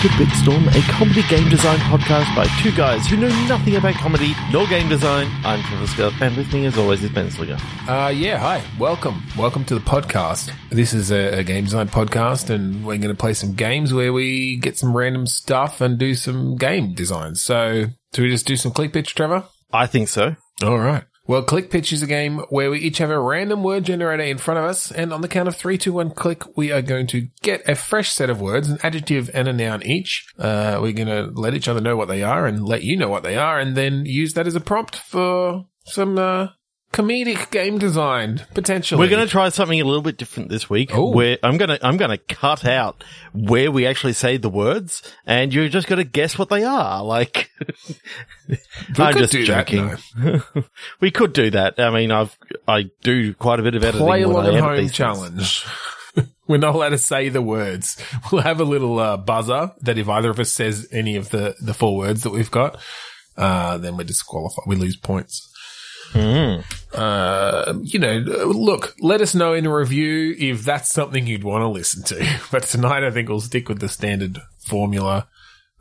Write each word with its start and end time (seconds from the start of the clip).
to 0.00 0.08
Bitstorm, 0.08 0.66
a 0.68 0.92
comedy 0.92 1.22
game 1.24 1.46
design 1.50 1.78
podcast 1.80 2.34
by 2.34 2.46
two 2.62 2.72
guys 2.74 3.06
who 3.06 3.18
know 3.18 3.28
nothing 3.46 3.76
about 3.76 3.92
comedy 3.96 4.32
nor 4.50 4.66
game 4.66 4.88
design. 4.88 5.28
I'm 5.44 5.62
Trevor 5.64 5.86
Scott, 5.88 6.14
and 6.22 6.34
with 6.38 6.50
me, 6.54 6.64
as 6.64 6.78
always, 6.78 7.04
is 7.04 7.10
Ben 7.10 7.30
Slinger. 7.30 7.58
Uh, 7.86 8.08
yeah, 8.08 8.38
hi. 8.38 8.64
Welcome. 8.78 9.22
Welcome 9.36 9.66
to 9.66 9.74
the 9.74 9.82
podcast. 9.82 10.52
This 10.70 10.94
is 10.94 11.10
a, 11.10 11.40
a 11.40 11.44
game 11.44 11.64
design 11.64 11.88
podcast, 11.88 12.48
and 12.48 12.76
we're 12.86 12.96
going 12.96 13.14
to 13.14 13.20
play 13.20 13.34
some 13.34 13.52
games 13.52 13.92
where 13.92 14.10
we 14.10 14.56
get 14.56 14.78
some 14.78 14.96
random 14.96 15.26
stuff 15.26 15.82
and 15.82 15.98
do 15.98 16.14
some 16.14 16.56
game 16.56 16.94
design. 16.94 17.34
So, 17.34 17.84
do 18.14 18.22
we 18.22 18.30
just 18.30 18.46
do 18.46 18.56
some 18.56 18.72
click 18.72 18.94
pitch, 18.94 19.14
Trevor? 19.14 19.44
I 19.70 19.84
think 19.86 20.08
so. 20.08 20.34
All 20.62 20.78
right. 20.78 21.04
Well, 21.30 21.44
Click 21.44 21.70
Pitch 21.70 21.92
is 21.92 22.02
a 22.02 22.08
game 22.08 22.38
where 22.48 22.72
we 22.72 22.80
each 22.80 22.98
have 22.98 23.10
a 23.10 23.20
random 23.20 23.62
word 23.62 23.84
generator 23.84 24.24
in 24.24 24.38
front 24.38 24.58
of 24.58 24.64
us, 24.64 24.90
and 24.90 25.12
on 25.12 25.20
the 25.20 25.28
count 25.28 25.46
of 25.46 25.54
three, 25.54 25.78
two, 25.78 25.92
one, 25.92 26.10
click, 26.10 26.42
we 26.56 26.72
are 26.72 26.82
going 26.82 27.06
to 27.06 27.28
get 27.40 27.62
a 27.68 27.76
fresh 27.76 28.10
set 28.10 28.28
of 28.28 28.40
words, 28.40 28.68
an 28.68 28.78
adjective 28.82 29.30
and 29.32 29.46
a 29.46 29.52
noun 29.52 29.80
each. 29.86 30.26
Uh, 30.36 30.80
we're 30.82 30.90
going 30.90 31.06
to 31.06 31.30
let 31.32 31.54
each 31.54 31.68
other 31.68 31.80
know 31.80 31.94
what 31.94 32.08
they 32.08 32.24
are 32.24 32.46
and 32.46 32.64
let 32.64 32.82
you 32.82 32.96
know 32.96 33.08
what 33.08 33.22
they 33.22 33.36
are, 33.36 33.60
and 33.60 33.76
then 33.76 34.06
use 34.06 34.34
that 34.34 34.48
as 34.48 34.56
a 34.56 34.60
prompt 34.60 34.96
for 34.96 35.66
some 35.84 36.18
uh, 36.18 36.48
comedic 36.92 37.50
game 37.50 37.78
design 37.78 38.44
potentially. 38.54 38.98
We're 38.98 39.10
going 39.10 39.24
to 39.24 39.30
try 39.30 39.48
something 39.48 39.80
a 39.80 39.84
little 39.84 40.02
bit 40.02 40.16
different 40.16 40.48
this 40.48 40.68
week. 40.68 40.94
Ooh. 40.94 41.10
Where 41.12 41.38
I'm 41.42 41.56
going 41.56 41.68
to 41.68 41.86
I'm 41.86 41.96
going 41.96 42.10
to 42.10 42.18
cut 42.18 42.64
out 42.64 43.04
where 43.32 43.70
we 43.70 43.86
actually 43.86 44.12
say 44.14 44.36
the 44.36 44.50
words, 44.50 45.02
and 45.26 45.52
you're 45.54 45.68
just 45.68 45.86
going 45.86 45.98
to 45.98 46.04
guess 46.04 46.38
what 46.38 46.48
they 46.48 46.64
are. 46.64 47.04
Like, 47.04 47.50
I'm 48.98 49.16
just 49.16 49.32
do 49.32 49.46
that, 49.46 49.66
joking. 49.66 50.42
we 51.00 51.10
could 51.10 51.32
do 51.32 51.50
that. 51.50 51.78
I 51.78 51.90
mean, 51.90 52.10
I've 52.10 52.36
I 52.66 52.90
do 53.02 53.34
quite 53.34 53.60
a 53.60 53.62
bit 53.62 53.74
of 53.74 53.84
editing. 53.84 54.06
play 54.06 54.22
along 54.22 54.46
at 54.46 54.60
home 54.60 54.88
challenge. 54.88 55.64
We're 56.48 56.58
not 56.58 56.74
allowed 56.74 56.88
to 56.88 56.98
say 56.98 57.28
the 57.28 57.42
words. 57.42 57.96
We'll 58.32 58.42
have 58.42 58.60
a 58.60 58.64
little 58.64 58.98
uh, 58.98 59.16
buzzer 59.16 59.70
that 59.82 59.98
if 59.98 60.08
either 60.08 60.30
of 60.30 60.40
us 60.40 60.52
says 60.52 60.88
any 60.90 61.14
of 61.14 61.30
the 61.30 61.54
the 61.60 61.74
four 61.74 61.96
words 61.96 62.24
that 62.24 62.30
we've 62.30 62.50
got, 62.50 62.80
uh, 63.36 63.78
then 63.78 63.96
we're 63.96 64.04
disqualified. 64.04 64.64
We 64.66 64.74
lose 64.74 64.96
points. 64.96 65.49
Hmm. 66.12 66.60
Uh, 66.92 67.74
you 67.82 67.98
know, 68.00 68.18
look, 68.18 68.96
let 69.00 69.20
us 69.20 69.34
know 69.34 69.52
in 69.52 69.66
a 69.66 69.74
review 69.74 70.34
if 70.38 70.64
that's 70.64 70.90
something 70.92 71.26
you'd 71.26 71.44
want 71.44 71.62
to 71.62 71.68
listen 71.68 72.02
to. 72.04 72.40
But 72.50 72.64
tonight, 72.64 73.04
I 73.04 73.10
think 73.10 73.28
we'll 73.28 73.40
stick 73.40 73.68
with 73.68 73.78
the 73.80 73.88
standard 73.88 74.38
formula 74.58 75.28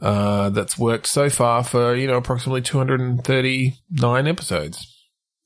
uh, 0.02 0.50
that's 0.50 0.78
worked 0.78 1.08
so 1.08 1.30
far 1.30 1.64
for 1.64 1.96
you 1.96 2.08
know 2.08 2.18
approximately 2.18 2.62
239 2.62 4.28
episodes 4.28 4.96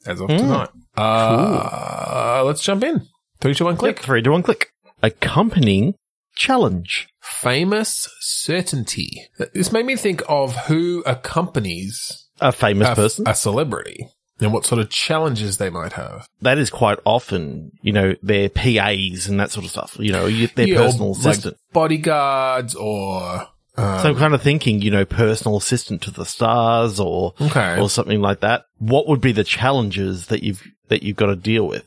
as 0.05 0.19
of 0.19 0.27
tonight. 0.27 0.69
Uh, 0.97 2.43
let's 2.45 2.61
jump 2.61 2.83
in. 2.83 3.07
three 3.39 3.53
two, 3.55 3.65
one, 3.65 3.77
click. 3.77 3.95
Click 3.95 4.05
three 4.05 4.21
to 4.21 4.31
one 4.31 4.43
click. 4.43 4.71
Accompanying 5.01 5.95
challenge. 6.35 7.07
Famous 7.21 8.07
certainty. 8.19 9.27
This 9.53 9.71
made 9.71 9.85
me 9.85 9.95
think 9.95 10.21
of 10.27 10.55
who 10.67 11.03
accompanies 11.05 12.27
A 12.41 12.51
famous 12.51 12.89
a, 12.89 12.95
person. 12.95 13.27
a 13.27 13.33
celebrity 13.35 14.07
and 14.39 14.51
what 14.53 14.65
sort 14.65 14.79
of 14.81 14.89
challenges 14.89 15.57
they 15.57 15.69
might 15.69 15.93
have. 15.93 16.27
that 16.41 16.57
is 16.57 16.69
quite 16.69 16.99
often, 17.05 17.71
you 17.81 17.91
know, 17.93 18.15
their 18.21 18.49
PAs 18.49 19.27
and 19.27 19.39
that 19.39 19.51
sort 19.51 19.65
of 19.65 19.71
stuff. 19.71 19.95
You 19.99 20.11
know, 20.11 20.29
their 20.55 20.67
Yeah, 20.67 20.77
personal 20.77 21.13
like 21.13 21.19
assistant. 21.37 21.57
bodyguards 21.71 22.75
or 22.75 23.47
um, 23.75 23.99
so 24.01 24.09
I'm 24.09 24.15
kind 24.17 24.35
of 24.35 24.41
thinking, 24.43 24.81
you 24.83 24.91
know, 24.91 25.03
personal 25.05 25.57
assistant 25.57 26.01
to 26.03 26.11
the 26.11 26.25
stars 26.25 26.99
or 26.99 27.33
Okay. 27.41 27.79
or 27.79 27.89
something 27.89 28.21
like 28.21 28.41
that. 28.41 28.65
What 28.77 29.07
would 29.07 29.19
be 29.21 29.31
the 29.31 29.43
challenges 29.43 30.27
that 30.27 30.43
you've 30.43 30.61
that 30.89 31.01
you've 31.03 31.15
got 31.17 31.27
to 31.27 31.35
deal 31.35 31.67
with? 31.67 31.85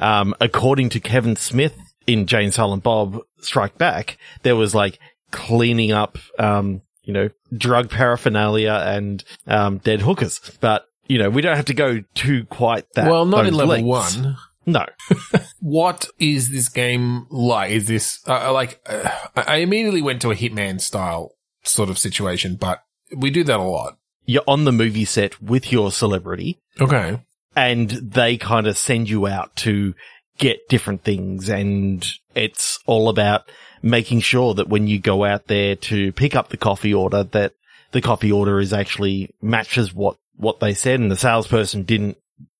Um, 0.00 0.34
according 0.40 0.88
to 0.90 1.00
Kevin 1.00 1.36
Smith 1.36 1.74
in 2.08 2.26
Jay 2.26 2.42
and 2.44 2.52
Silent 2.54 2.82
Bob 2.82 3.20
Strike 3.40 3.78
Back, 3.78 4.18
there 4.42 4.56
was 4.56 4.74
like 4.74 4.98
cleaning 5.30 5.92
up, 5.92 6.18
um, 6.40 6.80
you 7.04 7.12
know, 7.12 7.28
drug 7.56 7.88
paraphernalia 7.90 8.82
and 8.86 9.22
um, 9.46 9.78
dead 9.78 10.00
hookers. 10.00 10.40
But 10.60 10.86
you 11.08 11.18
know, 11.18 11.30
we 11.30 11.42
don't 11.42 11.56
have 11.56 11.64
to 11.66 11.74
go 11.74 12.02
to 12.14 12.44
quite 12.46 12.84
that. 12.94 13.10
well, 13.10 13.24
not 13.24 13.46
in 13.46 13.54
level 13.54 13.76
lengths. 13.76 14.16
one. 14.18 14.36
No. 14.66 14.84
What 15.60 16.08
is 16.18 16.50
this 16.50 16.68
game 16.68 17.26
like? 17.30 17.70
Is 17.72 17.88
this 17.88 18.20
uh, 18.28 18.52
like 18.52 18.80
uh, 18.86 19.10
I 19.34 19.56
immediately 19.56 20.02
went 20.02 20.22
to 20.22 20.30
a 20.30 20.36
Hitman 20.36 20.80
style 20.80 21.32
sort 21.64 21.90
of 21.90 21.98
situation, 21.98 22.54
but 22.54 22.82
we 23.14 23.30
do 23.30 23.42
that 23.44 23.58
a 23.58 23.62
lot. 23.62 23.98
You're 24.24 24.44
on 24.46 24.64
the 24.64 24.72
movie 24.72 25.04
set 25.04 25.42
with 25.42 25.72
your 25.72 25.90
celebrity. 25.90 26.58
Okay. 26.80 27.18
and 27.56 27.90
they 27.90 28.36
kind 28.36 28.66
of 28.68 28.78
send 28.78 29.10
you 29.10 29.26
out 29.26 29.56
to 29.56 29.94
get 30.38 30.68
different 30.68 31.02
things 31.02 31.48
and 31.48 32.06
it's 32.36 32.78
all 32.86 33.08
about 33.08 33.50
making 33.82 34.20
sure 34.20 34.54
that 34.54 34.68
when 34.68 34.86
you 34.86 35.00
go 35.00 35.24
out 35.24 35.48
there 35.48 35.74
to 35.74 36.12
pick 36.12 36.36
up 36.36 36.50
the 36.50 36.56
coffee 36.56 36.94
order 36.94 37.24
that 37.24 37.52
the 37.90 38.00
coffee 38.00 38.30
order 38.30 38.60
is 38.60 38.72
actually 38.72 39.34
matches 39.42 39.92
what 39.92 40.16
what 40.38 40.60
they 40.60 40.74
said 40.74 41.00
and 41.00 41.10
the 41.10 41.16
salesperson 41.16 41.82
didn't 41.82 42.16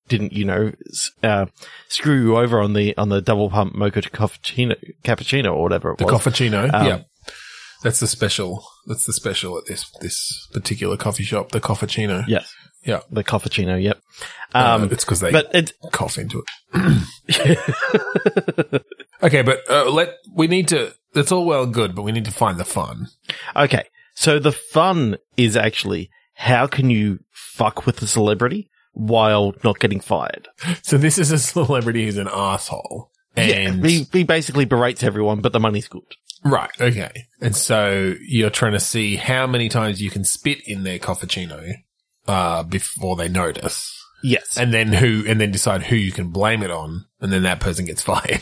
didn't 0.08 0.32
you 0.32 0.44
know 0.44 0.72
uh, 1.22 1.46
screw 1.88 2.20
you 2.20 2.36
over 2.36 2.60
on 2.60 2.72
the 2.72 2.96
on 2.96 3.08
the 3.08 3.20
double 3.22 3.50
pump 3.50 3.74
mocha 3.74 4.00
cappuccino 4.02 4.74
cappuccino 5.04 5.54
or 5.54 5.62
whatever 5.62 5.92
it 5.92 5.98
The 5.98 6.06
was 6.06 6.14
Cofficino. 6.14 6.72
Um, 6.72 6.86
yeah. 6.86 7.02
That's 7.84 8.00
the 8.00 8.08
special. 8.08 8.64
That's 8.86 9.04
the 9.04 9.12
special 9.12 9.56
at 9.58 9.66
this 9.66 9.88
this 10.00 10.48
particular 10.52 10.96
coffee 10.96 11.22
shop. 11.24 11.52
The 11.52 11.60
cappuccino 11.60 12.24
yes 12.26 12.52
Yeah. 12.84 13.00
the 13.10 13.22
cappuccino 13.22 13.80
yep 13.80 14.00
Um, 14.54 14.82
um 14.84 14.88
it's 14.92 15.04
because 15.04 15.20
they 15.20 15.30
but 15.30 15.54
it 15.54 15.72
cough 15.92 16.18
into 16.18 16.42
it. 16.42 16.72
okay, 19.22 19.42
but 19.42 19.60
uh, 19.70 19.90
let 19.90 20.14
we 20.34 20.46
need 20.46 20.68
to. 20.68 20.94
That's 21.14 21.32
all 21.32 21.46
well 21.46 21.64
and 21.64 21.74
good, 21.74 21.94
but 21.94 22.02
we 22.02 22.12
need 22.12 22.26
to 22.26 22.30
find 22.30 22.58
the 22.58 22.64
fun. 22.64 23.08
Okay. 23.56 23.84
So 24.14 24.38
the 24.38 24.52
fun 24.52 25.16
is 25.36 25.56
actually 25.56 26.10
how 26.40 26.68
can 26.68 26.88
you 26.88 27.18
fuck 27.32 27.84
with 27.84 27.96
the 27.96 28.06
celebrity 28.06 28.70
while 28.92 29.54
not 29.64 29.80
getting 29.80 29.98
fired? 29.98 30.46
So 30.82 30.96
this 30.96 31.18
is 31.18 31.32
a 31.32 31.38
celebrity 31.38 32.04
who's 32.04 32.16
an 32.16 32.28
asshole, 32.32 33.10
and 33.36 33.84
he, 33.84 34.06
he 34.12 34.22
basically 34.22 34.64
berates 34.64 35.02
everyone, 35.02 35.40
but 35.40 35.52
the 35.52 35.58
money's 35.60 35.88
good. 35.88 36.02
right, 36.44 36.70
okay, 36.80 37.26
and 37.40 37.56
so 37.56 38.14
you're 38.20 38.50
trying 38.50 38.72
to 38.72 38.80
see 38.80 39.16
how 39.16 39.46
many 39.48 39.68
times 39.68 40.00
you 40.00 40.10
can 40.10 40.22
spit 40.24 40.58
in 40.66 40.84
their 40.84 41.00
cappuccino 41.00 41.72
uh, 42.28 42.62
before 42.62 43.16
they 43.16 43.28
notice, 43.28 44.00
Yes. 44.22 44.56
and 44.56 44.72
then 44.72 44.92
who, 44.92 45.24
and 45.26 45.40
then 45.40 45.50
decide 45.50 45.82
who 45.82 45.96
you 45.96 46.12
can 46.12 46.30
blame 46.30 46.62
it 46.62 46.70
on, 46.70 47.06
and 47.20 47.32
then 47.32 47.42
that 47.42 47.58
person 47.58 47.84
gets 47.84 48.02
fired. 48.10 48.40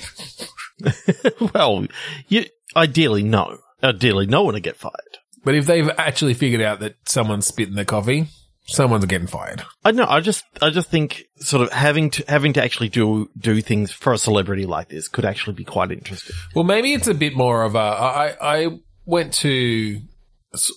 well, 1.55 1.87
you 2.29 2.45
ideally 2.77 3.23
no. 3.23 3.59
Ideally 3.83 4.27
no 4.27 4.43
one 4.43 4.55
to 4.55 4.61
get 4.61 4.77
fired. 4.77 5.19
But 5.47 5.55
if 5.55 5.65
they've 5.65 5.89
actually 5.97 6.35
figured 6.35 6.61
out 6.61 6.81
that 6.81 6.97
someone's 7.05 7.47
spit 7.47 7.69
in 7.69 7.77
their 7.77 7.85
coffee, 7.85 8.27
someone's 8.67 9.05
getting 9.05 9.29
fired. 9.29 9.63
I 9.85 9.93
know. 9.93 10.05
I 10.05 10.19
just, 10.19 10.45
I 10.61 10.71
just 10.71 10.91
think 10.91 11.23
sort 11.37 11.63
of 11.63 11.73
having 11.73 12.11
to, 12.11 12.25
having 12.27 12.53
to 12.55 12.65
actually 12.65 12.89
do, 12.89 13.31
do 13.39 13.61
things 13.61 13.93
for 13.93 14.13
a 14.13 14.19
celebrity 14.19 14.67
like 14.67 14.89
this 14.89 15.07
could 15.07 15.25
actually 15.25 15.55
be 15.55 15.63
quite 15.63 15.93
interesting. 15.93 16.35
Well, 16.53 16.65
maybe 16.65 16.95
it's 16.95 17.07
a 17.07 17.15
bit 17.15 17.37
more 17.37 17.63
of 17.63 17.77
a. 17.77 17.79
I 17.79 18.37
I 18.41 18.79
went 19.05 19.35
to 19.35 20.01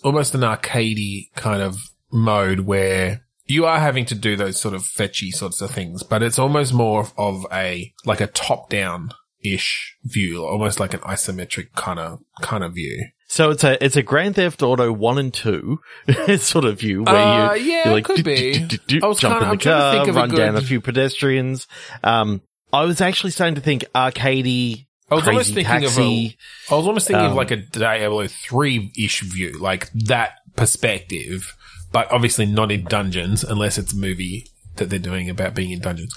almost 0.03 0.35
an 0.35 0.41
arcadey 0.41 1.33
kind 1.35 1.63
of 1.63 1.77
mode 2.11 2.59
where 2.59 3.25
you 3.45 3.65
are 3.65 3.79
having 3.79 4.05
to 4.05 4.13
do 4.13 4.35
those 4.35 4.61
sort 4.61 4.75
of 4.75 4.85
fetchy 4.85 5.31
sorts 5.31 5.61
of 5.61 5.71
things, 5.71 6.03
but 6.03 6.21
it's 6.21 6.37
almost 6.37 6.75
more 6.75 7.07
of 7.17 7.43
a 7.51 7.91
like 8.05 8.21
a 8.21 8.27
top 8.27 8.69
down 8.69 9.09
ish 9.43 9.97
view, 10.03 10.45
almost 10.45 10.79
like 10.79 10.93
an 10.93 10.99
isometric 10.99 11.71
kind 11.73 11.97
of 11.97 12.19
kind 12.43 12.63
of 12.63 12.75
view. 12.75 13.07
So 13.31 13.51
it's 13.51 13.63
a 13.63 13.83
it's 13.83 13.95
a 13.95 14.01
Grand 14.01 14.35
Theft 14.35 14.61
Auto 14.63 14.91
one 14.91 15.17
and 15.19 15.31
two 15.33 15.79
sort 16.39 16.65
of 16.65 16.79
view 16.79 17.03
where 17.03 17.15
Uh, 17.15 17.53
you 17.53 17.71
yeah, 17.71 17.91
like 17.91 18.03
could 18.05 18.17
do- 18.17 18.23
be. 18.23 18.53
do- 18.59 18.65
do- 18.67 18.77
do- 18.87 18.99
I 19.03 19.07
was 19.07 19.19
jump 19.19 19.35
kinda- 19.39 19.51
in 19.51 19.57
the 19.57 19.63
trying 19.63 19.75
to 19.77 19.81
car, 19.81 19.93
think 19.93 20.07
of 20.09 20.15
a 20.15 20.19
run 20.19 20.29
down 20.29 20.55
a 20.55 20.61
few 20.61 20.81
pedestrians. 20.81 21.67
Um, 22.03 22.41
I 22.73 22.83
was 22.85 23.01
actually 23.01 23.31
starting 23.31 23.55
to 23.55 23.61
think 23.61 23.85
arcadey, 23.95 24.87
I 25.11 25.15
was 25.15 25.27
almost 25.27 25.53
crazy 25.53 25.63
thinking 25.63 25.87
taxi. 25.89 26.25
of 26.67 26.71
a. 26.71 26.73
I 26.73 26.77
was 26.77 26.87
almost 26.87 27.07
thinking 27.07 27.25
of 27.25 27.31
Um, 27.31 27.37
like 27.37 27.51
a 27.51 27.57
Diablo 27.57 28.27
three 28.27 28.91
ish 28.97 29.21
view, 29.21 29.57
like 29.59 29.91
that 29.93 30.33
perspective, 30.55 31.55
but 31.91 32.11
obviously 32.11 32.45
not 32.47 32.71
in 32.71 32.83
dungeons 32.83 33.43
unless 33.43 33.77
it's 33.77 33.93
a 33.93 33.97
movie 33.97 34.45
that 34.77 34.89
they're 34.89 34.99
doing 34.99 35.29
about 35.29 35.53
being 35.53 35.71
in 35.71 35.79
dungeons. 35.81 36.13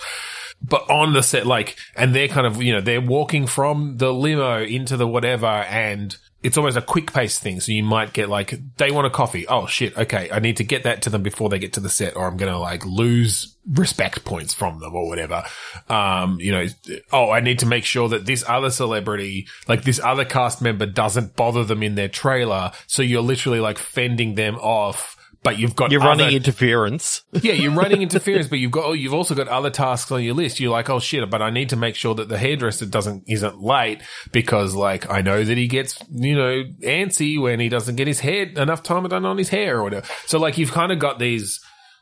But 0.62 0.88
on 0.88 1.12
the 1.12 1.22
set, 1.22 1.46
like, 1.46 1.76
and 1.96 2.14
they're 2.14 2.28
kind 2.28 2.46
of, 2.46 2.62
you 2.62 2.72
know, 2.72 2.81
they're 2.81 3.00
walking 3.00 3.46
from 3.46 3.96
the 3.98 4.12
limo 4.14 4.62
into 4.62 4.96
the 4.96 5.08
whatever, 5.08 5.46
and 5.46 6.16
it's 6.42 6.56
almost 6.56 6.76
a 6.76 6.82
quick 6.82 7.12
pace 7.12 7.38
thing. 7.38 7.60
So 7.60 7.72
you 7.72 7.82
might 7.82 8.12
get 8.12 8.28
like, 8.28 8.54
they 8.76 8.90
want 8.90 9.06
a 9.06 9.10
coffee. 9.10 9.46
Oh 9.46 9.66
shit. 9.66 9.96
Okay. 9.96 10.28
I 10.32 10.40
need 10.40 10.56
to 10.56 10.64
get 10.64 10.82
that 10.84 11.02
to 11.02 11.10
them 11.10 11.22
before 11.22 11.48
they 11.48 11.58
get 11.58 11.74
to 11.74 11.80
the 11.80 11.88
set 11.88 12.16
or 12.16 12.26
I'm 12.26 12.36
going 12.36 12.52
to 12.52 12.58
like 12.58 12.84
lose 12.84 13.56
respect 13.70 14.24
points 14.24 14.52
from 14.52 14.80
them 14.80 14.94
or 14.94 15.08
whatever. 15.08 15.44
Um, 15.88 16.38
you 16.40 16.50
know, 16.50 16.66
oh, 17.12 17.30
I 17.30 17.40
need 17.40 17.60
to 17.60 17.66
make 17.66 17.84
sure 17.84 18.08
that 18.08 18.26
this 18.26 18.44
other 18.48 18.70
celebrity, 18.70 19.46
like 19.68 19.84
this 19.84 20.00
other 20.00 20.24
cast 20.24 20.60
member 20.60 20.86
doesn't 20.86 21.36
bother 21.36 21.64
them 21.64 21.82
in 21.82 21.94
their 21.94 22.08
trailer. 22.08 22.72
So 22.88 23.02
you're 23.02 23.22
literally 23.22 23.60
like 23.60 23.78
fending 23.78 24.34
them 24.34 24.56
off 24.56 25.11
but 25.42 25.58
you've 25.58 25.74
got 25.74 25.90
You're 25.90 26.00
other- 26.02 26.22
running 26.22 26.36
interference. 26.36 27.22
yeah, 27.32 27.52
you're 27.52 27.72
running 27.72 28.02
interference, 28.02 28.46
but 28.48 28.58
you've 28.58 28.70
got 28.70 28.84
oh, 28.84 28.92
you've 28.92 29.14
also 29.14 29.34
got 29.34 29.48
other 29.48 29.70
tasks 29.70 30.10
on 30.12 30.22
your 30.22 30.34
list. 30.34 30.60
You're 30.60 30.70
like, 30.70 30.88
oh 30.88 31.00
shit, 31.00 31.28
but 31.30 31.42
I 31.42 31.50
need 31.50 31.70
to 31.70 31.76
make 31.76 31.96
sure 31.96 32.14
that 32.14 32.28
the 32.28 32.38
hairdresser 32.38 32.86
doesn't 32.86 33.24
isn't 33.26 33.60
late 33.60 34.02
because 34.30 34.74
like 34.74 35.10
I 35.10 35.20
know 35.20 35.42
that 35.42 35.56
he 35.56 35.66
gets 35.66 35.98
you 36.10 36.36
know 36.36 36.64
antsy 36.82 37.40
when 37.40 37.60
he 37.60 37.68
doesn't 37.68 37.96
get 37.96 38.06
his 38.06 38.20
hair 38.20 38.44
enough 38.44 38.82
time 38.82 39.06
done 39.08 39.24
on 39.24 39.38
his 39.38 39.48
hair 39.48 39.78
or 39.78 39.82
whatever. 39.82 40.06
So 40.26 40.38
like 40.38 40.58
you've 40.58 40.72
kind 40.72 40.92
of 40.92 40.98
got 40.98 41.18
these 41.18 41.60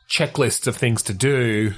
checklists 0.09 0.67
of 0.67 0.75
things 0.75 1.01
to 1.03 1.13
do. 1.13 1.73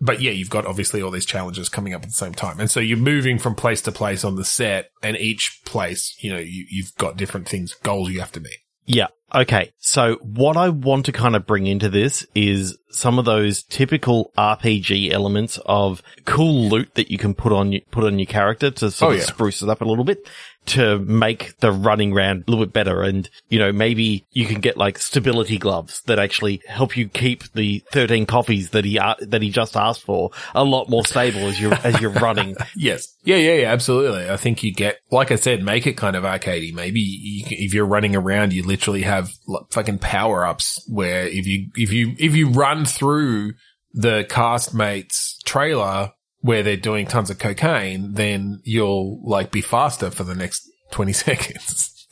But 0.00 0.20
yeah, 0.20 0.30
you've 0.30 0.50
got 0.50 0.64
obviously 0.64 1.02
all 1.02 1.10
these 1.10 1.26
challenges 1.26 1.68
coming 1.68 1.92
up 1.92 2.02
at 2.02 2.08
the 2.10 2.14
same 2.14 2.32
time. 2.32 2.60
And 2.60 2.70
so 2.70 2.78
you're 2.78 2.96
moving 2.96 3.36
from 3.36 3.56
place 3.56 3.82
to 3.82 3.90
place 3.90 4.22
on 4.22 4.36
the 4.36 4.44
set 4.44 4.90
and 5.02 5.16
each 5.16 5.60
place, 5.64 6.16
you 6.22 6.32
know, 6.32 6.38
you, 6.38 6.66
you've 6.70 6.94
got 6.98 7.16
different 7.16 7.48
things, 7.48 7.74
goals 7.82 8.08
you 8.10 8.20
have 8.20 8.30
to 8.32 8.40
meet. 8.40 8.58
Yeah. 8.86 9.08
Okay. 9.34 9.72
So 9.78 10.16
what 10.22 10.56
I 10.56 10.68
want 10.70 11.06
to 11.06 11.12
kind 11.12 11.36
of 11.36 11.46
bring 11.46 11.66
into 11.66 11.88
this 11.88 12.26
is 12.34 12.78
some 12.90 13.18
of 13.18 13.24
those 13.26 13.62
typical 13.64 14.32
RPG 14.38 15.10
elements 15.12 15.58
of 15.66 16.02
cool 16.24 16.68
loot 16.70 16.94
that 16.94 17.10
you 17.10 17.18
can 17.18 17.34
put 17.34 17.52
on 17.52 17.74
put 17.90 18.04
on 18.04 18.18
your 18.18 18.26
character 18.26 18.70
to 18.70 18.90
sort 18.90 19.10
Oh, 19.10 19.12
of 19.14 19.18
yeah. 19.20 19.24
spruce 19.26 19.62
it 19.62 19.68
up 19.68 19.82
a 19.82 19.84
little 19.84 20.04
bit 20.04 20.26
to 20.66 20.98
make 20.98 21.56
the 21.60 21.72
running 21.72 22.12
round 22.12 22.44
a 22.46 22.50
little 22.50 22.64
bit 22.66 22.72
better. 22.74 23.02
And, 23.02 23.28
you 23.48 23.58
know, 23.58 23.72
maybe 23.72 24.26
you 24.32 24.44
can 24.46 24.60
get 24.60 24.76
like 24.76 24.98
stability 24.98 25.56
gloves 25.58 26.02
that 26.02 26.18
actually 26.18 26.60
help 26.66 26.94
you 26.96 27.08
keep 27.08 27.50
the 27.54 27.82
13 27.92 28.26
coffees 28.26 28.70
that 28.70 28.84
he, 28.84 28.98
uh, 28.98 29.14
that 29.20 29.40
he 29.40 29.48
just 29.50 29.76
asked 29.76 30.02
for 30.02 30.30
a 30.54 30.64
lot 30.64 30.90
more 30.90 31.06
stable 31.06 31.40
as 31.40 31.58
you're, 31.58 31.72
as 31.72 32.00
you're 32.00 32.10
running. 32.10 32.54
Yes. 32.76 33.14
Yeah, 33.24 33.36
yeah, 33.36 33.54
yeah, 33.54 33.72
absolutely. 33.72 34.28
I 34.30 34.36
think 34.36 34.62
you 34.62 34.72
get, 34.72 34.98
like 35.10 35.30
I 35.32 35.36
said, 35.36 35.62
make 35.62 35.86
it 35.86 35.94
kind 35.94 36.16
of 36.16 36.24
arcadey. 36.24 36.72
Maybe 36.72 37.00
you, 37.00 37.44
if 37.48 37.74
you're 37.74 37.86
running 37.86 38.14
around, 38.14 38.52
you 38.52 38.62
literally 38.62 39.02
have 39.02 39.17
like, 39.46 39.64
fucking 39.70 39.98
power 39.98 40.44
ups 40.44 40.84
where 40.88 41.26
if 41.26 41.46
you, 41.46 41.68
if 41.74 41.92
you, 41.92 42.14
if 42.18 42.34
you 42.34 42.48
run 42.48 42.84
through 42.84 43.54
the 43.92 44.26
castmates 44.28 45.42
trailer 45.44 46.12
where 46.40 46.62
they're 46.62 46.76
doing 46.76 47.06
tons 47.06 47.30
of 47.30 47.38
cocaine, 47.38 48.14
then 48.14 48.60
you'll 48.64 49.20
like 49.28 49.50
be 49.50 49.60
faster 49.60 50.10
for 50.10 50.24
the 50.24 50.34
next 50.34 50.68
20 50.92 51.12
seconds. 51.14 52.06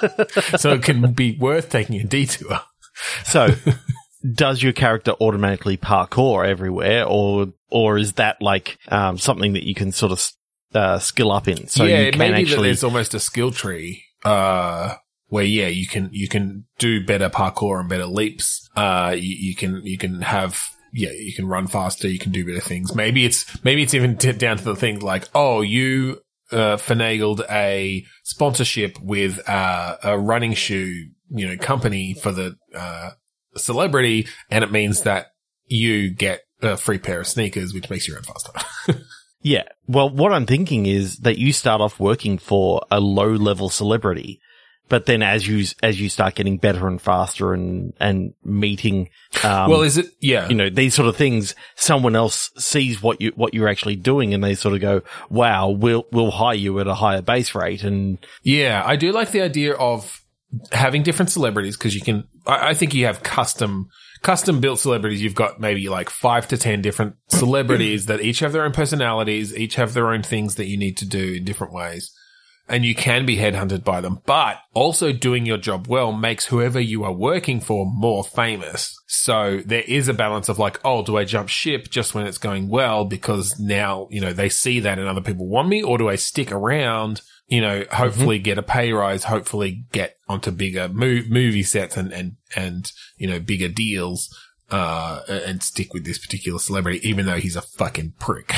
so 0.58 0.72
it 0.72 0.82
can 0.82 1.12
be 1.12 1.36
worth 1.38 1.70
taking 1.70 2.00
a 2.00 2.04
detour. 2.04 2.60
So, 3.24 3.48
does 4.34 4.62
your 4.62 4.72
character 4.72 5.12
automatically 5.20 5.76
parkour 5.76 6.46
everywhere, 6.46 7.04
or 7.04 7.48
or 7.70 7.98
is 7.98 8.14
that 8.14 8.40
like 8.40 8.78
um, 8.88 9.18
something 9.18 9.54
that 9.54 9.64
you 9.64 9.74
can 9.74 9.92
sort 9.92 10.12
of 10.12 10.30
uh, 10.74 10.98
skill 10.98 11.32
up 11.32 11.48
in? 11.48 11.68
So 11.68 11.84
yeah, 11.84 12.00
you 12.00 12.10
can 12.12 12.18
may 12.18 12.28
be 12.28 12.32
that 12.32 12.40
actually. 12.42 12.68
there's 12.68 12.84
almost 12.84 13.14
a 13.14 13.20
skill 13.20 13.50
tree, 13.50 14.04
uh, 14.24 14.94
where 15.28 15.44
yeah, 15.44 15.68
you 15.68 15.86
can 15.86 16.08
you 16.12 16.28
can 16.28 16.64
do 16.78 17.04
better 17.04 17.28
parkour 17.28 17.80
and 17.80 17.88
better 17.88 18.06
leaps. 18.06 18.68
Uh, 18.76 19.14
you, 19.16 19.34
you 19.48 19.56
can 19.56 19.80
you 19.84 19.98
can 19.98 20.22
have 20.22 20.62
yeah, 20.92 21.10
you 21.10 21.34
can 21.34 21.46
run 21.46 21.66
faster, 21.66 22.08
you 22.08 22.18
can 22.18 22.32
do 22.32 22.44
better 22.44 22.60
things. 22.60 22.94
Maybe 22.94 23.24
it's 23.24 23.62
maybe 23.64 23.82
it's 23.82 23.94
even 23.94 24.16
t- 24.16 24.32
down 24.32 24.58
to 24.58 24.64
the 24.64 24.76
thing 24.76 25.00
like 25.00 25.28
oh, 25.34 25.60
you 25.60 26.20
uh, 26.52 26.76
finagled 26.76 27.44
a 27.50 28.04
sponsorship 28.24 28.98
with 29.00 29.46
uh, 29.48 29.96
a 30.02 30.18
running 30.18 30.54
shoe 30.54 31.08
you 31.28 31.48
know 31.48 31.56
company 31.56 32.14
for 32.14 32.32
the 32.32 32.56
uh, 32.74 33.10
celebrity, 33.56 34.26
and 34.50 34.62
it 34.62 34.70
means 34.70 35.02
that 35.02 35.26
you 35.66 36.10
get 36.10 36.42
a 36.62 36.76
free 36.76 36.98
pair 36.98 37.20
of 37.20 37.26
sneakers, 37.26 37.74
which 37.74 37.90
makes 37.90 38.06
you 38.06 38.14
run 38.14 38.22
faster. 38.22 38.52
Yeah. 39.46 39.62
Well, 39.86 40.10
what 40.10 40.32
I'm 40.32 40.44
thinking 40.44 40.86
is 40.86 41.18
that 41.18 41.38
you 41.38 41.52
start 41.52 41.80
off 41.80 42.00
working 42.00 42.36
for 42.36 42.84
a 42.90 42.98
low 42.98 43.28
level 43.28 43.68
celebrity, 43.68 44.40
but 44.88 45.06
then 45.06 45.22
as 45.22 45.46
you 45.46 45.64
as 45.82 46.00
you 46.00 46.08
start 46.08 46.34
getting 46.34 46.58
better 46.58 46.86
and 46.86 47.00
faster 47.00 47.52
and 47.52 47.92
and 47.98 48.34
meeting, 48.44 49.10
um, 49.42 49.70
well, 49.70 49.82
is 49.82 49.98
it 49.98 50.06
yeah? 50.20 50.48
you 50.48 50.54
know 50.54 50.70
these 50.70 50.94
sort 50.94 51.08
of 51.08 51.16
things, 51.16 51.54
someone 51.74 52.14
else 52.14 52.50
sees 52.56 53.02
what 53.02 53.20
you 53.20 53.32
what 53.34 53.54
you're 53.54 53.68
actually 53.68 53.96
doing, 53.96 54.32
and 54.32 54.44
they 54.44 54.54
sort 54.54 54.74
of 54.74 54.80
go, 54.80 55.02
"Wow, 55.28 55.70
we'll 55.70 56.06
we'll 56.12 56.30
hire 56.30 56.54
you 56.54 56.78
at 56.80 56.86
a 56.86 56.94
higher 56.94 57.22
base 57.22 57.54
rate." 57.54 57.82
And 57.82 58.18
Yeah, 58.42 58.82
I 58.84 58.96
do 58.96 59.12
like 59.12 59.32
the 59.32 59.42
idea 59.42 59.74
of 59.74 60.22
having 60.72 61.02
different 61.02 61.30
celebrities 61.30 61.76
because 61.76 61.94
you 61.94 62.02
can. 62.02 62.24
I, 62.46 62.68
I 62.68 62.74
think 62.74 62.94
you 62.94 63.06
have 63.06 63.22
custom 63.22 63.88
custom 64.22 64.60
built 64.60 64.78
celebrities. 64.78 65.22
You've 65.22 65.34
got 65.34 65.60
maybe 65.60 65.88
like 65.88 66.10
five 66.10 66.48
to 66.48 66.56
ten 66.56 66.80
different 66.80 67.16
celebrities 67.28 68.06
that 68.06 68.20
each 68.20 68.40
have 68.40 68.52
their 68.52 68.64
own 68.64 68.72
personalities, 68.72 69.56
each 69.56 69.74
have 69.76 69.94
their 69.94 70.12
own 70.12 70.22
things 70.22 70.56
that 70.56 70.66
you 70.66 70.76
need 70.76 70.96
to 70.98 71.06
do 71.06 71.34
in 71.34 71.44
different 71.44 71.72
ways. 71.72 72.12
And 72.68 72.84
you 72.84 72.96
can 72.96 73.26
be 73.26 73.36
headhunted 73.36 73.84
by 73.84 74.00
them, 74.00 74.20
but 74.26 74.56
also 74.74 75.12
doing 75.12 75.46
your 75.46 75.56
job 75.56 75.86
well 75.86 76.10
makes 76.12 76.46
whoever 76.46 76.80
you 76.80 77.04
are 77.04 77.12
working 77.12 77.60
for 77.60 77.86
more 77.86 78.24
famous. 78.24 78.98
So 79.06 79.60
there 79.64 79.84
is 79.86 80.08
a 80.08 80.14
balance 80.14 80.48
of 80.48 80.58
like, 80.58 80.80
oh, 80.84 81.04
do 81.04 81.16
I 81.16 81.24
jump 81.24 81.48
ship 81.48 81.88
just 81.90 82.14
when 82.14 82.26
it's 82.26 82.38
going 82.38 82.68
well 82.68 83.04
because 83.04 83.60
now, 83.60 84.08
you 84.10 84.20
know, 84.20 84.32
they 84.32 84.48
see 84.48 84.80
that 84.80 84.98
and 84.98 85.06
other 85.06 85.20
people 85.20 85.46
want 85.46 85.68
me 85.68 85.82
or 85.82 85.96
do 85.96 86.08
I 86.08 86.16
stick 86.16 86.50
around 86.50 87.22
you 87.48 87.60
know, 87.60 87.84
hopefully 87.92 88.38
get 88.40 88.58
a 88.58 88.62
pay 88.62 88.92
rise, 88.92 89.24
hopefully 89.24 89.84
get 89.92 90.16
onto 90.28 90.50
bigger 90.50 90.88
mov- 90.88 91.28
movie 91.28 91.62
sets 91.62 91.96
and, 91.96 92.12
and, 92.12 92.36
and, 92.56 92.90
you 93.18 93.28
know, 93.28 93.38
bigger 93.38 93.68
deals, 93.68 94.36
uh, 94.70 95.20
and 95.28 95.62
stick 95.62 95.94
with 95.94 96.04
this 96.04 96.18
particular 96.18 96.58
celebrity, 96.58 97.08
even 97.08 97.26
though 97.26 97.38
he's 97.38 97.54
a 97.56 97.62
fucking 97.62 98.14
prick. 98.18 98.52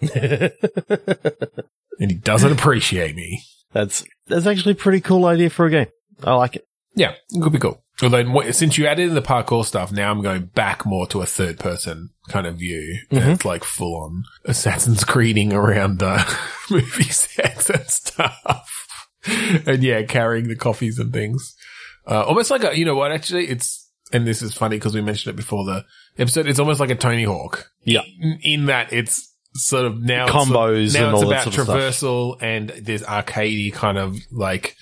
and 2.00 2.10
he 2.10 2.16
doesn't 2.16 2.50
appreciate 2.50 3.14
me. 3.14 3.42
that's 3.72 4.04
that's 4.26 4.46
actually 4.46 4.72
a 4.72 4.76
pretty 4.76 5.00
cool 5.00 5.26
idea 5.26 5.50
for 5.50 5.66
a 5.66 5.70
game. 5.70 5.86
I 6.24 6.34
like 6.34 6.56
it. 6.56 6.66
Yeah, 6.94 7.12
it 7.30 7.40
could 7.42 7.52
be 7.52 7.58
cool. 7.58 7.82
Although, 8.02 8.50
since 8.52 8.78
you 8.78 8.86
added 8.86 9.08
in 9.08 9.14
the 9.14 9.22
parkour 9.22 9.64
stuff, 9.64 9.92
now 9.92 10.10
I'm 10.10 10.22
going 10.22 10.46
back 10.46 10.86
more 10.86 11.06
to 11.08 11.20
a 11.20 11.26
third 11.26 11.58
person 11.58 12.10
kind 12.28 12.46
of 12.46 12.56
view. 12.56 12.98
And 13.10 13.32
It's 13.32 13.44
like 13.44 13.62
full 13.62 13.94
on 13.94 14.24
Assassin's 14.46 15.04
Creeding 15.04 15.52
around 15.52 16.02
uh, 16.02 16.24
movie 16.70 17.04
sets 17.04 17.68
and 17.68 17.86
stuff. 17.86 18.86
and 19.66 19.82
yeah, 19.82 20.02
carrying 20.04 20.48
the 20.48 20.56
coffees 20.56 20.98
and 20.98 21.12
things. 21.12 21.54
Uh, 22.06 22.22
almost 22.24 22.50
like 22.50 22.64
a, 22.64 22.76
you 22.76 22.86
know 22.86 22.94
what, 22.94 23.12
actually, 23.12 23.48
it's, 23.48 23.86
and 24.12 24.26
this 24.26 24.40
is 24.40 24.54
funny 24.54 24.76
because 24.76 24.94
we 24.94 25.02
mentioned 25.02 25.34
it 25.34 25.36
before 25.36 25.64
the 25.66 25.84
episode, 26.18 26.46
it's 26.46 26.58
almost 26.58 26.80
like 26.80 26.90
a 26.90 26.94
Tony 26.94 27.24
Hawk. 27.24 27.70
Yeah. 27.84 28.02
In, 28.18 28.38
in 28.42 28.66
that 28.66 28.94
it's 28.94 29.29
sort 29.54 29.84
of 29.84 30.00
now 30.00 30.24
it's 30.24 30.32
Combos 30.32 30.94
now 30.94 31.08
and 31.08 31.14
it's 31.14 31.22
all 31.22 31.28
that 31.30 31.42
about 31.42 31.42
sort 31.42 31.58
of 31.58 31.64
stuff. 31.64 31.76
traversal 31.76 32.36
and 32.40 32.70
there's 32.70 33.02
arcadey 33.02 33.72
kind 33.72 33.98
of 33.98 34.18
like, 34.30 34.76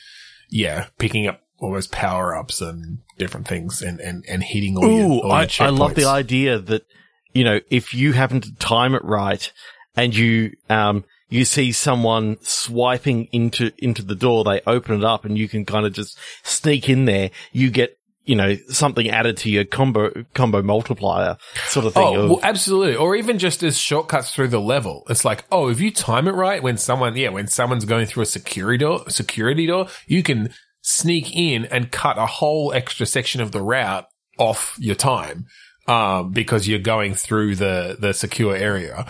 yeah, 0.50 0.86
picking 0.98 1.26
up 1.26 1.40
almost 1.58 1.90
power 1.90 2.36
ups 2.36 2.60
and 2.60 2.98
different 3.18 3.48
things 3.48 3.82
and, 3.82 4.00
and, 4.00 4.24
and 4.28 4.42
hitting 4.42 4.76
all 4.76 4.90
your, 4.90 5.08
Ooh, 5.08 5.20
all 5.20 5.32
I, 5.32 5.42
your 5.42 5.68
I 5.68 5.70
love 5.70 5.94
the 5.94 6.06
idea 6.06 6.58
that, 6.58 6.86
you 7.32 7.44
know, 7.44 7.60
if 7.70 7.94
you 7.94 8.12
happen 8.12 8.40
to 8.40 8.54
time 8.56 8.94
it 8.94 9.04
right 9.04 9.52
and 9.96 10.14
you, 10.14 10.52
um, 10.70 11.04
you 11.28 11.44
see 11.44 11.72
someone 11.72 12.38
swiping 12.40 13.26
into, 13.32 13.72
into 13.78 14.02
the 14.02 14.14
door, 14.14 14.44
they 14.44 14.60
open 14.66 14.96
it 14.96 15.04
up 15.04 15.24
and 15.24 15.36
you 15.36 15.48
can 15.48 15.64
kind 15.64 15.84
of 15.84 15.92
just 15.92 16.18
sneak 16.42 16.88
in 16.88 17.04
there. 17.04 17.30
You 17.52 17.70
get, 17.70 17.97
you 18.28 18.36
know, 18.36 18.56
something 18.68 19.08
added 19.08 19.38
to 19.38 19.50
your 19.50 19.64
combo, 19.64 20.12
combo 20.34 20.62
multiplier 20.62 21.38
sort 21.64 21.86
of 21.86 21.94
thing. 21.94 22.06
Oh, 22.06 22.22
of, 22.24 22.30
well, 22.30 22.40
absolutely. 22.42 22.94
Or 22.94 23.16
even 23.16 23.38
just 23.38 23.62
as 23.62 23.78
shortcuts 23.78 24.34
through 24.34 24.48
the 24.48 24.60
level. 24.60 25.06
It's 25.08 25.24
like, 25.24 25.46
oh, 25.50 25.68
if 25.70 25.80
you 25.80 25.90
time 25.90 26.28
it 26.28 26.32
right, 26.32 26.62
when 26.62 26.76
someone, 26.76 27.16
yeah, 27.16 27.30
when 27.30 27.46
someone's 27.46 27.86
going 27.86 28.04
through 28.04 28.24
a 28.24 28.26
security 28.26 28.84
door, 28.84 29.08
security 29.08 29.66
door, 29.66 29.88
you 30.06 30.22
can 30.22 30.52
sneak 30.82 31.34
in 31.34 31.64
and 31.64 31.90
cut 31.90 32.18
a 32.18 32.26
whole 32.26 32.70
extra 32.74 33.06
section 33.06 33.40
of 33.40 33.52
the 33.52 33.62
route 33.62 34.04
off 34.38 34.76
your 34.78 34.94
time, 34.94 35.46
um, 35.86 36.30
because 36.30 36.68
you're 36.68 36.78
going 36.78 37.14
through 37.14 37.56
the, 37.56 37.96
the 37.98 38.12
secure 38.12 38.54
area. 38.54 39.06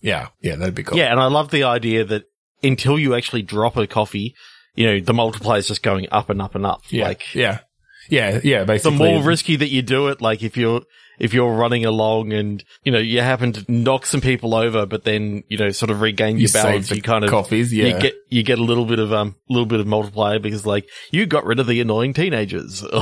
Yeah. 0.00 0.30
Yeah. 0.42 0.56
That'd 0.56 0.74
be 0.74 0.82
cool. 0.82 0.98
yeah. 0.98 1.12
And 1.12 1.20
I 1.20 1.26
love 1.26 1.52
the 1.52 1.62
idea 1.62 2.04
that 2.06 2.24
until 2.64 2.98
you 2.98 3.14
actually 3.14 3.42
drop 3.42 3.76
a 3.76 3.86
coffee, 3.86 4.34
you 4.74 4.86
know, 4.86 4.98
the 4.98 5.14
multiplier 5.14 5.58
is 5.58 5.68
just 5.68 5.84
going 5.84 6.08
up 6.10 6.28
and 6.28 6.42
up 6.42 6.56
and 6.56 6.66
up. 6.66 6.82
Yeah. 6.90 7.06
Like, 7.06 7.34
yeah. 7.36 7.60
Yeah. 8.08 8.40
Yeah. 8.42 8.64
Basically. 8.64 8.96
The 8.96 9.04
more 9.04 9.22
risky 9.22 9.56
that 9.56 9.68
you 9.68 9.82
do 9.82 10.08
it, 10.08 10.20
like 10.20 10.42
if 10.42 10.56
you're 10.56 10.82
if 11.18 11.34
you're 11.34 11.52
running 11.52 11.84
along 11.84 12.32
and 12.32 12.62
you 12.84 12.92
know 12.92 12.98
you 12.98 13.20
happen 13.20 13.52
to 13.52 13.64
knock 13.70 14.06
some 14.06 14.20
people 14.20 14.54
over, 14.54 14.86
but 14.86 15.04
then 15.04 15.42
you 15.48 15.58
know 15.58 15.70
sort 15.70 15.90
of 15.90 16.00
regain 16.00 16.36
you 16.36 16.46
your 16.46 16.52
balance, 16.52 16.90
you 16.90 17.02
kind 17.02 17.24
of 17.24 17.30
coffees. 17.30 17.72
Yeah. 17.72 17.86
you 17.86 18.00
get 18.00 18.14
you 18.28 18.42
get 18.42 18.58
a 18.58 18.62
little 18.62 18.84
bit 18.84 18.98
of 18.98 19.12
um 19.12 19.34
little 19.48 19.66
bit 19.66 19.80
of 19.80 19.86
multiplier 19.86 20.38
because 20.38 20.64
like 20.64 20.88
you 21.10 21.26
got 21.26 21.44
rid 21.44 21.58
of 21.58 21.66
the 21.66 21.80
annoying 21.80 22.14
teenagers. 22.14 22.84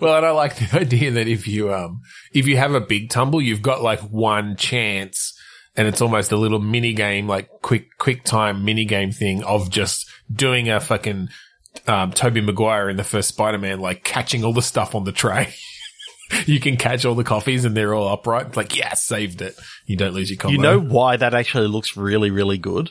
Well, 0.00 0.16
and 0.16 0.26
I 0.26 0.30
like 0.30 0.56
the 0.56 0.78
idea 0.80 1.10
that 1.12 1.28
if 1.28 1.46
you 1.46 1.72
um 1.72 2.00
if 2.32 2.46
you 2.46 2.56
have 2.56 2.74
a 2.74 2.80
big 2.80 3.10
tumble, 3.10 3.40
you've 3.40 3.62
got 3.62 3.82
like 3.82 4.00
one 4.00 4.56
chance, 4.56 5.34
and 5.76 5.86
it's 5.86 6.00
almost 6.00 6.32
a 6.32 6.36
little 6.36 6.58
mini 6.58 6.92
game, 6.92 7.28
like 7.28 7.48
quick 7.62 7.86
quick 7.98 8.24
time 8.24 8.64
mini 8.64 8.84
game 8.84 9.12
thing 9.12 9.42
of 9.44 9.70
just 9.70 10.10
doing 10.32 10.70
a 10.70 10.80
fucking 10.80 11.28
um, 11.86 12.12
Tobey 12.12 12.40
Maguire 12.40 12.88
in 12.90 12.96
the 12.96 13.04
first 13.04 13.28
Spider 13.28 13.58
Man, 13.58 13.80
like 13.80 14.04
catching 14.04 14.44
all 14.44 14.52
the 14.52 14.62
stuff 14.62 14.94
on 14.94 15.04
the 15.04 15.12
tray. 15.12 15.52
you 16.46 16.60
can 16.60 16.76
catch 16.76 17.04
all 17.04 17.14
the 17.14 17.24
coffees 17.24 17.64
and 17.64 17.76
they're 17.76 17.94
all 17.94 18.08
upright. 18.08 18.46
It's 18.48 18.56
like, 18.56 18.76
yeah, 18.76 18.94
saved 18.94 19.42
it. 19.42 19.54
You 19.86 19.96
don't 19.96 20.12
lose 20.14 20.30
your 20.30 20.36
combo. 20.38 20.52
you 20.52 20.58
know 20.62 20.78
why 20.80 21.16
that 21.16 21.34
actually 21.34 21.68
looks 21.68 21.96
really 21.96 22.30
really 22.30 22.58
good. 22.58 22.90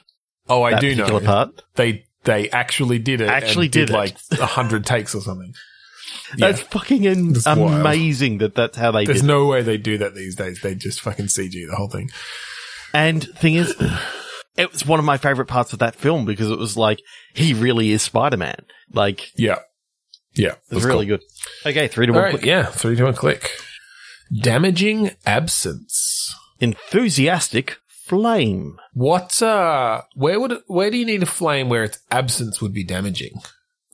oh, 0.49 0.63
I 0.63 0.71
that 0.71 0.81
do 0.81 0.91
particular 0.95 1.21
know. 1.21 1.25
part. 1.25 1.61
They 1.75 2.05
they 2.25 2.49
actually 2.49 2.99
did 2.99 3.21
it. 3.21 3.29
Actually 3.29 3.67
and 3.67 3.73
did 3.73 3.89
it. 3.89 3.93
like 3.93 4.17
a 4.39 4.45
hundred 4.45 4.85
takes 4.85 5.15
or 5.15 5.21
something. 5.21 5.53
That's 6.37 6.61
fucking 6.61 7.03
in- 7.05 7.33
That's 7.33 7.45
wild. 7.45 7.73
amazing 7.81 8.39
that 8.39 8.53
that's 8.55 8.77
how 8.77 8.91
they 8.91 9.05
There's 9.05 9.19
did. 9.21 9.25
it. 9.25 9.27
no 9.27 9.45
way 9.47 9.61
they 9.63 9.77
do 9.77 9.97
that 9.99 10.13
these 10.15 10.35
days. 10.35 10.59
They 10.61 10.75
just 10.75 11.01
fucking 11.01 11.25
CG 11.25 11.51
the 11.67 11.75
whole 11.75 11.87
thing. 11.89 12.09
And 12.93 13.23
thing 13.23 13.55
is, 13.55 13.73
it 14.57 14.71
was 14.71 14.85
one 14.85 14.99
of 14.99 15.05
my 15.05 15.17
favorite 15.17 15.47
parts 15.47 15.73
of 15.73 15.79
that 15.79 15.95
film 15.95 16.25
because 16.25 16.49
it 16.51 16.57
was 16.59 16.75
like 16.77 16.99
he 17.33 17.53
really 17.53 17.91
is 17.91 18.01
Spider 18.01 18.37
Man. 18.37 18.65
Like 18.91 19.31
Yeah. 19.35 19.59
Yeah. 20.35 20.55
it 20.69 20.75
was 20.75 20.85
really 20.85 21.05
good. 21.05 21.21
Okay, 21.65 21.87
three 21.87 22.05
to 22.07 22.11
All 22.13 22.17
one. 22.17 22.23
right. 22.25 22.33
quick. 22.33 22.45
Yeah. 22.45 22.69
one. 23.03 23.13
click. 23.13 23.51
Damaging 24.41 25.11
absence. 25.25 26.33
Enthusiastic 26.59 27.77
flame. 27.87 28.77
What, 28.93 29.41
uh, 29.41 30.01
where 30.15 30.39
would, 30.39 30.59
where 30.67 30.91
do 30.91 30.97
you 30.97 31.05
need 31.05 31.23
a 31.23 31.27
flame 31.27 31.69
where 31.69 31.83
its 31.83 31.99
absence 32.11 32.61
would 32.61 32.73
be 32.73 32.83
damaging? 32.83 33.41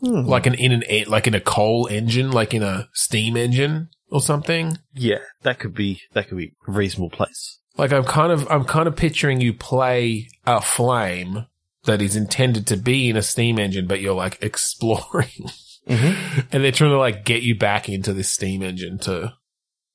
Hmm. 0.02 0.22
Like 0.26 0.46
an, 0.46 0.56
in 0.56 0.72
an, 0.72 0.84
en- 0.84 1.08
like 1.08 1.28
in 1.28 1.36
a 1.36 1.40
coal 1.40 1.88
engine, 1.88 2.32
like 2.32 2.54
in 2.54 2.64
a 2.64 2.90
steam 2.94 3.38
engine 3.38 3.90
or 4.12 4.20
something? 4.22 4.78
Yeah, 4.94 5.20
that 5.44 5.58
could 5.60 5.74
be 5.74 6.02
that 6.14 6.28
could 6.28 6.38
be 6.38 6.54
a 6.68 6.72
reasonable 6.72 7.10
place. 7.10 7.60
Like 7.78 7.92
I'm 7.92 8.04
kind 8.04 8.32
of, 8.32 8.48
I'm 8.50 8.66
kind 8.66 8.88
of 8.88 8.96
picturing 8.96 9.42
you 9.42 9.54
play 9.54 10.30
a 10.46 10.62
flame 10.62 11.46
that 11.84 12.02
is 12.02 12.16
intended 12.16 12.68
to 12.68 12.78
be 12.78 13.10
in 13.10 13.18
a 13.18 13.22
steam 13.22 13.60
engine, 13.60 13.88
but 13.88 14.02
you're 14.02 14.14
like 14.16 14.38
exploring 14.42 15.50
Mm-hmm. 15.88 16.40
and 16.52 16.64
they're 16.64 16.72
trying 16.72 16.90
to 16.90 16.98
like 16.98 17.26
get 17.26 17.44
you 17.44 17.54
back 17.56 17.90
into 17.90 18.12
this 18.12 18.32
steam 18.32 18.64
engine 18.64 18.98
to, 19.00 19.34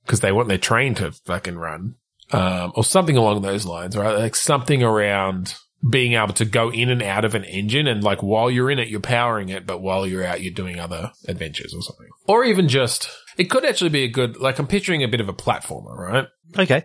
cause 0.07 0.21
they 0.21 0.31
want 0.31 0.47
their 0.47 0.57
train 0.57 0.95
to 0.95 1.11
fucking 1.11 1.57
run. 1.57 1.97
Um, 2.31 2.71
or 2.77 2.85
something 2.85 3.17
along 3.17 3.43
those 3.43 3.67
lines, 3.67 3.97
right? 3.97 4.17
Like 4.17 4.37
something 4.37 4.85
around 4.85 5.57
being 5.91 6.13
able 6.13 6.35
to 6.35 6.45
go 6.45 6.71
in 6.71 6.91
and 6.91 7.03
out 7.03 7.25
of 7.25 7.35
an 7.35 7.43
engine 7.43 7.89
and 7.89 8.05
like 8.05 8.23
while 8.23 8.49
you're 8.49 8.71
in 8.71 8.79
it, 8.79 8.87
you're 8.87 9.01
powering 9.01 9.49
it, 9.49 9.67
but 9.67 9.83
while 9.83 10.07
you're 10.07 10.25
out, 10.25 10.41
you're 10.41 10.55
doing 10.55 10.79
other 10.79 11.11
adventures 11.27 11.75
or 11.75 11.83
something. 11.83 12.07
Or 12.29 12.45
even 12.45 12.69
just, 12.69 13.11
it 13.37 13.45
could 13.45 13.65
actually 13.65 13.91
be 13.91 14.05
a 14.05 14.09
good, 14.09 14.37
like 14.37 14.61
I'm 14.61 14.69
picturing 14.69 15.03
a 15.03 15.09
bit 15.09 15.21
of 15.21 15.29
a 15.29 15.35
platformer, 15.35 15.97
right? 15.97 16.29
Okay. 16.57 16.85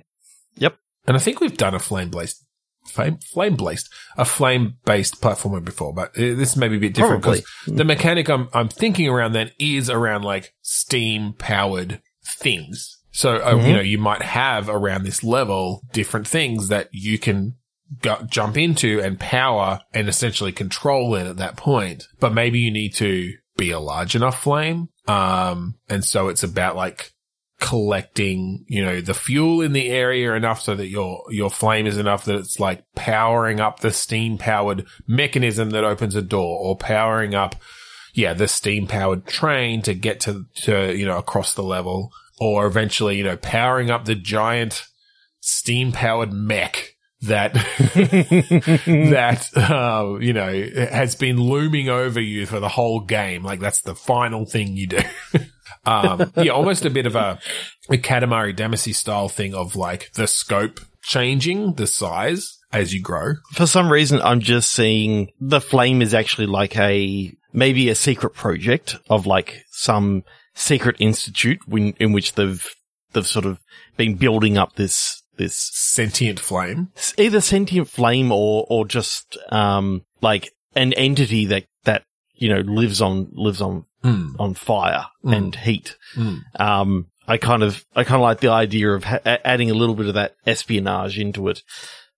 And 1.08 1.16
I 1.16 1.20
think 1.20 1.40
we've 1.40 1.58
done 1.58 1.76
a 1.76 1.80
flame 1.80 2.10
based, 2.10 2.44
flame, 2.88 3.18
flame 3.18 3.56
based, 3.56 3.90
a 4.18 4.26
flame 4.26 4.78
based 4.86 5.22
platformer 5.22 5.64
before, 5.64 5.94
but 5.94 6.10
uh, 6.18 6.36
this 6.36 6.56
may 6.56 6.68
be 6.68 6.78
a 6.78 6.80
bit 6.80 6.94
different 6.94 7.22
because 7.22 7.44
the 7.68 7.84
mechanic 7.86 8.30
I'm, 8.30 8.50
I'm 8.54 8.70
thinking 8.70 9.08
around 9.08 9.34
then 9.34 9.52
is 9.60 9.90
around 9.90 10.24
like 10.24 10.54
steam 10.62 11.34
powered 11.38 12.02
things. 12.40 12.98
So, 13.12 13.36
uh, 13.38 13.54
Mhm. 13.54 13.68
you 13.68 13.74
know, 13.74 13.82
you 13.82 13.98
might 13.98 14.22
have 14.24 14.68
around 14.70 15.04
this 15.04 15.24
level 15.24 15.82
different 15.94 16.28
things 16.28 16.68
that 16.68 16.90
you 16.92 17.18
can 17.18 17.56
go, 18.02 18.18
jump 18.30 18.58
into 18.58 19.00
and 19.00 19.20
power 19.20 19.80
and 19.94 20.10
essentially 20.10 20.52
control 20.52 21.16
it 21.16 21.26
at 21.28 21.38
that 21.38 21.56
point. 21.56 22.08
But 22.20 22.34
maybe 22.34 22.60
you 22.60 22.72
need 22.72 22.96
to 22.96 23.32
be 23.58 23.72
a 23.72 23.80
large 23.80 24.16
enough 24.16 24.42
flame. 24.44 24.90
Um, 25.08 25.76
and 25.88 26.04
so 26.04 26.28
it's 26.28 26.44
about 26.44 26.76
like 26.76 27.14
collecting, 27.60 28.66
you 28.68 28.84
know, 28.84 29.02
the 29.02 29.14
fuel 29.14 29.62
in 29.62 29.74
the 29.74 29.90
area 29.90 30.34
enough 30.34 30.62
so 30.62 30.76
that 30.76 30.88
your, 30.88 31.24
your 31.30 31.50
flame 31.50 31.88
is 31.88 31.98
enough 31.98 32.26
that 32.26 32.36
it's 32.36 32.60
like 32.60 32.84
powering 32.96 33.60
up 33.60 33.80
the 33.80 33.92
steam 33.92 34.38
powered 34.38 34.86
mechanism 35.08 35.70
that 35.72 35.84
opens 35.84 36.16
a 36.16 36.22
door 36.22 36.60
or 36.60 36.78
powering 36.78 37.34
up, 37.34 37.56
yeah, 38.14 38.34
the 38.34 38.48
steam 38.48 38.88
powered 38.88 39.26
train 39.26 39.82
to 39.84 39.94
get 39.94 40.20
to, 40.22 40.46
to, 40.56 40.96
you 40.96 41.06
know, 41.06 41.18
across 41.18 41.54
the 41.54 41.64
level 41.64 42.12
or 42.40 42.66
eventually, 42.66 43.18
you 43.18 43.24
know, 43.24 43.38
powering 43.38 43.90
up 43.90 44.06
the 44.06 44.16
giant 44.16 44.86
steam 45.40 45.92
powered 45.92 46.34
mech 46.34 46.96
that 47.22 47.54
that 48.86 49.50
uh, 49.56 50.20
you 50.20 50.34
know 50.34 50.70
has 50.92 51.16
been 51.16 51.38
looming 51.38 51.90
over 51.90 52.20
you 52.20 52.46
for 52.46 52.60
the 52.60 52.70
whole 52.70 53.00
game. 53.00 53.44
Like 53.44 53.60
that's 53.60 53.82
the 53.82 53.96
final 53.96 54.46
thing 54.46 54.76
you 54.76 54.88
do. 54.88 55.00
um, 55.86 56.32
yeah, 56.38 56.52
almost 56.52 56.86
a 56.86 56.90
bit 56.90 57.06
of 57.06 57.16
a, 57.16 57.40
a 57.90 57.98
Katamari 57.98 58.56
Damacy 58.56 58.94
style 58.94 59.30
thing 59.30 59.54
of 59.54 59.76
like 59.76 60.12
the 60.14 60.28
scope 60.28 60.80
changing 61.02 61.74
the 61.74 61.88
size 61.88 62.58
as 62.72 62.94
you 62.94 63.02
grow. 63.02 63.36
For 63.54 63.68
some 63.68 63.92
reason, 63.92 64.22
I'm 64.22 64.40
just 64.40 64.72
seeing 64.72 65.32
the 65.40 65.62
flame 65.62 66.02
is 66.02 66.14
actually 66.14 66.48
like 66.48 66.78
a 66.78 67.34
maybe 67.54 67.90
a 67.90 67.96
secret 67.96 68.34
project 68.34 68.98
of 69.10 69.26
like 69.26 69.64
some 69.72 70.24
secret 70.54 70.98
institute 71.00 71.60
when, 71.68 71.94
in 72.00 72.12
which 72.12 72.34
they've 72.34 72.68
they've 73.14 73.28
sort 73.28 73.46
of 73.46 73.60
been 73.98 74.16
building 74.16 74.58
up 74.58 74.76
this 74.76 75.22
this 75.38 75.56
Sentient 75.74 76.40
flame. 76.40 76.90
either 77.18 77.42
sentient 77.42 77.90
flame 77.90 78.32
or 78.32 78.66
or 78.70 78.86
just 78.86 79.38
um 79.50 80.04
like 80.22 80.50
an 80.76 80.94
entity 80.94 81.46
that 81.46 81.66
that 81.84 82.04
you 82.36 82.50
know 82.50 82.60
lives 82.62 83.02
on 83.02 83.30
lives 83.34 83.62
on 83.62 83.86
Mm. 84.06 84.36
on 84.40 84.54
fire 84.54 85.08
Mm. 85.26 85.36
and 85.36 85.56
heat. 85.56 85.96
Mm. 86.16 86.42
Um, 86.60 87.08
I 87.28 87.38
kind 87.38 87.64
of 87.64 87.84
I 87.96 88.04
kind 88.04 88.16
of 88.18 88.22
like 88.22 88.40
the 88.40 88.50
idea 88.52 88.92
of 88.92 89.04
ha- 89.04 89.20
adding 89.26 89.72
a 89.72 89.74
little 89.74 89.96
bit 89.96 90.06
of 90.08 90.14
that 90.14 90.36
espionage 90.46 91.18
into 91.18 91.48
it. 91.50 91.62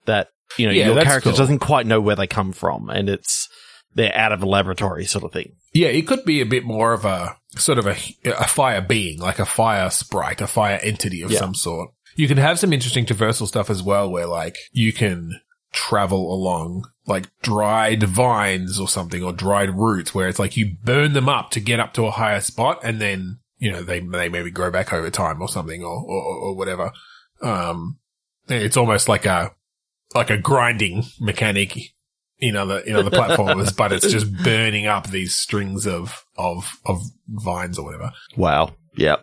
That 0.05 0.27
you 0.57 0.65
know 0.67 0.73
Yeah, 0.73 0.87
your 0.87 1.01
character 1.03 1.29
cool. 1.29 1.37
doesn't 1.37 1.59
quite 1.59 1.85
know 1.87 2.01
where 2.01 2.15
they 2.15 2.27
come 2.27 2.51
from, 2.51 2.89
and 2.89 3.09
it's 3.09 3.47
they're 3.95 4.15
out 4.15 4.31
of 4.31 4.43
a 4.43 4.45
laboratory 4.45 5.05
sort 5.05 5.23
of 5.23 5.31
thing. 5.31 5.53
Yeah, 5.73 5.87
it 5.87 6.07
could 6.07 6.23
be 6.25 6.41
a 6.41 6.45
bit 6.45 6.63
more 6.65 6.93
of 6.93 7.03
a 7.05 7.35
sort 7.55 7.77
of 7.79 7.87
a, 7.87 7.95
a 8.25 8.47
fire 8.47 8.81
being, 8.81 9.19
like 9.19 9.39
a 9.39 9.45
fire 9.45 9.89
sprite, 9.89 10.41
a 10.41 10.47
fire 10.47 10.79
entity 10.83 11.21
of 11.21 11.31
Yeah. 11.31 11.39
some 11.39 11.55
sort. 11.55 11.89
You 12.15 12.27
can 12.27 12.37
have 12.37 12.59
some 12.59 12.73
interesting 12.73 13.05
traversal 13.05 13.47
stuff 13.47 13.69
as 13.69 13.81
well, 13.81 14.09
where 14.09 14.27
like 14.27 14.57
you 14.71 14.91
can 14.93 15.39
travel 15.73 16.33
along 16.33 16.83
like 17.07 17.27
dried 17.41 18.03
vines 18.03 18.79
or 18.79 18.87
something, 18.87 19.23
or 19.23 19.33
dried 19.33 19.75
roots, 19.75 20.13
where 20.13 20.27
it's 20.27 20.39
like 20.39 20.57
you 20.57 20.75
burn 20.83 21.13
them 21.13 21.29
up 21.29 21.51
to 21.51 21.59
get 21.59 21.79
up 21.79 21.93
to 21.93 22.05
a 22.05 22.11
higher 22.11 22.41
spot, 22.41 22.79
and 22.83 23.01
then 23.01 23.39
you 23.57 23.71
know 23.71 23.81
they 23.81 23.99
they 23.99 24.29
maybe 24.29 24.51
grow 24.51 24.69
back 24.69 24.93
over 24.93 25.09
time 25.09 25.41
or 25.41 25.47
something, 25.47 25.83
or 25.83 26.03
or, 26.03 26.35
or 26.35 26.55
whatever. 26.55 26.91
Um, 27.41 27.97
it's 28.47 28.77
almost 28.77 29.07
like 29.07 29.25
a 29.25 29.53
like 30.13 30.29
a 30.29 30.37
grinding 30.37 31.03
mechanic 31.19 31.77
in 32.39 32.55
other 32.55 32.79
in 32.79 32.95
other 32.95 33.09
platformers, 33.09 33.75
but 33.75 33.91
it's 33.91 34.09
just 34.09 34.31
burning 34.43 34.85
up 34.85 35.07
these 35.07 35.35
strings 35.35 35.87
of 35.87 36.25
of 36.37 36.79
of 36.85 37.01
vines 37.27 37.79
or 37.79 37.85
whatever. 37.85 38.11
Wow. 38.35 38.75
Yeah. 38.95 39.17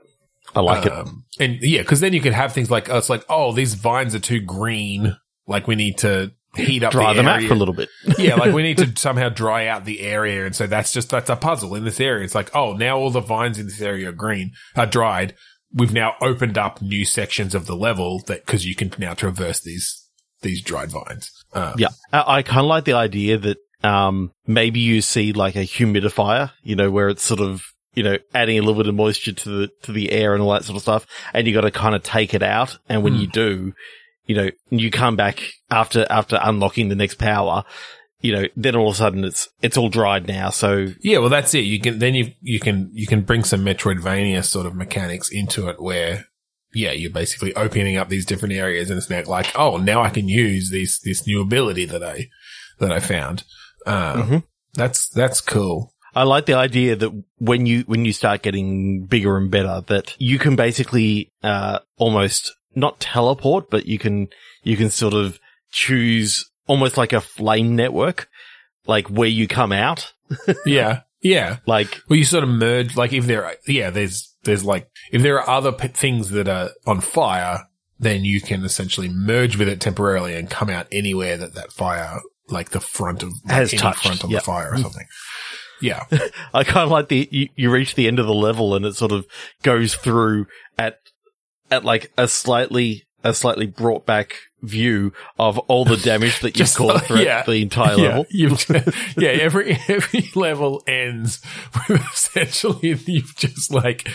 I 0.55 0.61
like 0.61 0.87
it. 0.87 0.93
Um, 0.93 1.25
and 1.41 1.59
yeah, 1.61 1.83
because 1.83 2.01
then 2.01 2.13
you 2.13 2.21
could 2.21 2.33
have 2.33 2.53
things 2.53 2.71
like 2.71 2.89
oh, 2.89 2.99
it's 2.99 3.11
like 3.11 3.25
oh 3.29 3.53
these 3.53 3.75
vines 3.75 4.15
are 4.15 4.21
too 4.21 4.41
green, 4.41 5.17
like 5.47 5.67
we 5.67 5.75
need 5.75 5.99
to 5.99 6.33
heat 6.57 6.83
up 6.83 6.93
Dry 6.93 7.13
the 7.13 7.19
them 7.19 7.29
out 7.29 7.37
area. 7.37 7.49
for 7.49 7.55
a 7.55 7.57
little 7.57 7.75
bit. 7.75 7.89
yeah, 8.19 8.35
like 8.37 8.55
we 8.55 8.63
need 8.63 8.79
to 8.79 8.93
somehow 8.97 9.29
dry 9.29 9.67
out 9.67 9.85
the 9.85 10.01
area, 10.01 10.47
and 10.47 10.55
so 10.55 10.67
that's 10.67 10.93
just 10.93 11.11
that's 11.11 11.31
a 11.31 11.37
puzzle 11.37 11.75
in 11.75 11.85
this 11.85 12.01
area. 12.01 12.25
It's 12.25 12.35
like 12.35 12.55
oh 12.55 12.73
now 12.75 12.99
all 12.99 13.11
the 13.11 13.21
vines 13.21 13.59
in 13.59 13.67
this 13.67 13.81
area 13.81 14.09
are 14.09 14.13
green, 14.13 14.53
are 14.77 14.87
dried. 14.87 15.35
We've 15.73 15.93
now 15.93 16.15
opened 16.21 16.57
up 16.57 16.81
new 16.81 17.05
sections 17.05 17.55
of 17.55 17.67
the 17.67 17.75
level 17.77 18.23
that 18.27 18.47
because 18.47 18.65
you 18.65 18.75
can 18.77 18.93
now 18.99 19.15
traverse 19.15 19.61
these 19.61 20.01
these 20.43 20.63
dried 20.63 20.91
vines. 20.91 21.31
Um, 21.55 21.75
Yeah. 21.79 21.89
I, 22.13 22.37
I 22.39 22.43
kind 22.43 22.61
of 22.61 22.67
like 22.67 22.85
the 22.85 22.93
idea 22.93 23.39
that, 23.39 23.57
um, 23.83 24.31
maybe 24.47 24.79
you 24.81 25.01
see 25.01 25.33
like 25.33 25.57
a 25.57 25.61
humidifier, 25.61 26.51
you 26.63 26.77
know, 26.77 26.91
where 26.91 27.09
it's 27.09 27.23
sort 27.23 27.41
of, 27.41 27.63
you 27.95 28.03
know, 28.03 28.19
adding 28.35 28.59
a 28.59 28.61
little 28.61 28.75
bit 28.83 28.87
of 28.89 28.95
moisture 28.95 29.33
to 29.33 29.49
the, 29.49 29.71
to 29.85 29.93
the 29.93 30.13
air 30.13 30.35
and 30.35 30.43
all 30.43 30.51
that 30.53 30.65
sort 30.65 30.77
of 30.77 30.83
stuff. 30.83 31.07
And 31.33 31.47
you 31.47 31.55
got 31.55 31.63
to 31.63 31.71
kind 31.71 31.95
of 31.95 32.03
take 32.03 32.35
it 32.35 32.43
out. 32.43 32.77
And 32.91 33.03
when 33.03 33.15
Hmm. 33.15 33.21
you 33.21 33.27
do, 33.29 33.73
you 34.27 34.35
know, 34.35 34.51
you 34.71 34.91
come 34.91 35.17
back 35.17 35.41
after, 35.71 36.07
after 36.11 36.39
unlocking 36.43 36.89
the 36.89 36.95
next 36.95 37.15
power, 37.17 37.65
you 38.21 38.33
know, 38.33 38.45
then 38.57 38.75
all 38.75 38.89
of 38.89 38.95
a 38.95 38.97
sudden 38.97 39.25
it's, 39.25 39.49
it's 39.61 39.77
all 39.77 39.91
dried 39.91 40.27
now. 40.27 40.51
So 40.51 40.89
Yeah, 41.01 41.19
well, 41.19 41.29
that's 41.29 41.53
it. 41.55 41.61
You 41.61 41.79
can 41.79 41.99
then 41.99 42.15
you 42.15 42.33
you 42.41 42.59
can 42.59 42.91
you 42.93 43.07
can 43.07 43.21
bring 43.21 43.45
some 43.45 43.65
Metroidvania 43.65 44.43
sort 44.45 44.65
of 44.67 44.75
mechanics 44.75 45.29
into 45.31 45.69
it, 45.69 45.77
where 45.79 46.27
yeah, 46.73 46.93
you're 46.93 47.11
basically 47.11 47.55
opening 47.55 47.99
up 47.99 48.09
these 48.09 48.25
different 48.25 48.55
areas, 48.55 48.89
and 48.89 48.99
it's 48.99 49.11
now 49.11 49.23
like, 49.27 49.53
oh, 49.57 49.77
now 49.77 50.03
I 50.03 50.09
can 50.09 50.27
use 50.29 50.71
this 50.71 51.01
this 51.01 51.27
new 51.27 51.43
ability 51.43 51.85
that 51.85 52.03
I 52.03 52.31
that 52.79 52.91
I 52.91 53.01
found. 53.01 53.45
Um, 53.87 54.23
Mhm. 54.23 54.43
That's 54.73 55.09
that's 55.09 55.41
cool. 55.43 55.93
I 56.15 56.23
like 56.23 56.47
the 56.47 56.55
idea 56.55 56.97
that 56.97 57.11
when 57.39 57.67
you 57.67 57.83
when 57.83 58.05
you 58.05 58.13
start 58.13 58.43
getting 58.43 59.05
bigger 59.07 59.37
and 59.37 59.51
better, 59.51 59.83
that 59.89 60.17
you 60.19 60.39
can 60.39 60.57
basically 60.57 61.31
uh 61.43 61.81
almost 61.97 62.55
not 62.75 63.01
teleport, 63.01 63.71
but 63.71 63.87
you 63.87 63.99
can 63.99 64.29
you 64.63 64.77
can 64.77 64.91
sort 64.91 65.15
of 65.15 65.39
choose 65.71 66.51
almost 66.67 66.97
like 66.97 67.13
a 67.13 67.21
flame 67.21 67.77
network, 67.77 68.29
like 68.87 69.09
where 69.09 69.29
you 69.29 69.49
come 69.49 69.73
out. 69.73 70.13
yeah, 70.67 71.01
yeah. 71.23 71.59
Like 71.67 72.01
Well, 72.09 72.19
you 72.19 72.25
sort 72.25 72.45
of 72.45 72.51
merge, 72.51 72.97
like 72.97 73.13
if 73.13 73.27
there, 73.27 73.45
are, 73.45 73.57
yeah, 73.67 73.91
there's 73.91 74.33
there's 74.45 74.65
like 74.65 74.89
if 75.13 75.23
there 75.23 75.41
are 75.41 75.49
other 75.49 75.73
p- 75.73 75.89
things 75.89 76.31
that 76.31 76.49
are 76.49 76.71
on 76.87 77.01
fire, 77.01 77.67
then 77.99 78.25
you 78.25 78.41
can 78.41 78.65
essentially 78.65 79.09
merge 79.09 79.57
with 79.57 79.69
it 79.69 79.81
temporarily 79.81 80.35
and 80.35 80.51
come 80.51 80.71
out 80.71 80.87
anywhere 80.93 81.37
that 81.37 81.55
that 81.55 81.73
fire, 81.73 82.21
like 82.49 82.71
the 82.71 82.81
front 82.81 83.23
of 83.23 83.33
like 83.45 83.55
Has 83.55 83.73
touched, 83.73 84.07
front 84.07 84.25
of 84.25 84.31
yep. 84.31 84.43
the 84.43 84.47
fire 84.47 84.73
or 84.73 84.77
mm. 84.77 84.83
something. 84.83 85.07
Yeah. 85.81 86.05
I 86.55 86.65
kind 86.65 86.85
of 86.85 86.91
like 86.91 87.09
the 87.09 87.29
you, 87.31 87.49
you 87.57 87.71
reach 87.71 87.95
the 87.95 88.07
end 88.07 88.19
of 88.19 88.27
the 88.27 88.35
level 88.35 88.75
and 88.75 88.85
it 88.85 88.95
sort 88.95 89.13
of 89.13 89.27
goes 89.63 89.95
through 89.95 90.47
at 90.79 90.99
at 91.71 91.85
like 91.85 92.13
a 92.19 92.29
slightly 92.29 93.05
a 93.23 93.33
slightly 93.33 93.67
brought 93.67 94.05
back 94.05 94.35
view 94.63 95.13
of 95.39 95.59
all 95.61 95.85
the 95.87 95.97
damage 96.05 96.41
that 96.41 96.59
you've 96.59 96.75
caused 96.75 97.05
throughout 97.07 97.25
yeah. 97.25 97.43
the 97.45 97.55
entire 97.63 97.97
Yeah, 97.97 98.09
level. 98.09 98.27
you've, 98.31 98.67
yeah, 99.17 99.31
every 99.31 99.79
every 99.89 100.31
level 100.35 100.83
ends 100.87 101.41
with 101.89 102.03
essentially 102.13 102.99
you've 103.07 103.35
just 103.37 103.73
like 103.73 104.09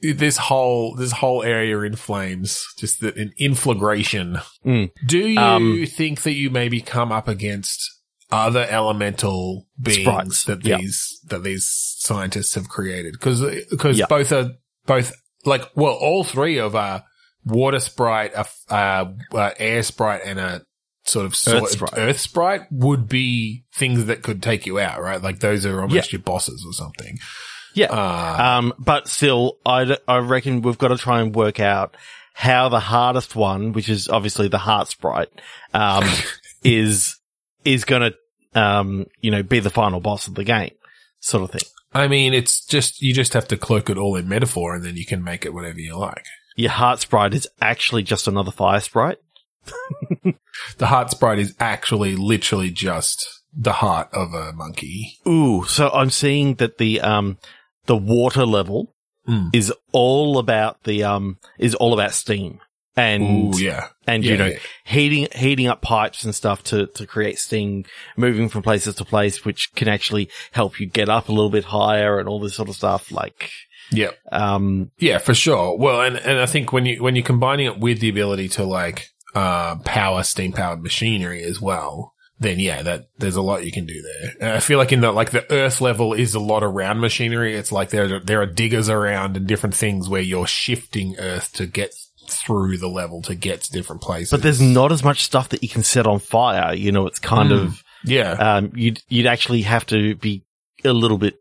this 0.00 0.36
whole 0.36 0.94
this 0.94 1.10
whole 1.10 1.42
area 1.42 1.80
in 1.80 1.96
flames, 1.96 2.64
just 2.78 3.00
the, 3.00 3.12
an 3.16 3.32
inflagration. 3.38 4.38
Mm. 4.64 4.90
Do 5.06 5.18
you 5.18 5.38
Um, 5.40 5.86
think 5.86 6.22
that 6.22 6.34
you 6.34 6.50
maybe 6.50 6.80
come 6.80 7.10
up 7.10 7.26
against 7.26 7.90
other 8.30 8.66
elemental 8.70 9.66
beings 9.80 10.02
Sprites, 10.02 10.44
that 10.44 10.64
yeah. 10.64 10.76
these 10.78 11.18
that 11.26 11.42
these 11.42 11.66
scientists 11.98 12.54
have 12.54 12.68
created? 12.68 13.14
Because 13.14 13.40
because 13.70 13.98
Yeah. 13.98 14.06
both 14.08 14.30
are 14.30 14.52
both 14.86 15.12
like 15.48 15.64
well, 15.74 15.94
all 15.94 16.24
three 16.24 16.58
of 16.58 16.74
a 16.74 17.04
water 17.44 17.80
sprite, 17.80 18.32
a 18.34 18.40
f- 18.40 18.64
uh, 18.68 19.04
uh, 19.32 19.50
air 19.58 19.82
sprite, 19.82 20.22
and 20.24 20.38
a 20.38 20.62
sort 21.04 21.26
of 21.26 21.34
sort 21.34 21.62
Earth 21.62 21.70
sprite. 21.70 21.92
Earth 21.96 22.20
sprite 22.20 22.62
would 22.70 23.08
be 23.08 23.64
things 23.74 24.06
that 24.06 24.22
could 24.22 24.42
take 24.42 24.66
you 24.66 24.78
out, 24.78 25.00
right? 25.00 25.22
Like 25.22 25.40
those 25.40 25.64
are 25.66 25.80
almost 25.80 26.12
your 26.12 26.20
bosses 26.20 26.64
or 26.66 26.72
something. 26.72 27.18
Yeah. 27.74 27.86
Uh, 27.86 28.58
Um, 28.58 28.74
but 28.78 29.08
still, 29.08 29.58
I, 29.64 29.96
I 30.06 30.18
reckon 30.18 30.62
we've 30.62 30.78
got 30.78 30.88
to 30.88 30.96
try 30.98 31.20
and 31.20 31.34
work 31.34 31.60
out 31.60 31.96
how 32.34 32.68
the 32.68 32.80
hardest 32.80 33.36
one, 33.36 33.72
which 33.72 33.88
is 33.88 34.08
obviously 34.08 34.48
the 34.48 34.58
heart 34.58 34.88
sprite, 34.88 35.28
um, 35.74 36.04
is, 36.64 37.18
is 37.64 37.84
going 37.84 38.12
to, 38.12 38.60
um, 38.60 39.06
you 39.20 39.30
know, 39.30 39.42
be 39.42 39.60
the 39.60 39.70
final 39.70 40.00
boss 40.00 40.26
of 40.28 40.34
the 40.34 40.44
game 40.44 40.72
sort 41.20 41.44
of 41.44 41.50
thing. 41.50 41.68
I 41.92 42.06
mean, 42.08 42.34
it's 42.34 42.64
just 42.64 43.00
you 43.02 43.12
just 43.14 43.32
have 43.32 43.48
to 43.48 43.56
cloak 43.56 43.88
it 43.90 43.96
all 43.98 44.16
in 44.16 44.28
metaphor, 44.28 44.74
and 44.74 44.84
then 44.84 44.96
you 44.96 45.06
can 45.06 45.24
make 45.24 45.44
it 45.44 45.54
whatever 45.54 45.78
you 45.80 45.96
like. 45.96 46.24
Your 46.56 46.70
heart 46.70 47.00
sprite 47.00 47.34
is 47.34 47.48
actually 47.60 48.02
just 48.02 48.26
another 48.28 48.50
fire 48.50 48.80
sprite. 48.80 49.18
The 50.78 50.86
heart 50.86 51.10
sprite 51.10 51.38
is 51.38 51.54
actually 51.60 52.16
literally 52.16 52.70
just 52.70 53.26
the 53.56 53.72
heart 53.74 54.08
of 54.12 54.34
a 54.34 54.52
monkey. 54.52 55.18
Ooh, 55.26 55.64
so 55.64 55.88
I'm 55.90 56.10
seeing 56.10 56.54
that 56.54 56.78
the, 56.78 57.00
um, 57.00 57.38
the 57.86 57.96
water 57.96 58.44
level 58.46 58.94
Mm. 59.28 59.50
is 59.52 59.70
all 59.92 60.38
about 60.38 60.84
the, 60.84 61.04
um, 61.04 61.36
is 61.58 61.74
all 61.74 61.92
about 61.92 62.14
steam. 62.14 62.60
And, 62.98 63.54
Ooh, 63.54 63.58
yeah. 63.58 63.88
and 64.06 64.24
Yeah, 64.24 64.32
you 64.32 64.38
know 64.38 64.46
yeah. 64.46 64.58
heating 64.84 65.28
heating 65.34 65.66
up 65.68 65.80
pipes 65.82 66.24
and 66.24 66.34
stuff 66.34 66.62
to 66.64 66.86
to 66.88 67.06
create 67.06 67.38
steam 67.38 67.84
moving 68.16 68.48
from 68.48 68.62
places 68.62 68.96
to 68.96 69.04
place 69.04 69.44
which 69.44 69.72
can 69.74 69.86
actually 69.88 70.28
help 70.52 70.80
you 70.80 70.86
get 70.86 71.08
up 71.08 71.28
a 71.28 71.32
little 71.32 71.50
bit 71.50 71.64
higher 71.64 72.18
and 72.18 72.28
all 72.28 72.40
this 72.40 72.54
sort 72.54 72.68
of 72.68 72.74
stuff 72.76 73.12
like 73.12 73.50
Yeah. 73.90 74.10
um 74.32 74.90
Yeah, 74.98 75.18
for 75.18 75.34
sure. 75.34 75.76
Well, 75.78 76.00
and, 76.02 76.16
and 76.16 76.38
I 76.38 76.46
think 76.46 76.72
when 76.72 76.86
you, 76.86 77.02
when 77.02 77.14
you're 77.16 77.24
combining 77.24 77.66
it 77.66 77.78
with 77.78 78.00
the 78.00 78.08
ability 78.08 78.48
to 78.50 78.64
like, 78.64 79.08
uh, 79.34 79.76
power 79.84 80.22
steam 80.22 80.52
powered 80.52 80.82
machinery 80.82 81.42
as 81.44 81.60
well, 81.60 82.14
then 82.40 82.58
yeah, 82.58 82.82
that 82.82 83.08
there's 83.18 83.36
a 83.36 83.42
lot 83.42 83.64
you 83.64 83.72
can 83.72 83.84
do 83.86 84.00
there. 84.02 84.32
And 84.40 84.50
I 84.56 84.60
feel 84.60 84.78
like 84.78 84.92
in 84.92 85.00
the, 85.00 85.12
like 85.12 85.30
the 85.30 85.50
earth 85.52 85.80
level 85.80 86.14
is 86.14 86.34
a 86.34 86.40
lot 86.40 86.62
around 86.64 87.00
machinery. 87.00 87.54
It's 87.54 87.70
like 87.72 87.90
there, 87.90 88.20
there 88.20 88.40
are 88.40 88.46
diggers 88.46 88.88
around 88.88 89.36
and 89.36 89.46
different 89.46 89.74
things 89.74 90.08
where 90.08 90.22
you're 90.22 90.46
shifting 90.46 91.16
earth 91.18 91.52
to 91.54 91.66
get 91.66 91.94
through 92.30 92.78
the 92.78 92.88
level 92.88 93.22
to 93.22 93.34
get 93.34 93.62
to 93.62 93.72
different 93.72 94.02
places. 94.02 94.30
but 94.30 94.42
there's 94.42 94.60
not 94.60 94.92
as 94.92 95.02
much 95.04 95.22
stuff 95.24 95.48
that 95.50 95.62
you 95.62 95.68
can 95.68 95.82
set 95.82 96.06
on 96.06 96.18
fire 96.18 96.74
you 96.74 96.92
know 96.92 97.06
it's 97.06 97.18
kind 97.18 97.50
Mm. 97.50 97.62
of 97.62 97.82
yeah. 98.04 98.32
um 98.32 98.72
you'd 98.74 99.02
you'd 99.08 99.26
actually 99.26 99.62
have 99.62 99.84
to 99.86 100.14
be 100.16 100.44
a 100.84 100.92
little 100.92 101.18
bit 101.18 101.34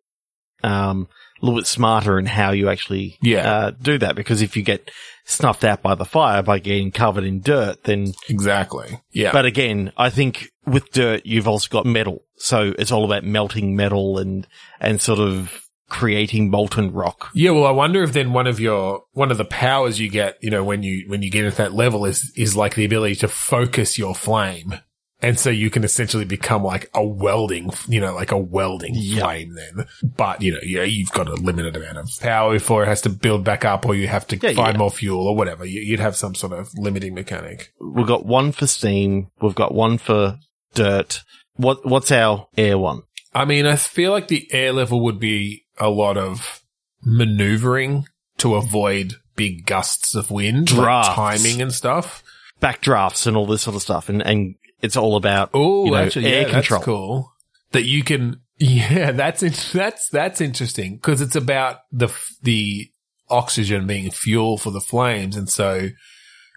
um 0.64 1.08
a 1.42 1.46
little 1.46 1.60
bit 1.60 1.68
smarter 1.68 2.18
in 2.18 2.26
how 2.26 2.50
you 2.52 2.68
actually 2.68 3.18
Yeah. 3.22 3.52
uh, 3.52 3.72
do 3.80 4.00
that 4.00 4.16
because 4.16 4.42
if 4.42 4.58
you 4.58 4.64
get 4.64 4.90
snuffed 5.26 5.64
out 5.64 5.84
by 5.84 5.94
the 5.94 6.04
fire 6.06 6.42
by 6.42 6.58
getting 6.58 6.92
covered 6.92 7.24
in 7.26 7.42
dirt 7.42 7.84
then 7.84 8.14
exactly. 8.28 9.00
Yeah. 9.12 9.32
But 9.34 9.46
again, 9.46 9.92
I 9.98 10.10
think 10.10 10.50
with 10.66 10.92
dirt, 10.92 11.26
you've 11.28 11.48
also 11.48 11.68
got 11.70 11.86
metal. 11.86 12.24
So 12.38 12.74
it's 12.80 12.92
all 12.92 13.06
about 13.06 13.24
melting 13.24 13.76
metal 13.76 14.18
and, 14.18 14.48
and 14.80 15.00
sort 15.00 15.20
of 15.20 15.62
creating 15.90 16.50
molten 16.50 16.92
rock. 16.92 17.30
Yeah, 17.34 17.52
well, 17.52 17.66
I 17.66 17.72
wonder 17.72 18.04
if 18.04 18.14
then 18.14 18.34
one 18.34 18.48
of 18.48 18.60
your 18.60 19.04
one 19.14 19.32
of 19.32 19.38
the 19.38 19.46
powers 19.46 20.00
you 20.00 20.10
get, 20.10 20.38
you 20.42 20.50
know, 20.50 20.64
when 20.64 20.84
you 20.84 21.06
when 21.08 21.22
you 21.22 21.32
get 21.32 21.46
into 21.46 21.58
that 21.58 21.74
level 21.74 22.06
is 22.06 22.32
is 22.36 22.56
like 22.56 22.76
the 22.76 22.86
ability 22.86 23.16
to 23.16 23.28
focus 23.28 23.98
your 23.98 24.14
flame, 24.14 24.76
and 25.22 25.40
so 25.40 25.50
you 25.50 25.70
can 25.70 25.84
essentially 25.84 26.26
become 26.26 26.64
like 26.64 26.90
a 26.94 27.04
welding, 27.06 27.72
you 27.88 28.00
know, 28.02 28.14
like 28.14 28.32
a 28.32 28.38
welding 28.38 28.92
Yeah. 28.96 29.22
flame. 29.24 29.56
Then, 29.56 29.88
but 30.04 30.42
you 30.42 30.52
know, 30.54 30.60
yeah, 30.64 30.84
you've 30.84 31.12
got 31.12 31.28
a 31.30 31.34
limited 31.36 31.76
amount 31.76 31.98
of 31.98 32.10
power 32.20 32.54
before 32.54 32.84
it 32.84 32.88
has 32.88 33.02
to 33.02 33.10
build 33.10 33.44
back 33.44 33.64
up, 33.66 33.86
or 33.86 33.96
you 33.96 34.08
have 34.08 34.28
to 34.28 34.36
Yeah, 34.38 34.54
find 34.54 34.74
yeah. 34.76 34.78
more 34.80 34.92
fuel 34.92 35.26
or 35.28 35.36
whatever. 35.36 35.66
You, 35.66 35.82
you'd 35.82 36.00
have 36.00 36.16
some 36.16 36.36
sort 36.36 36.54
of 36.54 36.70
limiting 36.76 37.14
mechanic. 37.14 37.72
We've 37.80 38.06
got 38.08 38.26
one 38.26 38.52
for 38.52 38.68
steam. 38.68 39.28
We've 39.42 39.56
got 39.56 39.74
one 39.74 39.98
for 39.98 40.38
dirt. 40.74 41.24
What, 41.56 41.86
what's 41.86 42.12
our 42.12 42.48
air 42.58 42.78
one? 42.78 43.02
I 43.34 43.46
mean, 43.46 43.66
I 43.66 43.76
feel 43.78 44.12
like 44.12 44.28
the 44.28 44.48
air 44.52 44.72
level 44.74 45.04
would 45.04 45.20
be 45.20 45.66
a 45.80 45.90
lot 45.90 46.18
of 46.18 46.62
maneuvering 47.04 48.06
to 48.38 48.56
avoid 48.56 49.16
big 49.36 49.66
gusts 49.66 50.16
of 50.16 50.32
wind, 50.32 50.72
like 50.72 50.80
Drafts. 50.80 51.16
timing 51.16 51.62
and 51.62 51.74
stuff. 51.74 52.24
Backdrafts 52.62 53.28
and 53.28 53.38
all 53.38 53.46
this 53.46 53.62
sort 53.62 53.76
of 53.76 53.82
stuff. 53.82 54.10
And, 54.10 54.22
and 54.26 54.56
it's 54.82 54.96
all 54.98 55.16
about, 55.16 55.50
Oh, 55.54 55.86
you 55.86 55.92
know, 55.92 55.98
actually, 55.98 56.28
air 56.28 56.42
yeah, 56.48 56.52
control. 56.52 56.80
that's 56.80 56.86
cool. 56.86 57.34
That 57.72 57.84
you 57.84 58.04
can, 58.04 58.42
yeah, 58.58 59.12
that's 59.12 59.44
in, 59.44 59.54
that's 59.74 60.10
that's 60.10 60.42
interesting 60.42 60.96
because 60.96 61.22
it's 61.22 61.36
about 61.36 61.80
the 61.92 62.08
f- 62.08 62.36
the 62.42 62.90
oxygen 63.30 63.86
being 63.86 64.10
fuel 64.10 64.58
for 64.58 64.72
the 64.72 64.80
flames, 64.82 65.36
and 65.36 65.50
so 65.50 65.90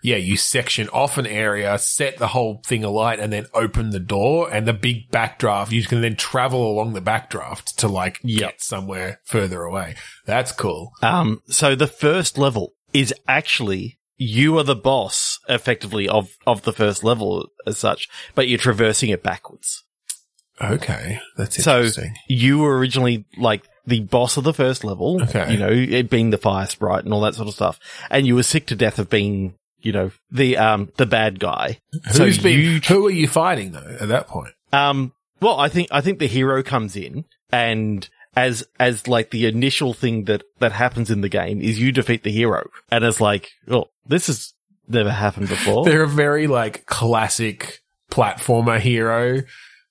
yeah, 0.03 0.17
you 0.17 0.37
section 0.37 0.89
off 0.91 1.19
an 1.19 1.27
area, 1.27 1.77
set 1.79 2.17
the 2.19 2.29
whole 2.29 2.61
thing 2.67 2.85
alight, 2.85 3.21
and 3.21 3.33
then 3.33 3.47
open 3.55 3.91
the 3.91 4.01
door, 4.01 4.53
and 4.53 4.67
the 4.67 4.73
big 4.73 5.11
backdraft. 5.11 5.71
You 5.73 5.85
can 5.85 6.01
then 6.01 6.17
travel 6.17 6.71
along 6.71 6.93
the 6.95 7.01
backdraft 7.03 7.77
to 7.77 7.89
like 7.89 8.19
Yep. 8.23 8.39
get 8.41 8.63
somewhere 8.63 9.21
further 9.25 9.63
away. 9.63 9.95
That's 10.27 10.53
cool. 10.53 10.93
Um, 11.03 11.43
so 11.49 11.75
the 11.75 11.87
first 11.87 12.39
level 12.39 12.73
is 12.93 13.15
actually 13.29 13.99
you 14.23 14.59
are 14.59 14.65
the 14.65 14.77
boss 14.77 15.39
effectively 15.49 16.07
of, 16.09 16.29
of 16.47 16.63
the 16.63 16.73
first 16.75 17.03
level 17.03 17.49
as 17.67 17.79
such, 17.79 18.07
but 18.35 18.49
you're 18.49 18.59
traversing 18.59 19.09
it 19.09 19.23
backwards. 19.23 19.83
Okay, 20.63 21.19
that's 21.39 21.59
interesting. 21.59 22.05
So 22.15 22.21
you 22.29 22.59
were 22.59 22.77
originally 22.79 23.25
like 23.39 23.63
the 23.87 24.01
boss 24.01 24.37
of 24.37 24.45
the 24.45 24.53
first 24.53 24.85
level, 24.85 25.23
Okay. 25.23 25.53
you 25.53 25.59
know, 25.59 25.71
it 25.71 26.11
being 26.11 26.29
the 26.31 26.37
fire 26.39 26.67
sprite 26.67 27.05
and 27.05 27.15
all 27.15 27.23
that 27.23 27.35
sort 27.35 27.49
of 27.49 27.55
stuff. 27.55 27.81
And 28.11 28.27
you 28.27 28.35
were 28.35 28.43
sick 28.43 28.67
to 28.67 28.77
death 28.77 28.99
of 28.99 29.09
being, 29.09 29.55
you 29.83 29.93
know, 29.93 30.11
the, 30.31 30.57
um, 30.57 30.91
the 30.97 31.07
bad 31.07 31.41
guy. 31.41 31.81
Who's 32.17 32.37
so 32.37 32.43
been? 32.43 32.59
you, 32.59 32.81
who 32.81 33.07
are 33.07 33.11
you 33.11 33.29
fighting 33.29 33.73
though? 33.73 33.97
At 34.01 34.09
that 34.09 34.29
point, 34.29 34.55
um, 34.73 35.13
well, 35.41 35.59
I 35.59 35.69
think, 35.69 35.89
I 35.91 36.01
think 36.01 36.19
the 36.19 36.27
hero 36.27 36.63
comes 36.63 36.97
in 36.97 37.25
and 37.51 38.09
as, 38.37 38.67
as 38.79 39.09
like 39.09 39.31
the 39.31 39.47
initial 39.47 39.95
thing 39.95 40.25
that, 40.25 40.43
that 40.59 40.73
happens 40.73 41.11
in 41.11 41.21
the 41.21 41.29
game 41.29 41.61
is 41.61 41.81
you 41.81 41.93
defeat 41.93 42.23
the 42.23 42.31
hero. 42.31 42.69
And 42.91 43.05
it's 43.05 43.21
like, 43.21 43.51
oh, 43.69 43.87
this 44.07 44.29
has 44.29 44.53
never 44.89 45.11
happened 45.11 45.49
before. 45.49 45.85
They're 45.87 46.03
a 46.03 46.09
very 46.09 46.47
like 46.47 46.87
classic 46.87 47.81
platformer 48.11 48.79
hero, 48.79 49.43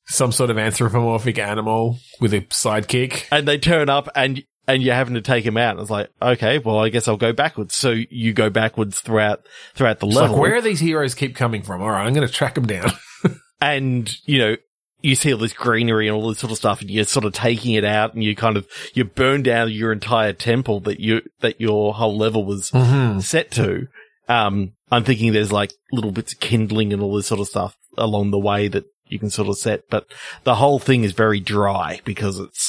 some 0.06 0.32
sort 0.32 0.50
of 0.50 0.58
anthropomorphic 0.58 1.40
animal 1.40 1.98
with 2.20 2.34
a 2.34 2.42
sidekick. 2.42 3.26
and 3.32 3.48
they 3.48 3.58
turn 3.58 3.90
up 3.90 4.10
and 4.16 4.44
and 4.70 4.84
you're 4.84 4.96
having 4.96 5.16
to 5.16 5.22
take 5.22 5.44
him 5.44 5.58
out. 5.58 5.80
It's 5.80 5.90
like, 5.90 6.12
okay, 6.22 6.60
well, 6.60 6.78
I 6.78 6.90
guess 6.90 7.08
I'll 7.08 7.18
go 7.18 7.34
backwards. 7.34 7.76
So 7.76 7.96
you 8.10 8.34
go 8.34 8.50
backwards 8.50 9.00
throughout 9.00 9.42
throughout 9.74 10.00
the 10.00 10.08
It's 10.08 10.16
level, 10.16 10.36
like, 10.36 10.42
where 10.42 10.56
are 10.56 10.62
these 10.62 10.80
heroes 10.80 11.16
keep 11.16 11.36
coming 11.36 11.64
from? 11.64 11.82
All 11.82 11.90
right, 11.90 12.06
I'm 12.06 12.14
going 12.14 12.28
to 12.28 12.34
track 12.34 12.56
them 12.56 12.68
down. 12.68 12.92
and 13.62 14.10
you 14.26 14.38
know 14.38 14.56
you 15.02 15.16
see 15.16 15.34
all 15.34 15.40
this 15.40 15.54
greenery 15.54 16.08
and 16.08 16.16
all 16.16 16.30
this 16.30 16.40
sort 16.40 16.52
of 16.52 16.58
stuff, 16.58 16.82
and 16.82 16.90
you're 16.90 17.06
sort 17.06 17.26
of 17.26 17.34
taking 17.34 17.74
it 17.74 17.86
out, 17.86 18.14
and 18.14 18.24
you 18.24 18.36
kind 18.36 18.58
of 18.58 18.68
you 18.94 19.06
burn 19.06 19.42
down 19.42 19.72
your 19.72 19.92
entire 19.92 20.34
temple 20.34 20.82
that 20.82 21.00
you 21.00 21.22
that 21.40 21.60
your 21.60 21.96
whole 21.96 22.16
level 22.16 22.46
was 22.46 22.70
mm-hmm. 22.72 23.20
set 23.20 23.50
to. 23.52 23.88
Um, 24.28 24.74
I'm 24.92 25.04
thinking 25.04 25.34
there's 25.34 25.52
like 25.52 25.74
little 25.92 26.12
bits 26.12 26.34
of 26.34 26.40
kindling 26.40 26.94
and 26.94 27.02
all 27.02 27.16
this 27.16 27.28
sort 27.28 27.42
of 27.42 27.48
stuff 27.48 27.76
along 27.98 28.30
the 28.30 28.40
way 28.40 28.68
that 28.68 28.86
you 29.08 29.18
can 29.18 29.32
sort 29.32 29.48
of 29.48 29.58
set, 29.58 29.90
but 29.90 30.06
the 30.44 30.56
whole 30.56 30.78
thing 30.78 31.04
is 31.04 31.14
very 31.14 31.40
dry 31.40 32.00
because 32.06 32.40
it's, 32.40 32.69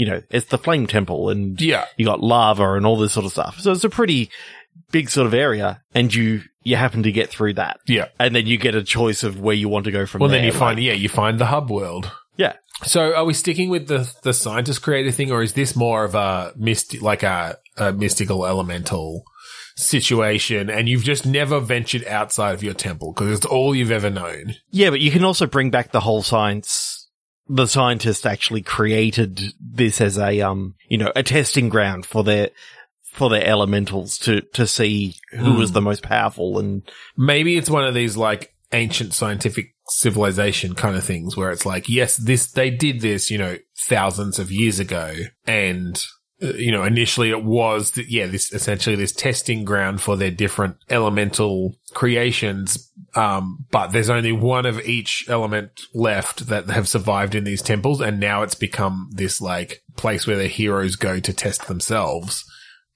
you 0.00 0.06
know, 0.06 0.22
it's 0.30 0.46
the 0.46 0.56
flame 0.58 0.86
temple 0.86 1.28
and 1.28 1.60
Yeah. 1.60 1.84
you 1.98 2.06
got 2.06 2.22
lava 2.22 2.72
and 2.72 2.86
all 2.86 2.96
this 2.96 3.12
sort 3.12 3.26
of 3.26 3.32
stuff. 3.32 3.60
So 3.60 3.70
it's 3.72 3.84
a 3.84 3.90
pretty 3.90 4.30
big 4.90 5.10
sort 5.10 5.26
of 5.26 5.34
area 5.34 5.82
and 5.94 6.12
you, 6.14 6.40
you 6.62 6.76
happen 6.76 7.02
to 7.02 7.12
get 7.12 7.28
through 7.28 7.54
that. 7.54 7.80
Yeah. 7.86 8.06
And 8.18 8.34
then 8.34 8.46
you 8.46 8.56
get 8.56 8.74
a 8.74 8.82
choice 8.82 9.22
of 9.24 9.38
where 9.40 9.54
you 9.54 9.68
want 9.68 9.84
to 9.84 9.90
go 9.90 10.06
from 10.06 10.20
Well, 10.20 10.30
there. 10.30 10.38
then 10.38 10.46
you 10.46 10.52
find, 10.52 10.78
Like, 10.78 10.86
yeah, 10.86 10.92
you 10.94 11.08
find 11.10 11.38
the 11.38 11.46
hub 11.46 11.70
world. 11.70 12.10
yeah. 12.36 12.54
So 12.84 13.14
are 13.14 13.26
we 13.26 13.34
sticking 13.34 13.68
with 13.68 13.88
the, 13.88 14.10
the 14.22 14.32
scientist 14.32 14.80
creator 14.80 15.10
thing 15.12 15.30
or 15.30 15.42
is 15.42 15.52
this 15.52 15.76
more 15.76 16.02
of 16.04 16.14
a 16.14 16.54
myst, 16.56 17.02
like 17.02 17.22
a, 17.22 17.58
a 17.76 17.92
mystical 17.92 18.46
elemental 18.46 19.24
situation 19.76 20.68
and 20.70 20.88
you've 20.88 21.04
just 21.04 21.26
never 21.26 21.60
ventured 21.60 22.06
outside 22.06 22.54
of 22.54 22.62
your 22.62 22.74
temple 22.74 23.12
because 23.12 23.32
it's 23.36 23.46
all 23.46 23.74
you've 23.74 23.90
ever 23.90 24.10
known? 24.10 24.54
Yeah, 24.70 24.90
but 24.90 25.00
you 25.00 25.10
can 25.10 25.24
also 25.24 25.46
bring 25.46 25.70
back 25.70 25.92
the 25.92 26.00
whole 26.00 26.22
science. 26.22 26.99
The 27.52 27.66
scientists 27.66 28.24
actually 28.24 28.62
created 28.62 29.40
this 29.60 30.00
as 30.00 30.18
a, 30.18 30.40
um, 30.40 30.74
you 30.88 30.98
know, 30.98 31.12
a 31.16 31.22
testing 31.22 31.68
ground 31.68 32.06
for 32.06 32.22
their, 32.22 32.50
for 33.12 33.28
their 33.28 33.44
elementals 33.44 34.16
to 34.18 34.40
to 34.54 34.66
see 34.66 35.16
who 35.32 35.54
was 35.54 35.72
the 35.72 35.80
most 35.80 36.02
powerful 36.02 36.60
and 36.60 36.88
Maybe 37.16 37.56
it's 37.56 37.68
one 37.68 37.84
of 37.84 37.92
these 37.92 38.16
like 38.16 38.54
ancient 38.72 39.14
scientific 39.14 39.74
civilization 39.88 40.74
kind 40.74 40.96
of 40.96 41.04
things 41.04 41.36
where 41.36 41.50
it's 41.50 41.66
like, 41.66 41.88
yes, 41.88 42.16
this, 42.16 42.52
they 42.52 42.70
did 42.70 43.00
this, 43.00 43.30
you 43.30 43.38
know, 43.38 43.58
thousands 43.86 44.38
of 44.38 44.52
years 44.52 44.78
ago. 44.78 45.14
And, 45.46 46.02
uh, 46.42 46.54
you 46.54 46.70
know, 46.72 46.84
initially 46.84 47.30
it 47.30 47.44
was, 47.44 47.90
th- 47.90 48.08
yeah, 48.08 48.26
this 48.26 48.52
essentially 48.52 48.96
this 48.96 49.12
testing 49.12 49.64
ground 49.64 50.00
for 50.00 50.16
their 50.16 50.30
different 50.30 50.76
elemental 50.88 51.74
creations. 51.92 52.89
Um, 53.14 53.66
but 53.70 53.88
there's 53.88 54.10
only 54.10 54.32
one 54.32 54.66
of 54.66 54.80
each 54.80 55.24
element 55.28 55.80
left 55.94 56.46
that 56.46 56.68
have 56.70 56.88
survived 56.88 57.34
in 57.34 57.44
these 57.44 57.62
temples. 57.62 58.00
And 58.00 58.20
now 58.20 58.42
it's 58.42 58.54
become 58.54 59.10
this 59.12 59.40
like 59.40 59.82
place 59.96 60.26
where 60.26 60.36
the 60.36 60.46
heroes 60.48 60.96
go 60.96 61.18
to 61.20 61.32
test 61.32 61.66
themselves. 61.66 62.44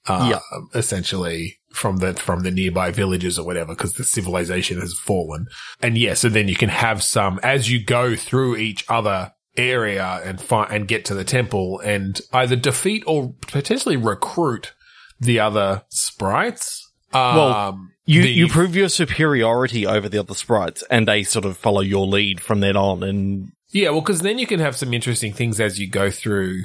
Uh, 0.07 0.29
Yeah. 0.31 0.39
essentially 0.79 1.57
from 1.73 1.97
the, 1.97 2.13
from 2.13 2.43
the 2.43 2.51
nearby 2.51 2.91
villages 2.91 3.39
or 3.39 3.45
whatever, 3.45 3.73
because 3.73 3.93
the 3.93 4.03
civilization 4.03 4.79
has 4.79 4.93
fallen. 4.93 5.47
And 5.81 5.97
yeah, 5.97 6.13
so 6.13 6.29
then 6.29 6.47
you 6.47 6.55
can 6.55 6.69
have 6.69 7.01
some 7.03 7.39
as 7.43 7.69
you 7.71 7.83
go 7.83 8.15
through 8.15 8.55
each 8.57 8.85
other 8.87 9.33
area 9.57 10.21
and 10.23 10.39
find 10.39 10.71
and 10.71 10.87
get 10.87 11.05
to 11.05 11.15
the 11.15 11.23
temple 11.23 11.79
and 11.79 12.21
either 12.33 12.55
defeat 12.55 13.03
or 13.07 13.33
potentially 13.47 13.97
recruit 13.97 14.73
the 15.19 15.39
other 15.39 15.83
sprites. 15.89 16.87
Well, 17.13 17.53
Um, 17.53 17.91
you 18.05 18.21
the- 18.21 18.29
you 18.29 18.47
prove 18.47 18.75
your 18.75 18.89
superiority 18.89 19.85
over 19.85 20.07
the 20.09 20.17
other 20.19 20.35
sprites 20.35 20.83
and 20.89 21.07
they 21.07 21.23
sort 21.23 21.45
of 21.45 21.57
follow 21.57 21.81
your 21.81 22.05
lead 22.07 22.39
from 22.41 22.59
then 22.59 22.77
on 22.77 23.03
and 23.03 23.51
Yeah, 23.71 23.89
well, 23.89 24.01
because 24.01 24.21
then 24.21 24.39
you 24.39 24.47
can 24.47 24.59
have 24.59 24.75
some 24.75 24.93
interesting 24.93 25.33
things 25.33 25.59
as 25.59 25.79
you 25.79 25.89
go 25.89 26.09
through, 26.11 26.63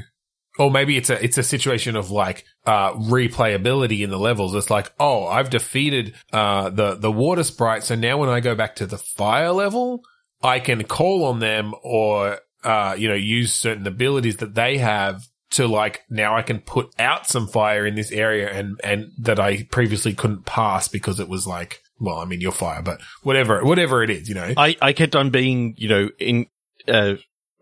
or 0.58 0.70
maybe 0.70 0.96
it's 0.96 1.10
a 1.10 1.22
it's 1.24 1.38
a 1.38 1.42
situation 1.42 1.96
of 1.96 2.10
like 2.10 2.44
uh 2.66 2.92
replayability 2.94 4.00
in 4.00 4.10
the 4.10 4.18
levels. 4.18 4.54
It's 4.54 4.70
like, 4.70 4.92
oh, 5.00 5.26
I've 5.26 5.50
defeated 5.50 6.14
uh 6.32 6.70
the 6.70 6.94
the 6.94 7.10
water 7.10 7.42
sprite, 7.42 7.84
so 7.84 7.94
now 7.94 8.18
when 8.18 8.28
I 8.28 8.40
go 8.40 8.54
back 8.54 8.76
to 8.76 8.86
the 8.86 8.98
fire 8.98 9.52
level, 9.52 10.02
I 10.42 10.60
can 10.60 10.84
call 10.84 11.24
on 11.24 11.38
them 11.40 11.74
or 11.82 12.38
uh 12.62 12.94
you 12.98 13.08
know 13.08 13.14
use 13.14 13.54
certain 13.54 13.86
abilities 13.86 14.36
that 14.36 14.54
they 14.54 14.78
have 14.78 15.22
to 15.50 15.66
like 15.66 16.02
now 16.08 16.36
I 16.36 16.42
can 16.42 16.60
put 16.60 16.90
out 16.98 17.26
some 17.26 17.46
fire 17.48 17.86
in 17.86 17.94
this 17.96 18.12
area 18.12 18.48
and 18.50 18.80
and 18.84 19.12
that 19.18 19.38
I 19.40 19.64
previously 19.64 20.14
couldn't 20.14 20.46
pass 20.46 20.88
because 20.88 21.20
it 21.20 21.28
was 21.28 21.46
like. 21.46 21.82
Well, 22.02 22.16
I 22.16 22.24
mean, 22.24 22.40
your 22.40 22.52
fire, 22.52 22.80
but 22.80 22.98
whatever, 23.24 23.62
whatever 23.62 24.02
it 24.02 24.08
is, 24.08 24.26
you 24.26 24.34
know. 24.34 24.54
I, 24.56 24.74
I 24.80 24.94
kept 24.94 25.14
on 25.14 25.28
being, 25.28 25.74
you 25.76 25.86
know, 25.90 26.08
in, 26.18 26.46
uh, 26.88 27.16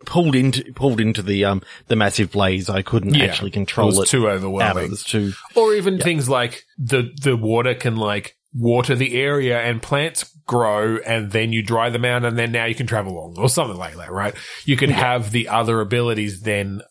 pulled 0.06 0.36
into, 0.36 0.72
pulled 0.74 1.00
into 1.00 1.22
the, 1.22 1.44
um, 1.44 1.60
the 1.88 1.96
massive 1.96 2.30
blaze. 2.30 2.70
I 2.70 2.82
couldn't 2.82 3.14
Yeah. 3.14 3.24
actually 3.24 3.50
it 3.50 3.54
control 3.54 3.88
was 3.88 3.98
it. 3.98 4.06
too 4.06 4.28
overwhelming. 4.28 4.84
It 4.84 4.90
was 4.90 5.02
too, 5.02 5.32
Or 5.56 5.74
even 5.74 5.98
things 5.98 6.28
like 6.28 6.62
the 6.78 7.10
the 7.20 7.36
water 7.36 7.74
can 7.74 7.96
like 7.96 8.36
water 8.54 8.94
the 8.94 9.20
area 9.20 9.58
and 9.60 9.82
plants 9.82 10.32
grow 10.46 10.98
and 10.98 11.32
then 11.32 11.52
you 11.52 11.64
dry 11.64 11.90
them 11.90 12.04
out 12.04 12.24
and 12.24 12.38
then 12.38 12.52
now 12.52 12.66
you 12.66 12.76
can 12.76 12.86
travel 12.86 13.14
along 13.18 13.34
or 13.38 13.48
something 13.48 13.76
like 13.76 13.96
that, 13.96 14.12
right? 14.12 14.34
You 14.66 14.76
can 14.76 14.90
have 14.90 15.32
the 15.32 15.48
other 15.48 15.80
abilities 15.80 16.42
then 16.42 16.82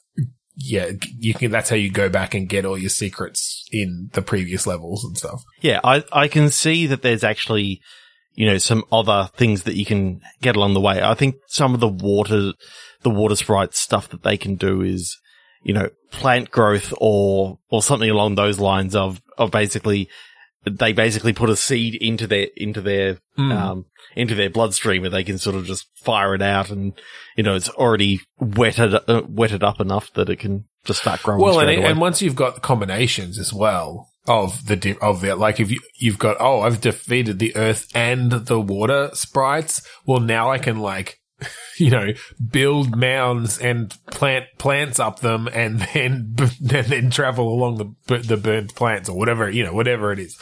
yeah, 0.60 0.92
you 1.20 1.36
can 1.36 1.52
that's 1.52 1.70
how 1.70 1.76
you 1.76 1.92
go 1.92 2.10
back 2.10 2.34
and 2.34 2.50
get 2.50 2.66
all 2.66 2.78
your 2.78 2.90
secrets 2.90 3.64
in 3.72 4.10
the 4.14 4.24
previous 4.24 4.66
levels 4.66 5.04
and 5.04 5.16
stuff. 5.16 5.44
yeah, 5.62 5.80
I, 5.84 6.04
I 6.12 6.28
can 6.28 6.50
see 6.50 6.88
that 6.88 7.04
there's 7.04 7.24
actually, 7.24 7.80
you 8.34 8.48
know, 8.48 8.58
some 8.58 8.84
other 8.92 9.30
things 9.36 9.64
that 9.64 9.76
you 9.76 9.86
can 9.86 10.20
get 10.42 10.56
along 10.56 10.74
the 10.74 10.82
way. 10.82 11.02
I 11.02 11.14
think 11.14 11.36
some 11.48 11.76
of 11.76 11.80
the 11.80 11.88
water, 11.88 12.54
the 13.04 13.10
water 13.12 13.36
sprite 13.36 13.76
stuff 13.76 14.10
that 14.10 14.24
they 14.24 14.36
can 14.36 14.56
do 14.56 14.82
is, 14.82 15.20
you 15.62 15.76
know, 15.76 15.90
plant 16.10 16.50
growth 16.50 16.92
or, 16.98 17.60
or 17.70 17.84
something 17.84 18.10
along 18.10 18.34
those 18.34 18.60
lines 18.60 18.96
of, 18.96 19.22
of 19.38 19.52
basically, 19.52 20.10
they 20.70 20.94
basically 20.94 21.34
put 21.34 21.50
a 21.50 21.56
seed 21.56 21.96
into 21.96 22.28
their, 22.28 22.48
into 22.56 22.82
their, 22.82 23.18
Mm. 23.38 23.54
um, 23.56 23.86
into 24.16 24.34
their 24.34 24.50
bloodstream 24.50 25.06
and 25.06 25.14
they 25.14 25.24
can 25.24 25.38
sort 25.38 25.56
of 25.56 25.66
just 25.66 25.86
fire 26.04 26.34
it 26.34 26.42
out 26.42 26.72
and, 26.72 26.94
you 27.36 27.44
know, 27.44 27.54
it's 27.56 27.70
already 27.70 28.20
wetted, 28.40 28.96
uh, 28.96 29.22
wetted 29.28 29.64
up 29.64 29.80
enough 29.80 30.12
that 30.14 30.28
it 30.30 30.38
can 30.40 30.66
just 30.86 31.02
start 31.02 31.22
growing 31.22 31.40
Well, 31.42 31.60
and, 31.60 31.70
and 31.70 32.00
once 32.02 32.22
you've 32.22 32.36
got 32.36 32.62
combinations 32.64 33.38
as 33.38 33.54
well 33.54 34.10
of 34.28 34.66
the 34.66 34.76
di- 34.76 34.98
of 35.02 35.22
the 35.22 35.36
like 35.36 35.60
if 35.60 35.72
you 35.72 35.80
you've 36.00 36.18
got 36.20 36.36
oh 36.40 36.60
I've 36.62 36.82
defeated 36.82 37.40
the 37.40 37.56
earth 37.56 37.88
and 37.96 38.32
the 38.32 38.60
water 38.60 39.10
sprites, 39.14 39.82
well 40.06 40.20
now 40.20 40.50
I 40.52 40.58
can 40.58 40.80
like 40.80 41.20
you 41.78 41.90
know 41.90 42.14
build 42.50 42.96
mounds 42.96 43.60
and 43.60 43.96
plant 44.08 44.46
plants 44.58 45.00
up 45.00 45.20
them 45.20 45.48
and 45.54 45.80
then 45.94 46.36
and 46.40 46.88
then 46.88 47.10
travel 47.10 47.50
along 47.50 47.96
the 48.08 48.18
the 48.18 48.38
burnt 48.38 48.74
plants 48.76 49.08
or 49.10 49.18
whatever 49.18 49.50
you 49.50 49.64
know 49.64 49.74
whatever 49.74 50.12
it 50.12 50.20
is. 50.20 50.38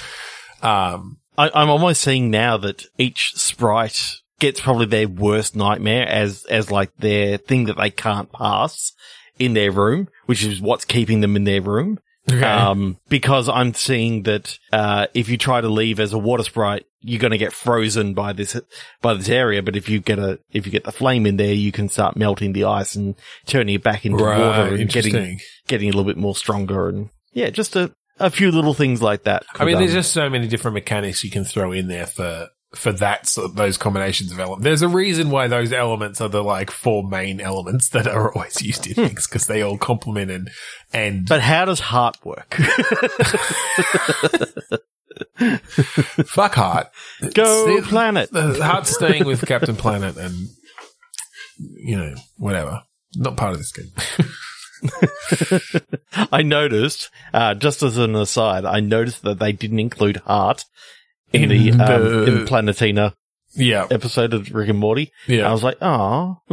Um, 0.61 1.17
I, 1.37 1.51
I'm 1.53 1.69
almost 1.69 2.01
seeing 2.01 2.31
now 2.31 2.57
that 2.57 2.85
each 2.97 3.33
sprite 3.35 4.15
gets 4.39 4.59
probably 4.59 4.85
their 4.85 5.07
worst 5.07 5.55
nightmare 5.55 6.07
as, 6.07 6.45
as 6.45 6.71
like 6.71 6.95
their 6.97 7.37
thing 7.37 7.65
that 7.65 7.77
they 7.77 7.89
can't 7.89 8.31
pass 8.31 8.93
in 9.37 9.53
their 9.53 9.71
room, 9.71 10.07
which 10.25 10.43
is 10.43 10.61
what's 10.61 10.85
keeping 10.85 11.21
them 11.21 11.35
in 11.35 11.43
their 11.43 11.61
room. 11.61 11.99
Okay. 12.29 12.43
Um, 12.43 12.97
because 13.09 13.49
I'm 13.49 13.73
seeing 13.73 14.23
that, 14.23 14.57
uh, 14.71 15.07
if 15.13 15.29
you 15.29 15.37
try 15.37 15.61
to 15.61 15.69
leave 15.69 15.99
as 15.99 16.13
a 16.13 16.17
water 16.17 16.43
sprite, 16.43 16.85
you're 17.01 17.19
going 17.19 17.31
to 17.31 17.37
get 17.37 17.53
frozen 17.53 18.13
by 18.13 18.33
this, 18.33 18.59
by 19.01 19.13
this 19.13 19.29
area. 19.29 19.61
But 19.61 19.75
if 19.75 19.89
you 19.89 19.99
get 19.99 20.17
a, 20.17 20.39
if 20.51 20.65
you 20.65 20.71
get 20.71 20.83
the 20.83 20.91
flame 20.91 21.25
in 21.25 21.37
there, 21.37 21.53
you 21.53 21.71
can 21.71 21.89
start 21.89 22.17
melting 22.17 22.53
the 22.53 22.65
ice 22.65 22.95
and 22.95 23.15
turning 23.45 23.75
it 23.75 23.83
back 23.83 24.05
into 24.05 24.23
right, 24.23 24.39
water 24.39 24.75
and 24.75 24.89
getting, 24.89 25.39
getting 25.67 25.89
a 25.89 25.91
little 25.91 26.05
bit 26.05 26.17
more 26.17 26.35
stronger. 26.35 26.89
And 26.89 27.09
yeah, 27.33 27.49
just 27.51 27.75
a, 27.75 27.93
a 28.19 28.29
few 28.29 28.51
little 28.51 28.73
things 28.73 29.01
like 29.01 29.23
that. 29.23 29.45
I 29.55 29.65
mean, 29.65 29.77
there's 29.77 29.91
um, 29.91 29.97
just 29.97 30.13
so 30.13 30.29
many 30.29 30.47
different 30.47 30.73
mechanics 30.75 31.23
you 31.23 31.29
can 31.29 31.43
throw 31.43 31.71
in 31.71 31.87
there 31.87 32.07
for 32.07 32.49
for 32.77 32.91
that 32.93 33.27
sort 33.27 33.45
of, 33.49 33.55
those 33.55 33.77
combinations 33.77 34.31
of 34.31 34.39
elements. 34.39 34.63
There's 34.63 34.81
a 34.81 34.87
reason 34.87 35.29
why 35.29 35.47
those 35.47 35.71
elements 35.73 36.21
are 36.21 36.29
the 36.29 36.43
like 36.43 36.71
four 36.71 37.07
main 37.07 37.39
elements 37.41 37.89
that 37.89 38.07
are 38.07 38.33
always 38.33 38.61
used 38.61 38.85
in 38.87 38.93
things 38.93 39.27
because 39.27 39.47
they 39.47 39.61
all 39.61 39.77
complement 39.77 40.31
and 40.31 40.49
and 40.93 41.27
but 41.27 41.41
how 41.41 41.65
does 41.65 41.79
heart 41.79 42.17
work? 42.25 42.53
fuck 46.25 46.55
heart. 46.55 46.87
Go 47.33 47.69
It's- 47.69 47.87
planet. 47.89 48.31
The 48.31 48.63
heart's 48.63 48.93
staying 48.93 49.25
with 49.25 49.45
Captain 49.45 49.75
Planet 49.75 50.17
and 50.17 50.47
you 51.59 51.97
know 51.97 52.15
whatever. 52.37 52.83
Not 53.15 53.37
part 53.37 53.53
of 53.53 53.59
this 53.59 53.71
game. 53.71 53.91
I 56.31 56.41
noticed, 56.41 57.09
uh, 57.33 57.53
just 57.55 57.81
as 57.81 57.97
an 57.97 58.13
aside, 58.15 58.65
I 58.65 58.81
noticed 58.81 59.21
that 59.23 59.39
they 59.39 59.53
didn't 59.53 59.79
include 59.79 60.17
heart 60.17 60.65
in, 61.33 61.49
the, 61.49 61.67
In 61.69 61.81
um, 61.81 61.87
the- 62.03 62.23
in 62.25 62.45
Planetina 62.45 63.13
yeah, 63.55 63.87
episode 63.89 64.33
of 64.33 64.53
Rick 64.53 64.69
and 64.69 64.79
Morty. 64.79 65.11
yeah, 65.27 65.47
I 65.49 65.51
was 65.51 65.63
like, 65.63 65.77
ah. 65.81 66.35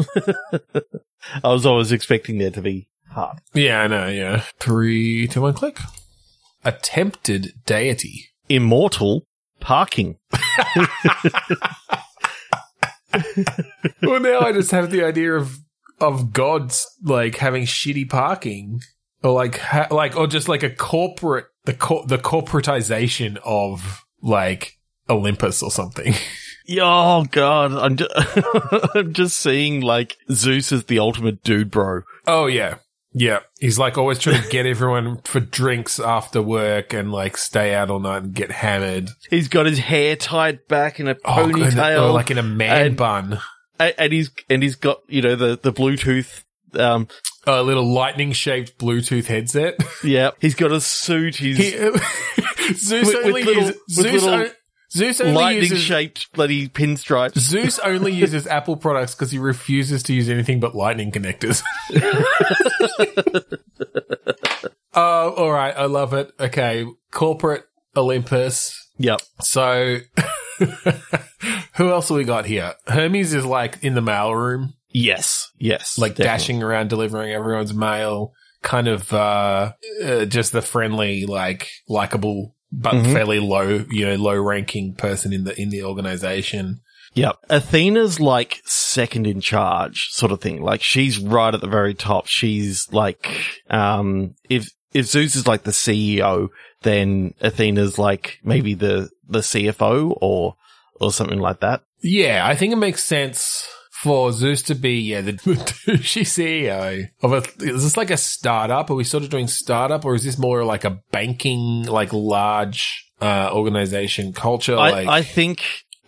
I 1.45 1.49
was 1.49 1.67
always 1.67 1.91
expecting 1.93 2.39
there 2.39 2.51
to 2.51 2.63
be 2.63 2.89
heart. 3.11 3.39
yeah. 3.55 3.83
I 3.83 3.87
know. 3.89 4.07
Yeah, 4.09 4.45
three, 4.61 5.27
two, 5.29 5.41
one, 5.43 5.55
click. 5.55 5.79
Attempted 6.65 7.55
deity. 7.67 8.27
Immortal 8.49 9.27
parking. 9.61 10.19
well, 14.03 14.21
now 14.21 14.41
I 14.41 14.53
just 14.53 14.71
have 14.71 14.91
the 14.91 15.05
idea 15.05 15.35
of 15.35 15.59
of 16.01 16.33
gods 16.33 16.87
like 17.03 17.37
having 17.37 17.65
shitty 17.65 18.09
parking, 18.09 18.81
or 19.23 19.33
like 19.33 19.59
ha- 19.59 19.89
like 19.91 20.17
or 20.17 20.27
just 20.27 20.49
like 20.49 20.63
a 20.63 20.71
corporate 20.71 21.47
the 21.65 21.75
cor- 21.75 22.07
the 22.07 22.19
corporatization 22.19 23.39
of 23.45 24.02
like 24.23 24.79
Olympus 25.11 25.63
or 25.63 25.71
something. 25.71 26.15
Oh 26.81 27.25
god, 27.33 27.73
I'm 27.73 27.97
just, 27.97 28.11
I'm 28.95 29.13
just 29.13 29.37
seeing 29.41 29.81
like 29.81 30.17
Zeus 30.31 30.71
is 30.71 30.85
the 30.85 31.01
ultimate 31.01 31.43
dude 31.43 31.73
bro. 31.73 32.03
oh 32.29 32.47
yeah. 32.47 32.77
Yeah, 33.13 33.41
he's 33.59 33.81
like 33.81 33.99
always 33.99 34.21
trying 34.21 34.41
to 34.43 34.49
get 34.49 34.65
everyone 34.65 35.21
for 35.25 35.41
drinks 35.41 35.99
after 35.99 36.41
work 36.41 36.95
and 36.95 37.11
like 37.11 37.37
stay 37.37 37.75
out 37.75 37.91
all 37.91 37.99
night 37.99 38.23
and 38.23 38.33
get 38.33 38.53
hammered. 38.53 39.11
He's 39.29 39.49
got 39.49 39.67
his 39.67 39.81
hair 39.81 40.15
tied 40.15 40.67
back 40.69 41.01
in 41.01 41.09
a 41.09 41.17
Oh, 41.25 41.47
ponytail. 41.49 42.09
or 42.09 42.13
like 42.13 42.31
in 42.31 42.39
a 42.39 42.43
man 42.45 42.87
and- 42.87 42.97
bun. 42.97 43.41
and, 43.81 43.95
and 43.99 44.13
he's 44.13 44.31
and 44.49 44.63
he's 44.63 44.77
got 44.77 45.01
you 45.09 45.21
know 45.21 45.35
the 45.35 45.59
the 45.61 45.73
Bluetooth. 45.73 46.45
Um, 46.75 47.09
A 47.47 47.63
little 47.63 47.85
lightning 47.93 48.33
shaped 48.33 48.79
Bluetooth 48.79 49.27
headset. 49.27 49.75
yeah, 50.05 50.31
he's 50.41 50.55
got 50.55 50.71
a 50.73 50.81
suit. 50.81 51.37
He's 51.37 51.59
He, 51.59 51.71
Zeus 52.75 53.07
With- 53.09 53.17
with 53.17 53.27
only 53.27 53.43
little- 53.43 53.63
uses 53.65 53.77
with 53.97 54.07
Zeus, 54.07 54.23
little 54.23 54.41
o- 54.41 54.51
Zeus 54.93 55.21
only 55.21 55.33
lightning 55.35 55.63
uses 55.63 55.81
shaped 55.81 56.33
bloody 56.35 56.69
pinstripes. 56.69 57.39
Zeus 57.39 57.79
only 57.81 58.13
uses 58.15 58.47
Apple 58.47 58.77
products 58.77 59.15
because 59.15 59.31
he 59.33 59.39
refuses 59.39 60.03
to 60.05 60.13
use 60.13 60.29
anything 60.29 60.61
but 60.61 60.75
lightning 60.75 61.11
connectors. 61.11 61.63
Oh, 64.95 65.31
all 65.37 65.51
right. 65.51 65.75
I 65.77 65.87
love 65.87 66.13
it. 66.13 66.33
Okay. 66.39 66.85
Corporate 67.11 67.65
Olympus. 67.97 68.79
Yep. 68.99 69.21
So, 69.41 69.99
who 71.77 71.91
else 71.91 72.09
have 72.11 72.17
we 72.17 72.25
got 72.25 72.45
here? 72.45 72.75
Hermes 72.87 73.33
is 73.33 73.47
like 73.47 73.79
in 73.83 73.95
the 73.95 74.03
mail 74.03 74.35
room, 74.35 74.75
Yes. 74.93 75.51
Yes. 75.59 75.99
like 75.99 76.13
definitely. 76.13 76.25
dashing 76.39 76.63
around 76.63 76.89
delivering 76.91 77.33
everyone's 77.33 77.75
mail. 77.75 78.33
kind 78.63 78.87
of 78.87 79.13
uh, 79.13 79.73
uh 80.05 80.25
just 80.27 80.53
the 80.53 80.63
friendly, 80.63 81.27
like 81.27 81.69
likable 81.89 82.55
but 82.71 82.95
Mhm. 82.95 83.13
fairly 83.13 83.41
low, 83.41 83.85
you 83.91 84.07
know, 84.07 84.15
low 84.15 84.37
ranking 84.41 84.95
person 84.95 85.33
in 85.33 85.45
the 85.45 85.61
in 85.61 85.69
the 85.71 85.83
organization. 85.83 86.81
Yep. 87.15 87.37
Athena's 87.51 88.21
like 88.21 88.63
second 88.65 89.27
in 89.27 89.41
charge 89.41 90.09
sort 90.11 90.33
of 90.33 90.41
thing. 90.41 90.63
Like 90.63 90.81
she's 90.83 91.19
right 91.19 91.53
at 91.53 91.61
the 91.61 91.67
very 91.67 91.93
top. 91.93 92.27
She's 92.27 92.91
like, 92.93 93.29
um, 93.69 94.35
if, 94.49 94.71
if 94.95 95.07
Zeus 95.07 95.37
is 95.37 95.47
like 95.47 95.65
the 95.65 95.73
CEO, 95.73 96.49
then 96.83 97.35
Athena's 97.43 97.99
like 97.99 98.39
maybe 98.43 98.73
the, 98.75 99.11
the 99.29 99.41
CFO 99.41 100.17
or, 100.23 100.57
or 101.01 101.13
something 101.13 101.39
like 101.39 101.61
that. 101.61 101.83
Yeah, 102.03 102.47
I 102.47 102.55
think 102.55 102.73
it 102.73 102.77
makes 102.77 103.05
sense 103.05 103.69
for 104.03 104.33
Zeus 104.33 104.63
to 104.63 104.75
be 104.75 105.01
yeah 105.01 105.21
the 105.21 105.33
douchey 105.35 106.23
CEO 106.23 107.09
of 107.23 107.33
a. 107.33 107.43
Is 107.65 107.85
this 107.85 107.97
like 107.97 108.11
a 108.11 108.17
startup? 108.17 108.91
Are 108.91 108.95
we 108.95 109.05
sort 109.05 109.23
of 109.23 109.31
doing 109.31 109.47
startup, 109.47 110.05
or 110.05 110.17
is 110.17 110.25
this 110.25 110.39
more 110.39 110.65
like 110.65 110.85
a 110.85 111.01
banking, 111.13 111.85
like 111.85 112.13
large 112.13 113.09
uh 113.21 113.51
organization 113.53 114.33
culture? 114.33 114.75
like, 114.75 115.07
I, 115.07 115.19
I 115.19 115.23
think, 115.23 115.63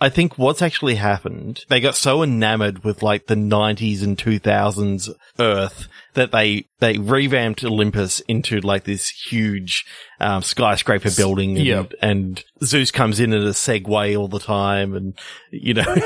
I 0.04 0.10
think 0.10 0.36
what's 0.36 0.60
actually 0.60 0.96
happened, 0.96 1.64
they 1.70 1.80
got 1.80 1.94
so 1.94 2.22
enamored 2.22 2.84
with 2.84 3.02
like 3.02 3.26
the 3.26 3.34
90s 3.36 4.02
and 4.02 4.18
2000s 4.18 5.08
Earth 5.38 5.88
that 6.12 6.30
they, 6.30 6.66
they 6.78 6.98
revamped 6.98 7.64
Olympus 7.64 8.20
into 8.20 8.60
like 8.60 8.84
this 8.84 9.08
huge, 9.08 9.84
um, 10.20 10.42
skyscraper 10.42 11.10
building 11.16 11.56
and, 11.56 11.66
Yep. 11.66 11.92
and 12.02 12.44
Zeus 12.62 12.90
comes 12.90 13.18
in 13.18 13.32
at 13.32 13.40
a 13.42 13.46
Segway 13.54 14.14
all 14.18 14.28
the 14.28 14.38
time 14.38 14.94
and, 14.94 15.18
you 15.50 15.72
know, 15.72 15.82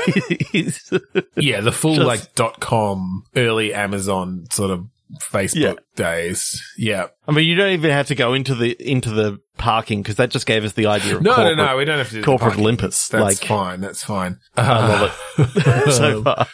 yeah, 1.35 1.61
the 1.61 1.71
full 1.73 1.95
just- 1.95 2.07
like 2.07 2.35
dot 2.35 2.59
com 2.61 3.23
early 3.35 3.73
Amazon 3.73 4.45
sort 4.49 4.71
of 4.71 4.85
Facebook 5.19 5.77
days. 5.95 6.61
Yeah. 6.77 7.07
I 7.27 7.31
mean, 7.31 7.47
you 7.47 7.55
don't 7.55 7.71
even 7.71 7.91
have 7.91 8.07
to 8.07 8.15
go 8.15 8.33
into 8.33 8.55
the, 8.55 8.71
into 8.79 9.09
the 9.11 9.39
parking 9.57 10.01
because 10.01 10.15
that 10.17 10.29
just 10.29 10.45
gave 10.45 10.63
us 10.63 10.73
the 10.73 10.85
idea 10.87 11.17
of 11.17 11.21
No, 11.23 11.35
corporate, 11.35 11.57
no, 11.57 11.65
no. 11.65 11.77
We 11.77 11.85
don't 11.85 11.97
have 11.97 12.09
to 12.09 12.15
do 12.15 12.23
corporate. 12.23 12.57
Olympus. 12.57 13.07
That's 13.07 13.21
like, 13.23 13.37
fine. 13.47 13.81
That's 13.81 14.03
fine. 14.03 14.37
I 14.57 14.87
love 14.87 15.21
it. 15.39 15.91
so 15.93 16.23
far. 16.23 16.47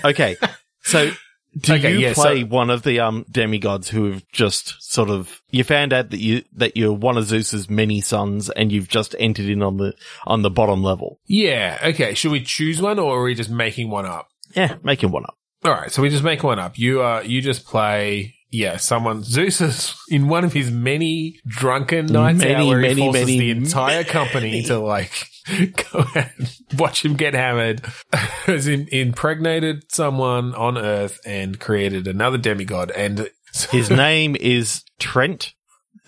okay. 0.04 0.36
So 0.82 1.10
do 1.58 1.74
Okay, 1.74 1.92
you 1.92 1.98
yeah, 1.98 2.14
play 2.14 2.40
so- 2.40 2.46
one 2.46 2.70
of 2.70 2.82
the 2.82 3.00
um 3.00 3.26
demigods 3.30 3.90
who 3.90 4.10
have 4.12 4.26
just 4.32 4.74
sort 4.82 5.10
of 5.10 5.42
you 5.50 5.62
found 5.64 5.92
out 5.92 6.08
that 6.10 6.18
you 6.20 6.42
that 6.54 6.76
you're 6.78 6.94
one 6.94 7.18
of 7.18 7.26
Zeus's 7.26 7.68
many 7.68 8.00
sons 8.00 8.48
and 8.48 8.72
you've 8.72 8.88
just 8.88 9.14
entered 9.18 9.46
in 9.46 9.62
on 9.62 9.76
the 9.76 9.92
on 10.26 10.40
the 10.42 10.50
bottom 10.50 10.82
level? 10.82 11.20
yeah. 11.26 11.78
Okay. 11.84 12.14
Should 12.14 12.32
we 12.32 12.42
choose 12.42 12.80
one 12.80 12.98
or 12.98 13.20
are 13.20 13.24
we 13.24 13.34
just 13.34 13.50
making 13.50 13.90
one 13.90 14.06
up? 14.06 14.28
Yeah, 14.56 14.76
making 14.82 15.10
one 15.10 15.24
up. 15.24 15.36
All 15.64 15.72
right, 15.72 15.92
so 15.92 16.02
we 16.02 16.08
just 16.08 16.24
make 16.24 16.42
one 16.42 16.58
up. 16.58 16.78
You 16.78 17.02
uh, 17.02 17.20
you 17.24 17.40
just 17.40 17.64
play. 17.64 18.34
Yeah, 18.50 18.76
someone 18.76 19.22
Zeus 19.22 19.62
is 19.62 19.94
in 20.10 20.28
one 20.28 20.44
of 20.44 20.52
his 20.52 20.70
many 20.70 21.40
drunken 21.46 22.04
nights 22.06 22.40
Many, 22.40 22.54
out 22.54 22.68
where 22.68 22.80
many, 22.80 22.94
he 22.94 23.00
forces 23.00 23.26
many, 23.26 23.38
the 23.38 23.50
entire 23.50 24.04
company 24.04 24.62
to 24.64 24.78
like 24.78 25.10
go 25.92 26.04
and 26.14 26.54
watch 26.76 27.02
him 27.02 27.14
get 27.14 27.32
hammered. 27.32 27.80
Has 28.12 28.68
im- 28.68 28.88
impregnated 28.92 29.90
someone 29.90 30.54
on 30.54 30.76
Earth 30.76 31.18
and 31.24 31.58
created 31.58 32.06
another 32.06 32.36
demigod, 32.36 32.90
and 32.90 33.30
His 33.70 33.90
name 33.90 34.36
is 34.36 34.82
Trent. 34.98 35.54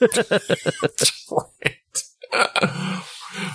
uh, 0.00 0.08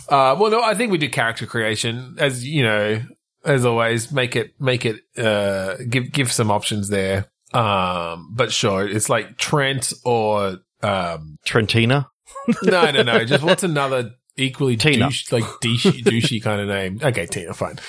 well, 0.10 0.50
no, 0.50 0.62
I 0.62 0.76
think 0.76 0.92
we 0.92 0.98
do 0.98 1.10
character 1.10 1.46
creation 1.46 2.16
as 2.20 2.46
you 2.46 2.64
know, 2.64 3.02
as 3.46 3.66
always. 3.66 4.12
Make 4.12 4.36
it, 4.36 4.54
make 4.60 4.86
it, 4.86 4.98
uh, 5.18 5.76
give 5.90 6.12
give 6.12 6.32
some 6.32 6.52
options 6.52 6.90
there. 6.90 7.28
Um, 7.54 8.30
but 8.36 8.52
sure, 8.52 8.88
it's 8.88 9.10
like 9.10 9.38
Trent 9.38 9.92
or 10.06 10.58
um, 10.84 11.38
Trentina. 11.46 12.08
no, 12.64 12.92
no, 12.92 13.04
no. 13.04 13.26
Just 13.26 13.44
what's 13.44 13.64
another 13.64 14.12
equally 14.38 14.78
Tina. 14.78 15.08
douche, 15.08 15.32
like 15.32 15.44
douchey, 15.44 16.04
douchey 16.04 16.42
kind 16.42 16.62
of 16.62 16.68
name? 16.68 17.00
Okay, 17.04 17.26
Tina, 17.26 17.54
fine. 17.54 17.80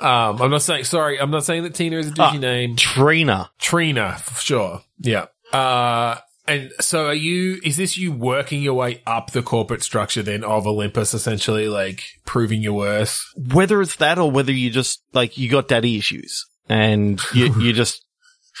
Um, 0.00 0.42
I'm 0.42 0.50
not 0.50 0.62
saying 0.62 0.84
sorry. 0.84 1.20
I'm 1.20 1.30
not 1.30 1.44
saying 1.44 1.62
that 1.64 1.74
Tina 1.74 1.98
is 1.98 2.08
a 2.08 2.10
douchey 2.12 2.34
Ah. 2.34 2.38
name. 2.38 2.76
Trina. 2.76 3.50
Trina, 3.60 4.18
sure. 4.38 4.80
Yeah. 4.98 5.26
Uh, 5.52 6.16
and 6.46 6.72
so 6.80 7.06
are 7.06 7.14
you, 7.14 7.58
is 7.64 7.76
this 7.76 7.96
you 7.96 8.12
working 8.12 8.62
your 8.62 8.74
way 8.74 9.02
up 9.06 9.30
the 9.32 9.42
corporate 9.42 9.82
structure 9.82 10.22
then 10.22 10.44
of 10.44 10.66
Olympus, 10.66 11.14
essentially 11.14 11.68
like 11.68 12.02
proving 12.24 12.62
your 12.62 12.74
worth? 12.74 13.20
Whether 13.36 13.80
it's 13.80 13.96
that 13.96 14.18
or 14.18 14.30
whether 14.30 14.52
you 14.52 14.70
just 14.70 15.02
like 15.12 15.38
you 15.38 15.50
got 15.50 15.68
daddy 15.68 15.96
issues 15.96 16.46
and 16.68 17.20
you 17.34 17.54
you 17.60 17.72
just 17.82 18.04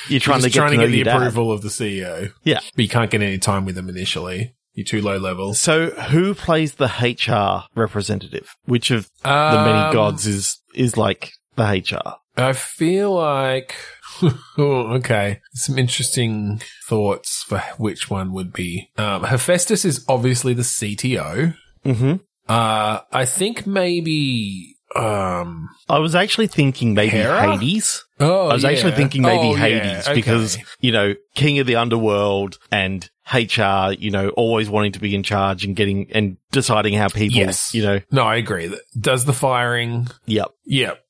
you're 0.08 0.20
trying 0.20 0.40
You're 0.40 0.48
to 0.48 0.54
get 0.54 0.58
trying 0.60 0.70
to 0.72 0.76
to 0.78 0.82
get 0.84 0.90
the 0.90 0.96
your 0.98 1.04
dad. 1.04 1.16
approval 1.16 1.52
of 1.52 1.62
the 1.62 1.68
CEO. 1.68 2.32
Yeah. 2.42 2.60
But 2.74 2.82
you 2.82 2.88
can't 2.88 3.10
get 3.10 3.22
any 3.22 3.38
time 3.38 3.64
with 3.64 3.74
them 3.76 3.88
initially. 3.88 4.54
You're 4.72 4.84
too 4.84 5.00
low 5.02 5.18
level. 5.18 5.54
So 5.54 5.90
who 5.90 6.34
plays 6.34 6.74
the 6.74 6.86
HR 6.88 7.68
representative? 7.78 8.48
Which 8.64 8.90
of 8.90 9.08
the 9.22 9.30
Um, 9.30 9.64
many 9.70 9.92
gods 9.92 10.26
is 10.26 10.60
is 10.74 10.96
like 10.96 11.30
the 11.54 11.62
HR? 11.64 12.16
I 12.36 12.52
feel 12.52 13.12
like, 13.14 13.74
oh, 14.58 14.94
okay, 14.96 15.40
some 15.52 15.78
interesting 15.78 16.60
thoughts 16.86 17.44
for 17.44 17.58
which 17.78 18.10
one 18.10 18.32
would 18.32 18.52
be. 18.52 18.90
Um, 18.98 19.24
Hephaestus 19.24 19.84
is 19.84 20.04
obviously 20.08 20.54
the 20.54 20.62
CTO. 20.62 21.56
Mm-hmm. 21.84 22.14
Uh, 22.48 23.00
I 23.12 23.24
think 23.24 23.66
maybe, 23.66 24.76
um, 24.96 25.68
I 25.88 25.98
was 25.98 26.14
actually 26.14 26.46
thinking 26.48 26.94
maybe 26.94 27.10
Hera? 27.10 27.52
Hades. 27.56 28.04
oh, 28.20 28.48
I 28.48 28.52
was 28.54 28.64
actually 28.64 28.92
thinking 28.92 29.22
maybe 29.22 29.38
Oh, 29.48 29.54
yeah, 29.54 29.58
Hades 29.58 30.06
okay. 30.08 30.14
because, 30.14 30.58
you 30.80 30.92
know, 30.92 31.14
king 31.34 31.58
of 31.58 31.66
the 31.66 31.76
underworld 31.76 32.58
and 32.70 33.08
HR, 33.32 33.92
you 33.98 34.10
know, 34.10 34.28
always 34.30 34.68
wanting 34.68 34.92
to 34.92 35.00
be 35.00 35.14
in 35.14 35.22
charge 35.22 35.64
and 35.64 35.74
getting 35.74 36.10
and 36.12 36.36
deciding 36.52 36.94
how 36.94 37.08
people, 37.08 37.36
Yes. 37.38 37.74
you 37.74 37.82
know, 37.82 38.00
No, 38.10 38.22
I 38.22 38.36
agree. 38.36 38.74
Does 38.98 39.24
the 39.24 39.32
firing. 39.32 40.08
yep. 40.26 40.50
Yep. 40.66 41.00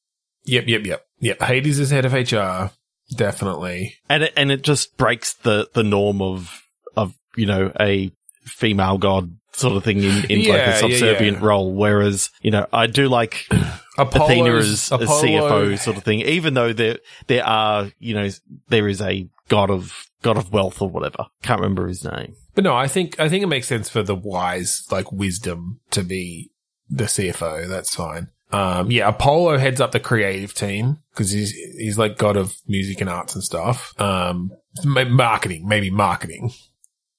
Yep, 0.47 0.65
yep, 0.69 0.87
yep. 0.87 1.03
Yep. 1.25 1.43
Hades 1.43 1.79
is 1.79 1.91
head 1.91 2.05
of 2.05 2.13
HR. 2.13 2.71
Definitely. 3.17 3.95
And 4.11 4.25
it, 4.25 4.35
and 4.37 4.53
it 4.53 4.61
just 4.63 4.99
breaks 4.99 5.33
the, 5.33 5.71
the 5.73 5.83
norm 5.83 6.21
of, 6.21 6.63
of, 6.97 7.15
you 7.35 7.47
know, 7.47 7.73
a 7.81 8.13
female 8.45 8.99
god 8.99 9.35
sort 9.53 9.75
of 9.75 9.85
thing 9.85 10.03
in, 10.03 10.25
in 10.31 10.49
like 10.51 10.61
a 10.61 10.77
subservient 10.77 11.39
yeah. 11.39 11.47
role. 11.47 11.73
Whereas, 11.73 12.29
you 12.43 12.51
know, 12.51 12.67
I 12.75 12.89
do 12.89 13.09
like 13.09 13.47
Apollo's, 13.99 14.31
Athena 14.31 14.55
as 14.57 14.93
a 14.93 14.95
Apollo- 14.97 15.23
CFO 15.23 15.79
sort 15.79 15.97
of 15.97 16.05
thing, 16.05 16.21
even 16.21 16.53
though 16.53 16.75
there, 16.75 16.99
there 17.27 17.47
are, 17.47 17.91
you 17.99 18.15
know, 18.15 18.29
there 18.69 18.87
is 18.87 19.01
a 19.01 19.27
god 19.49 19.71
of, 19.71 20.11
god 20.21 20.37
of 20.37 20.53
wealth 20.53 20.83
or 20.83 20.91
whatever. 20.91 21.25
Can't 21.43 21.61
remember 21.61 21.89
his 21.89 22.05
name. 22.05 22.35
But 22.55 22.65
no, 22.65 22.77
I 22.77 22.87
think, 22.87 23.19
I 23.19 23.31
think 23.31 23.43
it 23.43 23.49
makes 23.49 23.67
sense 23.67 23.89
for 23.89 24.03
the 24.03 24.15
wise, 24.15 24.87
like 24.91 25.11
wisdom 25.11 25.81
to 25.93 26.03
be 26.03 26.51
the 26.91 27.05
CFO. 27.05 27.67
That's 27.67 27.95
fine. 27.95 28.29
Um, 28.55 28.91
yeah, 28.91 29.09
Apollo 29.09 29.59
heads 29.59 29.81
up 29.81 29.91
the 29.91 29.99
creative 29.99 30.55
team 30.55 30.99
because 31.11 31.31
he's, 31.31 31.51
he's 31.51 31.99
like 31.99 32.19
god 32.19 32.37
of 32.37 32.55
music 32.69 33.01
and 33.01 33.11
arts 33.11 33.35
and 33.35 33.43
stuff. 33.43 34.01
Um, 34.01 34.53
marketing, 34.85 35.67
maybe 35.67 35.91
marketing 35.91 36.53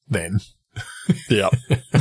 then. 0.07 0.39
Yeah. 1.29 1.49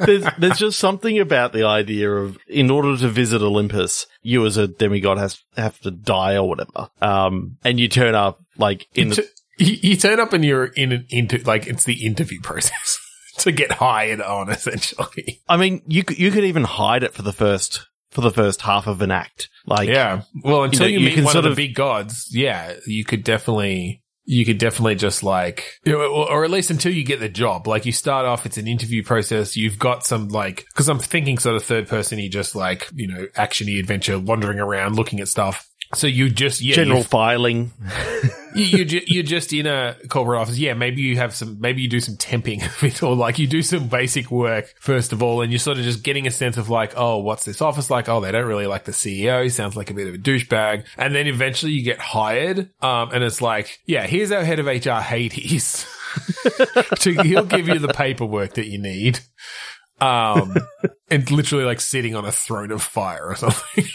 there's, 0.00 0.24
there's 0.36 0.58
just 0.58 0.78
something 0.78 1.18
about 1.18 1.52
the 1.52 1.64
idea 1.64 2.10
of, 2.10 2.36
in 2.46 2.70
order 2.70 2.96
to 2.96 3.08
visit 3.08 3.40
Olympus, 3.40 4.06
you 4.22 4.44
as 4.44 4.56
a 4.56 4.68
demigod 4.68 5.18
has, 5.18 5.40
have 5.56 5.78
to 5.80 5.90
die 5.90 6.36
or 6.36 6.48
whatever. 6.48 6.90
Um, 7.00 7.56
and 7.64 7.80
you 7.80 7.88
turn 7.88 8.14
up, 8.14 8.40
like, 8.58 8.88
in 8.94 9.08
you, 9.08 9.14
the, 9.14 9.22
t- 9.22 9.28
you, 9.64 9.90
you 9.90 9.96
turn 9.96 10.20
up 10.20 10.32
and 10.32 10.44
you're 10.44 10.66
in 10.66 10.92
an 10.92 11.06
inter, 11.10 11.38
like 11.44 11.66
it's 11.66 11.84
the 11.84 12.04
interview 12.04 12.40
process 12.42 12.98
to 13.38 13.52
get 13.52 13.72
hired 13.72 14.20
on 14.20 14.50
essentially. 14.50 15.40
I 15.48 15.56
mean, 15.56 15.82
you 15.86 16.04
could, 16.04 16.18
you 16.18 16.30
could 16.30 16.44
even 16.44 16.64
hide 16.64 17.04
it 17.04 17.14
for 17.14 17.22
the 17.22 17.32
first, 17.32 17.86
for 18.12 18.20
the 18.20 18.30
first 18.30 18.62
half 18.62 18.86
of 18.86 19.02
an 19.02 19.10
act. 19.10 19.48
Like, 19.66 19.88
Yeah. 19.88 20.22
Well, 20.44 20.64
until 20.64 20.82
know, 20.82 20.86
you, 20.86 20.98
you 21.00 21.16
meet 21.16 21.24
one 21.24 21.36
of 21.36 21.44
of- 21.44 21.56
the 21.56 21.66
big 21.68 21.74
gods, 21.74 22.28
yeah, 22.30 22.74
you 22.86 23.04
could 23.04 23.24
definitely, 23.24 24.02
you 24.24 24.44
could 24.44 24.58
definitely 24.58 24.94
just 24.94 25.22
like, 25.24 25.64
or, 25.86 26.44
at 26.44 26.50
least 26.50 26.70
until 26.70 26.92
you 26.92 27.04
get 27.04 27.18
the 27.20 27.28
job. 27.28 27.66
Like 27.66 27.86
you 27.86 27.92
start 27.92 28.24
off, 28.26 28.46
it's 28.46 28.56
an 28.58 28.68
interview 28.68 29.02
process. 29.02 29.56
You've 29.56 29.78
got 29.78 30.04
some 30.06 30.28
like, 30.28 30.64
cause 30.74 30.88
I'm 30.88 30.98
thinking 31.00 31.38
sort 31.38 31.56
of 31.56 31.64
third 31.64 31.88
person, 31.88 32.18
you 32.20 32.28
just 32.28 32.54
like, 32.54 32.88
you 32.94 33.08
know, 33.08 33.26
actiony 33.36 33.80
adventure, 33.80 34.18
wandering 34.18 34.60
around, 34.60 34.94
looking 34.96 35.18
at 35.20 35.28
stuff. 35.28 35.68
So 35.94 36.06
you 36.06 36.30
just, 36.30 36.60
yeah, 36.62 36.74
general 36.74 37.02
filing. 37.02 37.72
you, 38.54 38.64
you're, 38.64 39.02
you're 39.06 39.22
just 39.22 39.52
in 39.52 39.66
a 39.66 39.96
corporate 40.08 40.40
office. 40.40 40.58
Yeah, 40.58 40.74
maybe 40.74 41.02
you 41.02 41.16
have 41.16 41.34
some, 41.34 41.60
maybe 41.60 41.82
you 41.82 41.88
do 41.88 42.00
some 42.00 42.16
temping 42.16 42.64
of 42.64 42.82
it, 42.82 43.02
or 43.02 43.14
like 43.14 43.38
you 43.38 43.46
do 43.46 43.62
some 43.62 43.88
basic 43.88 44.30
work 44.30 44.72
first 44.80 45.12
of 45.12 45.22
all, 45.22 45.42
and 45.42 45.52
you're 45.52 45.58
sort 45.58 45.78
of 45.78 45.84
just 45.84 46.02
getting 46.02 46.26
a 46.26 46.30
sense 46.30 46.56
of 46.56 46.70
like, 46.70 46.94
oh, 46.96 47.18
what's 47.18 47.44
this 47.44 47.60
office 47.60 47.90
like? 47.90 48.08
Oh, 48.08 48.20
they 48.20 48.32
don't 48.32 48.46
really 48.46 48.66
like 48.66 48.84
the 48.84 48.92
CEO. 48.92 49.42
He 49.42 49.50
sounds 49.50 49.76
like 49.76 49.90
a 49.90 49.94
bit 49.94 50.08
of 50.08 50.14
a 50.14 50.18
douchebag. 50.18 50.86
And 50.96 51.14
then 51.14 51.26
eventually 51.26 51.72
you 51.72 51.82
get 51.82 51.98
hired, 51.98 52.70
um, 52.80 53.10
and 53.12 53.22
it's 53.22 53.42
like, 53.42 53.80
yeah, 53.84 54.06
here's 54.06 54.32
our 54.32 54.44
head 54.44 54.58
of 54.58 54.66
HR, 54.66 55.02
Hades. 55.02 55.86
to, 57.00 57.22
he'll 57.22 57.44
give 57.44 57.68
you 57.68 57.78
the 57.78 57.92
paperwork 57.92 58.54
that 58.54 58.66
you 58.66 58.78
need. 58.78 59.20
Um, 60.02 60.56
and 61.10 61.30
literally 61.30 61.64
like 61.64 61.80
sitting 61.80 62.14
on 62.14 62.24
a 62.24 62.32
throne 62.32 62.70
of 62.72 62.82
fire 62.82 63.26
or 63.26 63.36
something. 63.36 63.84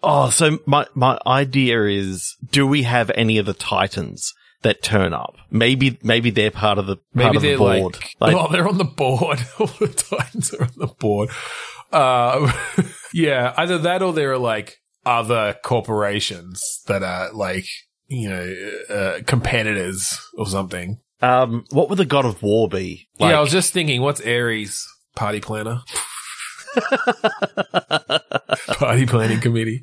Oh, 0.00 0.30
so 0.30 0.60
my, 0.64 0.86
my 0.94 1.18
idea 1.26 1.82
is, 1.84 2.36
do 2.50 2.66
we 2.66 2.84
have 2.84 3.10
any 3.16 3.36
of 3.38 3.46
the 3.46 3.52
titans 3.52 4.32
that 4.62 4.82
turn 4.82 5.12
up. 5.12 5.34
Maybe 5.50 5.98
maybe 6.02 6.30
they're 6.30 6.50
part 6.50 6.78
of 6.78 6.86
the 6.86 6.96
part 6.96 7.06
Maybe 7.14 7.36
of 7.36 7.42
the 7.42 7.48
they're 7.48 7.58
board. 7.58 7.98
like, 8.20 8.34
oh, 8.34 8.48
they're 8.50 8.68
on 8.68 8.78
the 8.78 8.84
board. 8.84 9.40
All 9.58 9.66
the 9.66 9.88
Titans 9.88 10.52
are 10.54 10.62
on 10.64 10.72
the 10.76 10.86
board. 10.86 11.30
Uh, 11.92 12.52
yeah, 13.12 13.54
either 13.56 13.78
that 13.78 14.02
or 14.02 14.12
there 14.12 14.32
are 14.32 14.38
like 14.38 14.76
other 15.06 15.56
corporations 15.64 16.82
that 16.86 17.02
are 17.02 17.32
like, 17.32 17.66
you 18.08 18.28
know, 18.28 18.54
uh, 18.94 19.20
competitors 19.26 20.18
or 20.36 20.46
something. 20.46 20.98
um, 21.20 21.64
what 21.70 21.88
would 21.88 21.98
the 21.98 22.04
God 22.04 22.24
of 22.24 22.42
War 22.42 22.68
be? 22.68 23.08
Like, 23.18 23.30
yeah, 23.30 23.38
I 23.38 23.40
was 23.40 23.52
just 23.52 23.72
thinking, 23.72 24.00
what's 24.02 24.20
Ares 24.20 24.86
party 25.18 25.40
planner? 25.40 25.80
party 28.78 29.06
planning 29.06 29.40
committee. 29.40 29.82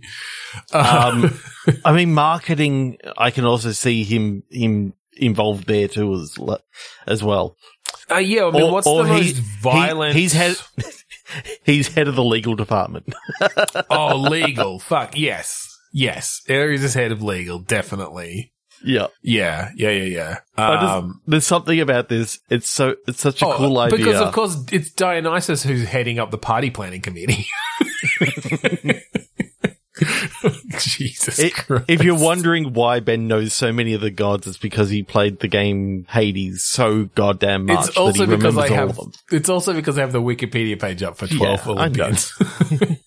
um, 0.74 1.38
I 1.86 1.94
mean, 1.94 2.14
marketing. 2.14 2.98
I 3.18 3.32
can 3.32 3.46
also 3.46 3.72
see 3.72 4.04
him 4.04 4.44
him 4.50 4.94
involved 5.18 5.68
there 5.68 5.88
too 5.88 6.14
as 6.14 6.38
as 7.08 7.24
well. 7.24 7.58
Uh, 8.10 8.18
yeah, 8.18 8.46
I 8.46 8.52
mean, 8.52 8.64
Or- 8.64 8.72
what's 8.74 8.88
or 8.88 9.04
the 9.04 9.14
he- 9.14 9.20
most 9.34 9.36
violent? 9.62 10.16
He, 10.16 10.22
he's 10.22 10.34
head. 10.34 10.56
he's 11.64 11.88
head 11.88 12.08
of 12.08 12.16
the 12.16 12.24
legal 12.24 12.56
department. 12.56 13.14
oh, 13.90 14.18
legal. 14.30 14.80
Fuck, 14.80 15.18
yes. 15.18 15.68
Yes. 15.92 16.42
Ares 16.50 16.84
is 16.84 16.94
head 16.94 17.12
of 17.12 17.22
legal, 17.24 17.60
definitely. 17.60 18.52
Yeah. 18.86 19.08
Yeah, 19.22 19.72
yeah, 19.76 19.90
yeah, 19.90 20.04
yeah. 20.04 20.38
I 20.58 20.76
just- 20.82 20.94
Um, 20.94 21.22
There's 21.28 21.46
something 21.46 21.80
about 21.80 22.08
this. 22.10 22.40
It's 22.50 22.70
so 22.70 22.96
it's 23.08 23.20
such 23.20 23.42
a 23.42 23.46
oh, 23.48 23.54
cool 23.58 23.78
idea. 23.80 23.98
Because, 23.98 24.22
of 24.22 24.34
course, 24.34 24.58
it's 24.72 24.92
Dionysus 24.92 25.64
who's 25.64 25.84
heading 25.86 26.20
up 26.20 26.32
the 26.32 26.38
party 26.38 26.70
planning 26.70 27.02
committee. 27.02 27.48
Jesus 30.78 31.40
It- 31.40 31.54
Christ. 31.54 31.86
if 31.88 32.04
you're 32.04 32.20
wondering 32.20 32.74
why 32.74 33.00
Ben 33.00 33.28
knows 33.28 33.54
so 33.54 33.72
many 33.72 33.94
of 33.94 34.02
the 34.02 34.12
gods, 34.12 34.46
it's 34.46 34.58
because 34.58 34.90
he 34.90 35.04
played 35.04 35.40
the 35.40 35.48
game 35.48 36.06
Hades 36.10 36.64
so 36.64 37.06
goddamn 37.16 37.66
much 37.66 37.88
It's 37.88 37.98
also 37.98 38.26
that 38.26 38.30
he 38.32 38.36
because 38.36 38.56
remembers 38.56 38.72
I 38.72 38.74
all 38.74 38.88
have. 38.88 38.90
of 38.90 38.96
them. 38.98 39.12
It's 39.32 39.50
also 39.50 39.74
because 39.74 39.98
I 39.98 40.02
have 40.02 40.12
the 40.12 40.22
Wikipedia 40.22 40.80
page 40.80 41.02
up 41.02 41.18
for 41.18 41.28
twelve 41.28 41.66
Yeah, 41.66 41.72
Olympians. 41.72 42.34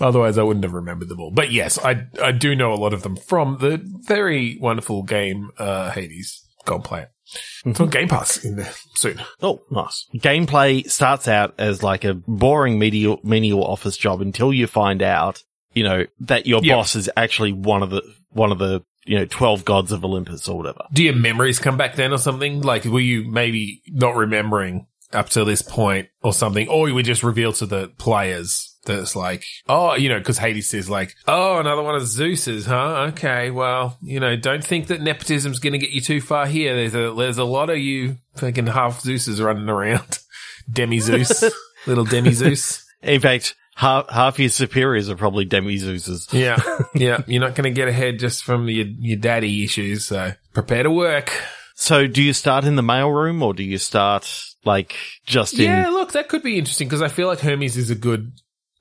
Otherwise, 0.00 0.38
I 0.38 0.42
wouldn't 0.42 0.64
have 0.64 0.72
remembered 0.74 1.08
them 1.08 1.20
all. 1.20 1.30
But 1.30 1.50
yes, 1.52 1.78
I 1.78 2.06
I 2.22 2.32
do 2.32 2.54
know 2.54 2.72
a 2.72 2.76
lot 2.76 2.92
of 2.92 3.02
them 3.02 3.16
from 3.16 3.58
the 3.60 3.80
very 4.06 4.56
wonderful 4.60 5.02
game 5.02 5.50
uh, 5.58 5.90
Hades. 5.90 6.42
Go 6.66 6.76
and 6.76 6.84
play 6.84 7.02
it. 7.02 7.10
It's 7.24 7.40
Mm-hmm. 7.64 7.82
on 7.84 7.88
Game 7.90 8.08
Pass 8.08 8.44
in 8.44 8.56
there 8.56 8.72
soon. 8.96 9.20
Oh, 9.40 9.62
nice. 9.70 10.06
Gameplay 10.16 10.88
starts 10.90 11.28
out 11.28 11.54
as 11.58 11.82
like 11.82 12.04
a 12.04 12.14
boring 12.14 12.78
menial, 12.78 13.20
menial 13.22 13.64
office 13.64 13.96
job 13.96 14.20
until 14.20 14.52
you 14.52 14.66
find 14.66 15.00
out, 15.02 15.42
you 15.72 15.84
know, 15.84 16.06
that 16.20 16.46
your 16.46 16.60
Yeah. 16.62 16.74
boss 16.76 16.96
is 16.96 17.08
actually 17.16 17.52
one 17.52 17.82
of 17.84 17.90
the, 17.90 18.02
one 18.30 18.50
of 18.50 18.58
the, 18.58 18.82
you 19.06 19.16
know, 19.18 19.24
12 19.26 19.64
gods 19.64 19.92
of 19.92 20.04
Olympus 20.04 20.48
or 20.48 20.56
whatever. 20.58 20.82
Do 20.92 21.04
your 21.04 21.14
memories 21.14 21.58
come 21.60 21.76
back 21.76 21.94
then 21.94 22.12
or 22.12 22.18
something? 22.18 22.62
Like, 22.62 22.84
were 22.84 22.98
you 23.00 23.24
maybe 23.30 23.80
not 23.86 24.16
remembering 24.16 24.86
up 25.12 25.28
to 25.30 25.44
this 25.44 25.62
point 25.62 26.08
or 26.22 26.32
something? 26.32 26.68
Or 26.68 26.88
you 26.88 26.94
were 26.96 27.02
just 27.02 27.22
revealed 27.22 27.54
to 27.56 27.66
the 27.66 27.88
players 27.96 28.69
that 28.84 28.98
it's 28.98 29.14
like, 29.14 29.44
oh, 29.68 29.94
you 29.94 30.08
know, 30.08 30.18
because 30.18 30.38
Hades 30.38 30.70
says 30.70 30.88
like, 30.88 31.14
oh, 31.26 31.58
another 31.58 31.82
one 31.82 31.94
of 31.94 32.06
Zeus's, 32.06 32.66
huh? 32.66 33.10
Okay, 33.10 33.50
well, 33.50 33.98
you 34.02 34.20
know, 34.20 34.36
don't 34.36 34.64
think 34.64 34.86
that 34.88 35.00
nepotism's 35.00 35.58
going 35.58 35.72
to 35.74 35.78
get 35.78 35.90
you 35.90 36.00
too 36.00 36.20
far 36.20 36.46
here. 36.46 36.74
There's 36.74 36.94
a, 36.94 37.14
there's 37.14 37.38
a 37.38 37.44
lot 37.44 37.70
of 37.70 37.78
you 37.78 38.18
thinking 38.36 38.66
half 38.66 39.00
Zeus's 39.00 39.40
running 39.40 39.68
around. 39.68 40.18
Demi 40.72 41.00
Zeus, 41.00 41.44
little 41.86 42.04
Demi 42.04 42.32
Zeus. 42.32 42.86
In 43.02 43.20
fact, 43.20 43.54
half, 43.80 44.08
half 44.10 44.38
your 44.38 44.48
superiors 44.48 45.08
are 45.08 45.16
probably 45.16 45.44
demi 45.44 45.76
Zeus's. 45.78 46.28
Yeah, 46.32 46.60
yeah. 46.94 47.22
You're 47.26 47.40
not 47.40 47.54
going 47.54 47.64
to 47.64 47.76
get 47.76 47.88
ahead 47.88 48.18
just 48.18 48.44
from 48.44 48.68
your, 48.68 48.86
your 48.86 49.18
daddy 49.18 49.64
issues. 49.64 50.06
So 50.06 50.32
prepare 50.52 50.84
to 50.84 50.90
work. 50.90 51.32
So 51.74 52.06
do 52.06 52.22
you 52.22 52.34
start 52.34 52.64
in 52.64 52.76
the 52.76 52.82
mailroom 52.82 53.42
or 53.42 53.54
do 53.54 53.62
you 53.62 53.78
start 53.78 54.30
like 54.64 54.94
just 55.24 55.54
in 55.54 55.64
Yeah, 55.64 55.88
look, 55.88 56.12
that 56.12 56.28
could 56.28 56.42
be 56.42 56.58
interesting 56.58 56.88
because 56.88 57.00
I 57.00 57.08
feel 57.08 57.26
like 57.26 57.40
Hermes 57.40 57.78
is 57.78 57.88
a 57.90 57.94
good 57.94 58.32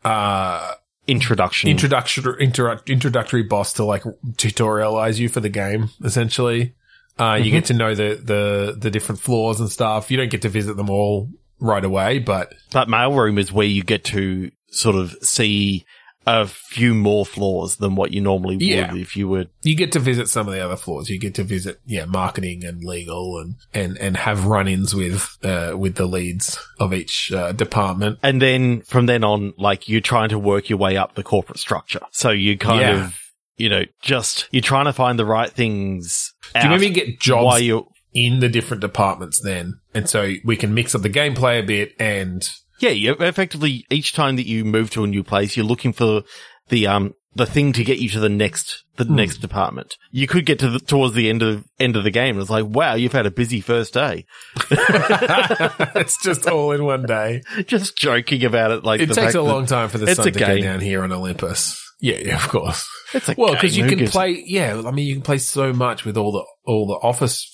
uh 0.03 0.73
introduction? 1.07 1.69
introductory 1.69 2.43
inter- 2.43 2.79
introductory 2.87 3.43
boss 3.43 3.73
to 3.73 3.83
like 3.83 4.03
tutorialize 4.33 5.17
you 5.17 5.29
for 5.29 5.39
the 5.39 5.49
game 5.49 5.89
essentially. 6.03 6.75
Uh 7.17 7.39
you 7.41 7.51
get 7.51 7.65
to 7.65 7.73
know 7.73 7.95
the 7.95 8.19
the 8.23 8.75
the 8.77 8.91
different 8.91 9.19
floors 9.19 9.59
and 9.59 9.69
stuff. 9.69 10.11
You 10.11 10.17
don't 10.17 10.29
get 10.29 10.43
to 10.43 10.49
visit 10.49 10.77
them 10.77 10.89
all 10.89 11.29
right 11.59 11.83
away, 11.83 12.19
but 12.19 12.53
But 12.71 12.87
mailroom 12.87 13.39
is 13.39 13.51
where 13.51 13.67
you 13.67 13.83
get 13.83 14.03
to 14.05 14.51
sort 14.71 14.95
of 14.95 15.15
see 15.21 15.85
a 16.29 16.45
few 16.47 16.93
more 16.93 17.25
floors 17.25 17.77
than 17.77 17.95
what 17.95 18.11
you 18.13 18.21
normally 18.21 18.57
Yeah. 18.59 18.91
would 18.91 19.01
if 19.01 19.15
you 19.17 19.27
were. 19.27 19.45
you 19.63 19.75
get 19.75 19.91
to 19.93 19.99
visit 19.99 20.27
some 20.29 20.47
of 20.47 20.53
the 20.53 20.63
other 20.63 20.75
floors. 20.75 21.09
You 21.09 21.19
get 21.19 21.35
to 21.35 21.43
visit 21.43 21.79
yeah, 21.85 22.05
marketing 22.05 22.63
and 22.65 22.83
legal 22.83 23.37
and 23.39 23.55
and 23.73 23.97
and 23.97 24.17
have 24.17 24.45
run-ins 24.45 24.93
with 24.95 25.37
uh 25.43 25.73
with 25.77 25.95
the 25.95 26.05
leads 26.05 26.57
of 26.79 26.93
each 26.93 27.31
uh, 27.31 27.51
department. 27.51 28.19
And 28.23 28.41
then 28.41 28.81
from 28.81 29.05
then 29.05 29.23
on, 29.23 29.53
like 29.57 29.89
you're 29.89 30.01
trying 30.01 30.29
to 30.29 30.39
work 30.39 30.69
your 30.69 30.79
way 30.79 30.97
up 30.97 31.15
the 31.15 31.23
corporate 31.23 31.59
structure. 31.59 32.01
So 32.11 32.29
you 32.31 32.57
kind 32.57 32.81
Yeah. 32.81 33.05
of, 33.05 33.19
you 33.57 33.69
know, 33.69 33.83
just 34.01 34.47
you're 34.51 34.61
trying 34.61 34.85
to 34.85 34.93
find 34.93 35.17
the 35.19 35.25
right 35.25 35.51
things. 35.51 36.33
Do 36.53 36.61
you 36.61 36.69
maybe 36.69 36.89
get 36.91 37.19
jobs 37.19 37.45
while 37.45 37.59
you? 37.59 37.87
in 38.13 38.39
the 38.39 38.49
different 38.49 38.81
departments 38.81 39.39
then? 39.43 39.79
And 39.93 40.09
so 40.09 40.33
we 40.43 40.55
can 40.55 40.73
mix 40.73 40.95
up 40.95 41.01
the 41.01 41.09
gameplay 41.09 41.59
a 41.61 41.63
bit 41.65 41.93
and 41.99 42.49
Yeah, 42.79 42.89
you 42.91 43.13
effectively 43.13 43.85
each 43.89 44.13
time 44.13 44.35
that 44.37 44.47
you 44.47 44.65
move 44.65 44.89
to 44.91 45.03
a 45.03 45.07
new 45.07 45.23
place, 45.23 45.55
you're 45.57 45.65
looking 45.65 45.93
for 45.93 46.23
the 46.69 46.87
um 46.87 47.13
the 47.35 47.45
thing 47.45 47.71
to 47.73 47.83
get 47.83 47.99
you 47.99 48.09
to 48.09 48.19
the 48.19 48.29
next 48.29 48.83
the 48.97 49.03
Hmm. 49.05 49.15
next 49.15 49.37
department. 49.37 49.95
You 50.11 50.27
could 50.27 50.45
get 50.45 50.59
to 50.59 50.69
the, 50.69 50.79
towards 50.79 51.13
the 51.13 51.29
end 51.29 51.41
of 51.43 51.63
end 51.79 51.95
of 51.95 52.03
the 52.03 52.11
game. 52.11 52.35
and 52.35 52.41
It's 52.41 52.49
like, 52.49 52.65
wow, 52.65 52.95
you've 52.95 53.13
had 53.13 53.25
a 53.25 53.31
busy 53.31 53.61
first 53.61 53.93
day. 53.93 54.25
it's 54.71 56.21
just 56.23 56.47
all 56.47 56.71
in 56.71 56.83
one 56.83 57.03
day. 57.05 57.41
Just 57.65 57.97
joking 57.97 58.43
about 58.45 58.71
it, 58.71 58.83
like 58.83 59.01
It 59.01 59.11
takes 59.13 59.35
a 59.35 59.41
long 59.41 59.65
time 59.65 59.89
for 59.89 59.97
the 59.97 60.05
it's 60.07 60.15
sun 60.15 60.27
a 60.27 60.31
to 60.31 60.39
go 60.39 60.59
down 60.59 60.79
here 60.79 61.03
on 61.03 61.11
Olympus. 61.11 61.79
Yeah, 62.01 62.15
yeah, 62.17 62.35
of 62.43 62.47
course. 62.49 62.87
It's 63.13 63.27
a 63.29 63.35
Well, 63.37 63.53
because 63.53 63.75
you 63.77 63.85
can 63.87 64.07
play. 64.07 64.41
Yeah, 64.45 64.81
I 64.85 64.91
mean, 64.91 65.05
you 65.07 65.13
can 65.15 65.21
play 65.23 65.37
so 65.37 65.73
much 65.73 66.05
with 66.05 66.17
all 66.17 66.31
the 66.31 66.43
all 66.65 66.87
the 66.87 66.95
office 67.05 67.45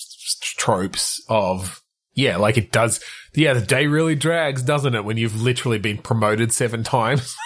tropes 0.57 1.23
of. 1.29 1.81
Yeah, 2.13 2.37
like 2.37 2.57
it 2.57 2.71
does. 2.71 3.01
Yeah, 3.35 3.53
the 3.53 3.61
day 3.61 3.87
really 3.87 4.15
drags, 4.15 4.61
doesn't 4.63 4.95
it? 4.95 5.03
When 5.05 5.17
you've 5.17 5.41
literally 5.41 5.79
been 5.79 5.97
promoted 5.97 6.51
seven 6.53 6.83
times. 6.83 7.35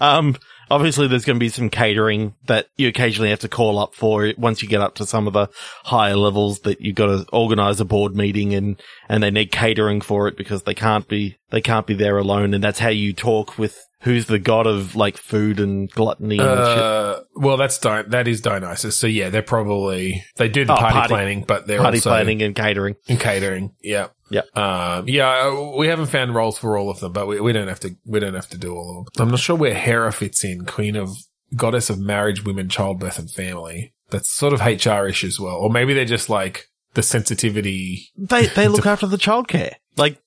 Um, 0.00 0.36
obviously 0.70 1.08
there's 1.08 1.24
going 1.24 1.36
to 1.36 1.44
be 1.44 1.48
some 1.48 1.70
catering 1.70 2.34
that 2.46 2.68
you 2.76 2.88
occasionally 2.88 3.30
have 3.30 3.40
to 3.40 3.48
call 3.48 3.78
up 3.78 3.94
for 3.94 4.32
once 4.36 4.62
you 4.62 4.68
get 4.68 4.80
up 4.80 4.96
to 4.96 5.06
some 5.06 5.26
of 5.26 5.32
the 5.32 5.48
higher 5.84 6.16
levels 6.16 6.60
that 6.60 6.80
you've 6.80 6.94
got 6.94 7.06
to 7.06 7.26
organize 7.32 7.80
a 7.80 7.84
board 7.84 8.14
meeting 8.14 8.54
and, 8.54 8.80
and 9.08 9.22
they 9.22 9.30
need 9.30 9.52
catering 9.52 10.00
for 10.00 10.28
it 10.28 10.36
because 10.36 10.62
they 10.62 10.74
can't 10.74 11.08
be, 11.08 11.36
they 11.50 11.60
can't 11.60 11.86
be 11.86 11.94
there 11.94 12.18
alone. 12.18 12.54
And 12.54 12.62
that's 12.62 12.78
how 12.78 12.88
you 12.88 13.12
talk 13.12 13.58
with 13.58 13.86
who's 14.04 14.26
the 14.26 14.38
god 14.38 14.66
of 14.66 14.94
like 14.96 15.16
food 15.16 15.58
and 15.58 15.90
gluttony 15.90 16.38
and 16.38 16.46
shit. 16.46 16.78
Uh, 16.78 17.20
well, 17.34 17.56
that's 17.56 17.78
Di- 17.78 18.02
that 18.02 18.28
is 18.28 18.40
Dionysus. 18.40 18.96
So 18.96 19.06
yeah, 19.06 19.30
they're 19.30 19.42
probably 19.42 20.24
they 20.36 20.48
do 20.48 20.64
the 20.64 20.72
Oh, 20.74 20.76
party, 20.76 20.92
party- 20.94 21.08
planning, 21.14 21.44
but 21.46 21.66
they're 21.66 21.80
Party 21.80 21.98
also 21.98 22.10
planning 22.10 22.42
and 22.42 22.54
catering. 22.54 22.96
and 23.08 23.18
catering. 23.18 23.72
Yeah. 23.82 24.08
Yep. 24.30 24.56
Um, 24.56 25.08
yeah, 25.08 25.28
uh, 25.48 25.76
we 25.76 25.86
haven't 25.88 26.06
found 26.06 26.34
roles 26.34 26.58
for 26.58 26.76
all 26.78 26.90
of 26.90 27.00
them, 27.00 27.12
but 27.12 27.26
we, 27.26 27.40
we 27.40 27.52
don't 27.52 27.68
have 27.68 27.78
to, 27.80 27.94
we 28.06 28.18
don't 28.20 28.34
have 28.34 28.48
to 28.50 28.58
do 28.58 28.74
all 28.74 29.00
of 29.00 29.12
them. 29.14 29.26
I'm 29.26 29.30
not 29.30 29.38
sure 29.40 29.54
where 29.56 29.74
Hera 29.74 30.12
fits 30.12 30.42
in, 30.44 30.64
queen 30.64 30.96
of, 30.96 31.10
goddess 31.54 31.88
of 31.90 31.98
marriage, 32.00 32.42
women, 32.44 32.68
childbirth, 32.68 33.18
and 33.18 33.30
family. 33.30 33.92
That's 34.10 34.28
sort 34.30 34.52
of 34.52 34.60
HR-ish 34.60 35.22
as 35.24 35.38
well. 35.38 35.54
Or 35.56 35.70
maybe 35.70 35.94
they're 35.94 36.04
just 36.04 36.28
like 36.28 36.66
the 36.94 37.02
sensitivity. 37.02 38.08
They, 38.16 38.46
they 38.46 38.66
look 38.68 38.86
after 38.86 39.06
the 39.06 39.16
childcare. 39.18 39.74
Like, 39.96 40.18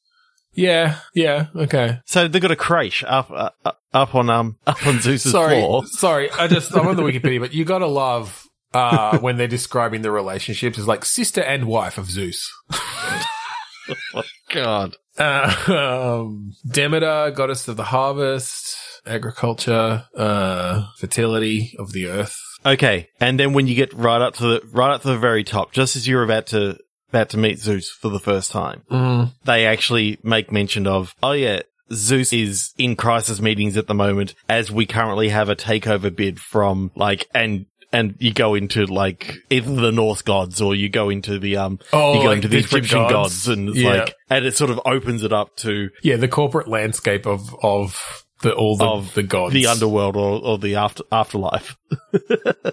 Yeah, 0.58 1.00
yeah, 1.14 1.48
okay. 1.56 2.00
so 2.06 2.28
they've 2.28 2.42
got 2.42 2.52
a 2.52 2.56
creche 2.56 3.04
up, 3.08 3.30
uh, 3.32 3.52
uh, 3.64 3.72
up 3.94 4.16
on, 4.16 4.30
um, 4.30 4.58
up 4.66 4.86
on 4.88 5.00
Zeus's 5.00 5.32
Sorry, 5.32 5.62
floor. 5.62 5.86
sorry, 5.86 6.32
I 6.32 6.48
just, 6.48 6.76
I'm 6.76 6.88
on 6.88 6.96
the 6.96 7.04
Wikipedia, 7.10 7.40
but 7.40 7.54
you 7.54 7.64
gotta 7.64 7.88
love, 7.88 8.44
uh, 8.74 9.20
when 9.20 9.38
they're 9.38 9.48
describing 9.48 10.02
the 10.02 10.12
relationships 10.12 10.78
as 10.78 10.88
like 10.88 11.06
sister 11.06 11.42
and 11.42 11.66
wife 11.66 11.98
of 11.98 12.10
Zeus. 12.10 12.52
God. 14.52 14.96
Uh, 15.18 16.22
um, 16.24 16.54
Demeter, 16.70 17.32
goddess 17.32 17.68
of 17.68 17.78
the 17.78 17.84
harvest, 17.84 18.78
agriculture, 19.06 20.06
uh, 20.16 20.88
fertility 20.98 21.76
of 21.80 21.92
the 21.92 22.08
earth. 22.08 22.36
Okay, 22.66 23.10
and 23.20 23.40
then 23.40 23.54
when 23.54 23.68
you 23.68 23.76
get 23.76 23.94
right 23.94 24.22
up 24.22 24.36
to 24.36 24.44
the 24.44 24.62
right 24.72 24.94
up 24.94 25.02
to 25.04 25.08
the 25.08 25.18
very 25.18 25.44
top, 25.44 25.72
just 25.72 25.96
as 25.96 26.08
you're 26.08 26.24
about 26.24 26.48
to 26.48 26.78
about 27.10 27.30
to 27.30 27.38
meet 27.38 27.60
Zeus 27.60 27.90
for 27.90 28.10
the 28.10 28.20
first 28.20 28.52
time, 28.52 28.84
Mm. 28.92 29.32
they 29.46 29.66
actually 29.66 30.18
make 30.24 30.52
mention 30.52 30.88
of, 30.88 31.14
oh 31.24 31.32
yeah, 31.34 31.62
Zeus 31.94 32.34
is 32.34 32.74
in 32.78 32.96
crisis 32.96 33.40
meetings 33.40 33.78
at 33.78 33.88
the 33.88 33.94
moment, 33.94 34.36
as 34.50 34.72
we 34.72 34.86
currently 34.86 35.30
have 35.30 35.48
a 35.50 35.56
takeover 35.56 36.14
bid 36.16 36.40
from 36.40 36.92
like 36.96 37.28
and. 37.34 37.66
And 37.94 38.16
you 38.20 38.34
go 38.34 38.54
into 38.54 38.86
like 38.86 39.38
either 39.50 39.74
the 39.74 39.94
Norse 39.94 40.22
gods 40.22 40.60
or 40.62 40.76
you 40.76 40.90
go 40.90 41.10
into 41.10 41.40
the 41.40 41.56
um 41.56 41.80
Oh, 41.94 42.16
you 42.16 42.20
go 42.20 42.26
like 42.28 42.36
into 42.36 42.50
the 42.50 42.58
Egyptian 42.58 43.00
gods. 43.00 43.14
gods, 43.14 43.48
and 43.48 43.70
it's 43.70 43.78
Yeah. 43.78 43.90
like 43.92 44.14
and 44.30 44.46
it 44.46 44.58
sort 44.58 44.72
of 44.72 44.82
opens 44.86 45.24
it 45.24 45.32
up 45.32 45.56
to 45.60 45.90
Yeah, 46.04 46.18
the 46.18 46.28
corporate 46.28 46.68
landscape 46.68 47.26
of, 47.26 47.56
of 47.64 48.26
the, 48.42 48.54
all 48.54 48.76
the, 48.76 48.84
Of 48.86 49.14
the 49.14 49.24
gods. 49.24 49.54
the 49.54 49.68
underworld 49.68 50.18
or, 50.18 50.42
or 50.44 50.58
the 50.58 50.76
after 50.76 51.04
afterlife. 51.14 51.78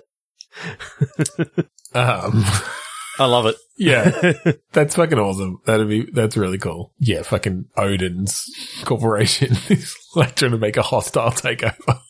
Um, 1.94 2.44
I 3.18 3.26
love 3.26 3.46
it. 3.46 3.56
yeah, 3.78 4.32
that's 4.72 4.96
fucking 4.96 5.18
awesome. 5.18 5.58
That'd 5.66 5.88
be, 5.88 6.02
that's 6.10 6.36
really 6.36 6.58
cool. 6.58 6.92
Yeah, 6.98 7.22
fucking 7.22 7.66
Odin's 7.76 8.44
corporation 8.84 9.52
is 9.68 9.94
like 10.16 10.34
trying 10.36 10.50
to 10.52 10.58
make 10.58 10.76
a 10.76 10.82
hostile 10.82 11.30
takeover. 11.30 12.00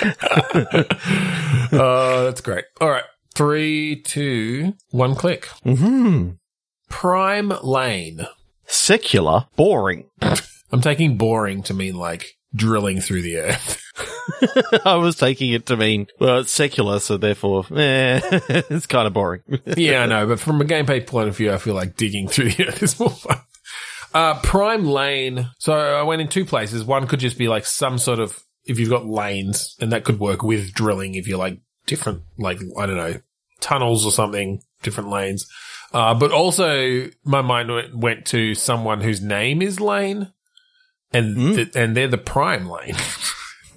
uh, 1.72 2.24
that's 2.24 2.40
great. 2.40 2.64
All 2.80 2.90
right. 2.90 3.04
Three, 3.34 4.00
two, 4.02 4.74
one 4.90 5.14
click. 5.14 5.46
hmm 5.64 6.30
Prime 6.88 7.52
Lane. 7.62 8.26
Secular, 8.66 9.46
boring. 9.56 10.08
I'm 10.70 10.80
taking 10.80 11.16
boring 11.16 11.62
to 11.64 11.74
mean 11.74 11.96
like 11.96 12.34
drilling 12.54 13.00
through 13.00 13.22
the 13.22 13.38
earth. 13.38 13.80
I 14.84 14.96
was 14.96 15.16
taking 15.16 15.52
it 15.52 15.66
to 15.66 15.76
mean, 15.76 16.06
well, 16.18 16.38
it's 16.38 16.52
secular, 16.52 16.98
so 17.00 17.16
therefore, 17.16 17.64
eh, 17.76 18.20
it's 18.70 18.86
kind 18.86 19.06
of 19.06 19.12
boring. 19.12 19.42
yeah, 19.76 20.02
I 20.02 20.06
know, 20.06 20.26
but 20.26 20.40
from 20.40 20.60
a 20.60 20.64
gameplay 20.64 21.06
point 21.06 21.28
of 21.28 21.36
view, 21.36 21.52
I 21.52 21.58
feel 21.58 21.74
like 21.74 21.96
digging 21.96 22.28
through 22.28 22.50
the 22.52 22.68
earth 22.68 22.82
is 22.82 22.98
more 22.98 23.10
fun. 23.10 23.38
Uh, 24.12 24.40
Prime 24.42 24.84
Lane. 24.86 25.50
So 25.58 25.72
I 25.72 26.02
went 26.02 26.22
in 26.22 26.28
two 26.28 26.44
places. 26.44 26.84
One 26.84 27.06
could 27.08 27.18
just 27.20 27.36
be 27.36 27.48
like 27.48 27.66
some 27.66 27.98
sort 27.98 28.20
of, 28.20 28.38
if 28.64 28.78
you've 28.78 28.90
got 28.90 29.06
lanes, 29.06 29.76
and 29.80 29.90
that 29.92 30.04
could 30.04 30.20
work 30.20 30.42
with 30.42 30.72
drilling 30.72 31.16
if 31.16 31.26
you're 31.26 31.38
like 31.38 31.58
different, 31.86 32.22
like, 32.38 32.58
I 32.78 32.86
don't 32.86 32.96
know, 32.96 33.20
tunnels 33.60 34.06
or 34.06 34.12
something, 34.12 34.62
different 34.82 35.10
lanes. 35.10 35.46
Uh, 35.92 36.14
but 36.14 36.32
also 36.32 37.08
my 37.24 37.42
mind 37.42 37.70
went, 37.72 37.96
went 37.96 38.26
to 38.26 38.54
someone 38.54 39.00
whose 39.00 39.20
name 39.20 39.62
is 39.62 39.80
Lane 39.80 40.32
and, 41.12 41.36
Hmm. 41.36 41.54
th- 41.54 41.76
and 41.76 41.96
they're 41.96 42.08
the 42.08 42.18
Prime 42.18 42.68
Lane. 42.68 42.96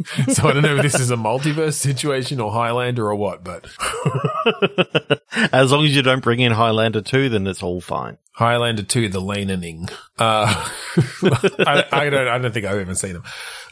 so 0.33 0.47
I 0.47 0.53
don't 0.53 0.63
know 0.63 0.75
if 0.77 0.81
this 0.81 0.99
is 0.99 1.11
a 1.11 1.15
multiverse 1.15 1.73
situation 1.73 2.39
or 2.39 2.51
Highlander 2.51 3.07
or 3.07 3.15
what, 3.15 3.43
but 3.43 3.65
as 5.51 5.71
long 5.71 5.85
as 5.85 5.95
you 5.95 6.01
don't 6.01 6.23
bring 6.23 6.39
in 6.39 6.51
Highlander 6.51 7.01
2, 7.01 7.29
then 7.29 7.47
it's 7.47 7.63
all 7.63 7.81
fine. 7.81 8.17
Highlander 8.33 8.83
2, 8.83 9.09
the 9.09 9.21
Lanening. 9.21 9.91
Uh, 10.19 10.69
I, 11.65 11.85
I 11.91 12.09
don't, 12.09 12.27
I 12.27 12.37
don't 12.37 12.51
think 12.53 12.65
I've 12.65 12.79
even 12.79 12.95
seen 12.95 13.13
them. 13.13 13.23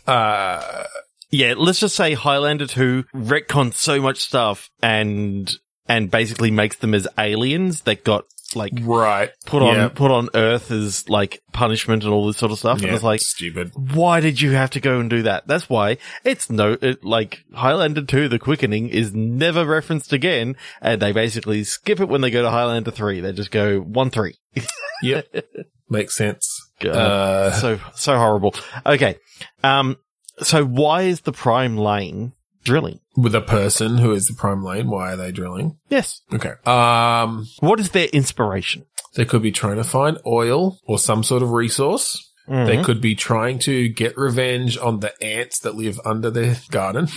Uh, 0.08 0.84
Yeah, 1.32 1.54
let's 1.58 1.80
just 1.80 1.96
say 1.96 2.14
Highlander 2.14 2.68
2 2.68 3.06
retcons 3.14 3.76
so 3.76 4.02
much 4.02 4.20
stuff 4.20 4.70
and, 4.82 5.52
and 5.88 6.10
basically 6.10 6.52
makes 6.52 6.78
them 6.78 6.94
as 6.94 7.08
aliens 7.18 7.82
that 7.82 8.04
got 8.04 8.26
like 8.54 8.74
right. 8.82 9.32
put 9.46 9.62
on, 9.62 9.76
Yeah. 9.76 9.88
put 9.90 10.12
on 10.12 10.30
Earth 10.36 10.72
as 10.72 11.08
like 11.10 11.42
punishment 11.52 12.04
and 12.04 12.14
all 12.14 12.28
this 12.28 12.38
sort 12.38 12.52
of 12.52 12.60
stuff. 12.60 12.82
Yeah, 12.82 12.88
and 12.88 12.96
it's 12.96 13.04
like, 13.04 13.22
stupid. 13.22 13.72
why 13.94 14.20
did 14.20 14.40
you 14.42 14.52
have 14.52 14.70
to 14.72 14.80
go 14.80 15.00
and 15.00 15.10
do 15.10 15.24
that? 15.24 15.48
That's 15.48 15.70
why 15.70 15.98
it's 16.24 16.50
no, 16.50 16.78
it, 16.82 17.04
like 17.04 17.44
Highlander 17.54 18.04
2, 18.04 18.28
the 18.28 18.40
quickening 18.40 18.90
is 18.90 19.14
never 19.14 19.66
referenced 19.66 20.14
again. 20.14 20.56
And 20.82 21.02
they 21.02 21.12
basically 21.12 21.64
skip 21.64 22.00
it 22.00 22.10
when 22.10 22.22
they 22.22 22.30
go 22.30 22.42
to 22.44 22.50
Highlander 22.52 22.92
3. 22.92 23.22
They 23.22 23.32
just 23.34 23.52
go 23.52 23.80
1 23.80 24.10
3. 24.10 24.36
Yep. 25.04 25.46
Makes 25.90 26.16
sense. 26.16 26.50
Uh, 26.84 27.52
so, 27.52 27.80
so 27.96 28.18
horrible. 28.18 28.56
Okay. 28.86 29.18
Um, 29.64 29.98
so 30.40 30.66
why 30.66 31.04
is 31.04 31.22
the 31.22 31.34
prime 31.34 31.78
lane 31.78 32.32
drilling? 32.64 33.02
With 33.18 33.34
a 33.36 33.42
person 33.42 33.98
who 33.98 34.12
is 34.12 34.28
the 34.28 34.34
prime 34.34 34.64
lane, 34.64 34.90
why 34.90 35.14
are 35.14 35.16
they 35.18 35.32
drilling? 35.32 35.78
Yes. 35.90 36.22
Okay. 36.34 36.54
Um, 36.66 37.48
What 37.60 37.80
is 37.80 37.92
their 37.92 38.08
inspiration? 38.08 38.86
they 39.16 39.24
could 39.26 39.42
be 39.42 39.52
trying 39.52 39.78
to 39.78 39.84
find 39.86 40.18
oil 40.26 40.78
or 40.86 41.00
some 41.00 41.24
sort 41.24 41.42
of 41.42 41.52
resource. 41.52 42.22
They 42.48 42.84
could 42.84 43.00
be 43.02 43.16
trying 43.16 43.60
to 43.60 43.88
get 43.90 44.16
revenge 44.18 44.78
on 44.78 45.00
the 45.00 45.14
ants 45.24 45.60
that 45.62 45.74
live 45.76 46.00
under 46.06 46.30
their 46.30 46.58
garden. 46.70 47.08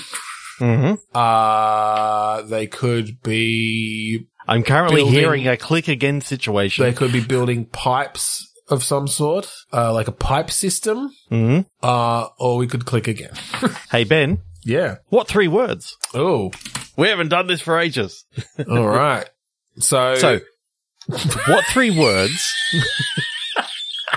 hmm 0.59 0.95
Uh, 1.15 2.43
they 2.43 2.67
could 2.67 3.21
be 3.23 4.27
I'm 4.47 4.63
currently 4.63 5.03
Building- 5.03 5.19
hearing 5.21 5.49
a 5.49 5.57
click 5.57 5.89
again 5.89 6.21
situation. 6.23 6.85
They 6.85 6.93
could 6.95 7.13
be 7.13 7.21
building 7.21 7.67
pipes 7.67 8.47
of 8.69 8.83
some 8.85 9.07
sort, 9.09 9.51
uh, 9.73 9.93
like 9.93 10.09
a 10.09 10.13
pipe 10.13 10.51
system, 10.51 11.11
hmm 11.29 11.61
uh, 11.83 12.29
or 12.39 12.57
we 12.59 12.67
could 12.67 12.87
click 12.87 13.09
again. 13.09 13.33
Hey, 13.91 14.05
Ben, 14.05 14.39
yeah. 14.65 14.97
what 15.09 15.29
three 15.29 15.49
words? 15.49 15.97
Oh, 16.15 16.51
We 16.97 17.09
haven't 17.09 17.29
done 17.29 17.47
this 17.47 17.61
for 17.61 17.79
ages. 17.79 18.25
all 18.71 18.89
right. 18.89 19.29
So, 19.79 20.15
So, 20.17 20.41
what 21.47 21.65
three 21.67 21.91
words? 21.97 22.53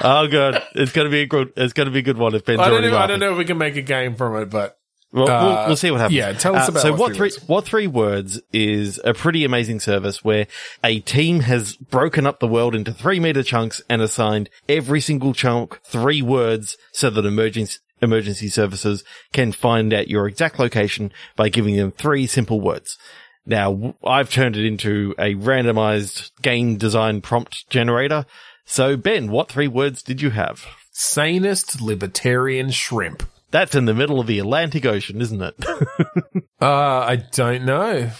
oh 0.01 0.27
god, 0.27 0.63
it's 0.75 0.91
gonna 0.91 1.09
be 1.09 1.21
a 1.21 1.25
good. 1.27 1.53
It's 1.55 1.73
gonna 1.73 1.91
be 1.91 1.99
a 1.99 2.03
good 2.03 2.17
one 2.17 2.35
if 2.35 2.45
Ben's 2.45 2.59
I 2.59 2.69
don't. 2.69 2.83
I 2.83 3.07
don't 3.07 3.19
know 3.19 3.31
if 3.31 3.37
we 3.37 3.45
can 3.45 3.57
make 3.57 3.75
a 3.75 3.81
game 3.81 4.15
from 4.15 4.35
it, 4.41 4.49
but 4.49 4.77
Well, 5.13 5.29
Uh, 5.29 5.43
we'll, 5.43 5.67
we'll 5.67 5.75
see 5.75 5.91
what 5.91 5.99
happens. 5.99 6.15
yeah, 6.17 6.33
tell 6.33 6.55
us 6.55 6.67
Uh, 6.67 6.71
about 6.71 6.81
so 6.81 6.93
what 6.93 7.15
three 7.15 7.31
what 7.47 7.65
three 7.65 7.87
words 7.87 8.41
is 8.53 8.99
a 9.03 9.13
pretty 9.13 9.43
amazing 9.45 9.79
service 9.79 10.23
where 10.23 10.47
a 10.83 10.99
team 11.01 11.41
has 11.41 11.75
broken 11.75 12.25
up 12.25 12.39
the 12.39 12.47
world 12.47 12.73
into 12.75 12.93
three 12.93 13.19
meter 13.19 13.43
chunks 13.43 13.81
and 13.89 14.01
assigned 14.01 14.49
every 14.67 15.01
single 15.01 15.33
chunk 15.33 15.79
three 15.83 16.21
words 16.21 16.77
so 16.93 17.09
that 17.09 17.25
emergency 17.25 17.77
emergency 18.01 18.47
services 18.47 19.03
can 19.33 19.51
find 19.51 19.93
out 19.93 20.07
your 20.07 20.27
exact 20.27 20.59
location 20.59 21.11
by 21.35 21.49
giving 21.49 21.75
them 21.75 21.91
three 21.91 22.27
simple 22.27 22.59
words. 22.61 22.97
Now, 23.45 23.95
I've 24.03 24.29
turned 24.29 24.55
it 24.57 24.65
into 24.65 25.15
a 25.17 25.33
randomized 25.35 26.31
game 26.41 26.77
design 26.77 27.21
prompt 27.21 27.69
generator. 27.69 28.25
So, 28.65 28.95
Ben, 28.97 29.31
what 29.31 29.51
three 29.51 29.67
words 29.67 30.03
did 30.03 30.21
you 30.21 30.29
have? 30.31 30.65
sanest 30.93 31.81
libertarian 31.81 32.69
shrimp. 32.69 33.23
That's 33.49 33.75
in 33.75 33.85
the 33.85 33.93
middle 33.93 34.19
of 34.19 34.27
the 34.27 34.39
Atlantic 34.39 34.85
Ocean, 34.85 35.21
isn't 35.21 35.41
it? 35.41 35.55
Uh, 36.61 36.99
I 37.07 37.15
don't 37.15 37.65
know. 37.65 38.11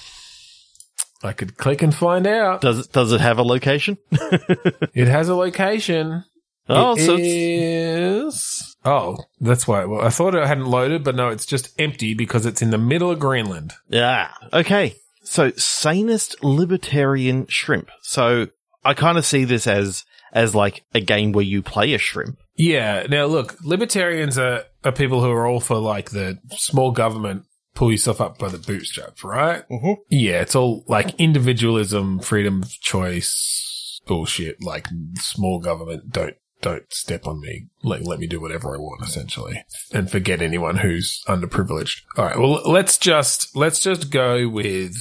I 1.21 1.33
could 1.33 1.57
click 1.57 1.83
and 1.83 1.93
find 1.93 2.25
out. 2.25 2.61
does 2.61 2.79
it, 2.79 2.91
does 2.91 3.11
it 3.11 3.21
have 3.21 3.37
a 3.37 3.43
location? 3.43 3.99
It 4.95 5.07
has 5.07 5.29
a 5.29 5.35
location. 5.35 6.23
Oh, 6.67 6.93
It 6.95 7.05
so 7.05 7.17
it's, 7.19 7.27
is. 7.27 8.60
Oh, 8.83 9.17
that's 9.39 9.67
why. 9.67 9.85
Well, 9.85 10.01
I 10.01 10.09
thought 10.09 10.33
it 10.35 10.45
hadn't 10.47 10.65
loaded, 10.65 11.03
but 11.03 11.15
no, 11.15 11.29
it's 11.29 11.45
just 11.45 11.73
empty 11.79 12.13
because 12.13 12.45
it's 12.45 12.61
in 12.61 12.71
the 12.71 12.77
middle 12.77 13.11
of 13.11 13.19
Greenland. 13.19 13.73
yeah. 13.89 14.29
Okay. 14.51 14.95
So 15.23 15.51
sanest 15.51 16.43
libertarian 16.43 17.45
shrimp. 17.47 17.89
So 18.01 18.47
I 18.83 18.95
kind 18.95 19.17
of 19.19 19.25
see 19.25 19.43
this 19.45 19.67
as, 19.67 20.03
as 20.33 20.55
like 20.55 20.83
a 20.95 20.99
game 20.99 21.31
where 21.31 21.45
you 21.45 21.61
play 21.61 21.93
a 21.93 21.99
shrimp. 21.99 22.39
Yeah. 22.55 23.05
Now, 23.07 23.25
look, 23.27 23.55
libertarians 23.63 24.37
are, 24.39 24.63
are 24.83 24.91
people 24.91 25.21
who 25.23 25.29
are 25.29 25.45
all 25.45 25.59
for 25.59 25.77
like 25.77 26.09
the 26.09 26.39
small 26.57 26.91
government, 26.91 27.43
pull 27.75 27.91
yourself 27.91 28.19
up 28.19 28.39
by 28.39 28.49
the 28.49 28.57
bootstraps, 28.57 29.23
right? 29.23 29.63
Mhm. 29.69 29.97
Yeah. 30.09 30.41
It's 30.41 30.55
all 30.55 30.83
like 30.87 31.13
individualism, 31.19 32.19
freedom 32.19 32.63
of 32.63 32.71
choice, 32.81 34.01
bullshit. 34.07 34.61
Like 34.63 34.87
small 35.17 35.59
government, 35.59 36.11
don't. 36.11 36.35
Don't 36.61 36.83
step 36.93 37.25
on 37.27 37.39
me. 37.41 37.67
Let, 37.83 38.03
let 38.03 38.19
me 38.19 38.27
do 38.27 38.39
whatever 38.39 38.75
I 38.75 38.79
want, 38.79 39.01
essentially, 39.03 39.63
and 39.93 40.09
forget 40.09 40.41
anyone 40.41 40.77
who's 40.77 41.21
underprivileged. 41.27 42.01
All 42.17 42.25
right. 42.25 42.37
Well, 42.37 42.61
let's 42.71 42.97
just 42.97 43.55
let's 43.55 43.79
just 43.79 44.11
go 44.11 44.47
with 44.47 44.95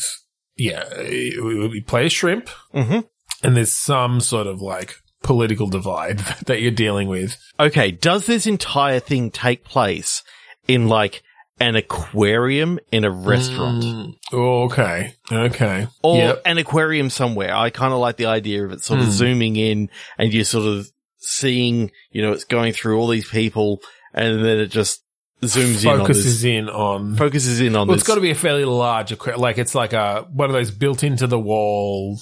yeah. 0.56 0.84
We, 0.98 1.82
play 1.86 2.06
a 2.06 2.08
shrimp, 2.11 2.48
Mm-hmm. 2.74 3.00
and 3.46 3.56
there's 3.56 3.72
some 3.72 4.20
sort 4.20 4.46
of 4.46 4.61
like 4.61 4.94
political 5.22 5.66
divide 5.68 6.18
that 6.46 6.61
you're 6.62 6.70
dealing 6.70 7.08
with. 7.08 7.36
Okay. 7.58 7.90
Does 7.90 8.26
this 8.26 8.46
entire 8.46 9.00
thing 9.00 9.30
take 9.30 9.64
place 9.64 10.22
in 10.66 10.88
like 10.88 11.22
an 11.58 11.76
aquarium 11.76 12.78
in 12.90 13.04
a 13.04 13.11
restaurant? 13.11 13.82
Mm, 13.84 14.14
okay. 14.32 15.14
Okay. 15.30 15.86
or 16.02 16.16
Yep. 16.16 16.42
an 16.46 16.56
aquarium 16.58 17.11
somewhere. 17.11 17.54
I 17.54 17.68
kind 17.68 17.92
of 17.92 17.98
like 17.98 18.16
the 18.16 18.26
idea 18.26 18.64
of 18.64 18.72
it 18.72 18.82
sort 18.82 19.00
of 19.00 19.06
Hmm. 19.06 19.12
zooming 19.12 19.56
in 19.56 19.90
and 20.16 20.32
you're 20.32 20.44
sort 20.44 20.66
of 20.66 20.88
seeing, 21.20 21.90
you 22.10 22.22
know, 22.22 22.32
it's 22.32 22.44
going 22.44 22.72
through 22.72 22.98
all 22.98 23.08
these 23.08 23.28
people 23.28 23.80
and 24.12 24.44
then 24.44 24.58
it 24.58 24.66
just 24.68 25.02
zooms 25.42 25.82
in 25.84 25.88
on 25.90 25.98
Focuses 26.00 26.44
in 26.44 26.68
on. 26.68 27.16
focuses 27.16 27.60
in 27.62 27.74
on 27.74 27.88
Well, 27.88 27.94
this. 27.96 28.02
it's 28.02 28.08
got 28.08 28.16
to 28.16 28.20
be 28.20 28.30
a 28.30 28.34
fairly 28.34 28.64
large 28.66 29.10
aquarium. 29.12 29.40
Like 29.40 29.56
it's 29.56 29.74
like 29.74 29.92
a 29.94 30.26
one 30.32 30.50
of 30.50 30.52
those 30.54 30.70
built 30.70 31.02
into 31.02 31.26
the 31.26 31.38
wall 31.38 32.18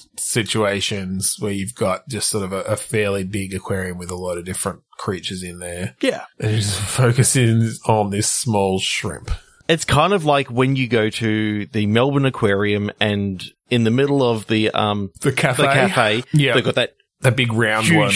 situations 0.48 1.36
where 1.38 1.52
you've 1.52 1.74
got 1.74 2.06
just 2.08 2.28
sort 2.28 2.44
of 2.44 2.52
a, 2.52 2.60
a 2.62 2.76
fairly 2.76 3.24
big 3.24 3.54
aquarium 3.54 3.98
with 3.98 4.10
a 4.10 4.14
lot 4.16 4.38
of 4.38 4.44
different 4.44 4.82
creatures 4.98 5.42
in 5.42 5.58
there, 5.58 5.94
yeah. 6.00 6.24
and 6.38 6.50
it 6.52 6.56
just 6.58 6.80
focuses 6.80 7.80
on 7.86 8.10
this 8.10 8.30
small 8.30 8.78
shrimp. 8.78 9.30
It's 9.68 9.84
kind 9.84 10.12
of 10.12 10.24
like 10.24 10.48
when 10.50 10.76
you 10.76 10.88
go 10.88 11.10
to 11.10 11.66
the 11.66 11.86
Melbourne 11.86 12.24
Aquarium 12.24 12.90
and 13.00 13.44
in 13.68 13.84
the 13.84 13.90
middle 13.90 14.22
of 14.22 14.46
the, 14.46 14.70
um, 14.70 15.10
The 15.20 15.32
cafe. 15.32 15.62
the 15.62 15.68
cafe, 15.68 16.22
Yeah. 16.32 16.54
they've 16.54 16.64
got 16.64 16.76
that 16.76 16.94
The 17.20 17.32
big 17.32 17.52
round 17.52 17.86
huge 17.86 17.98
one. 17.98 18.12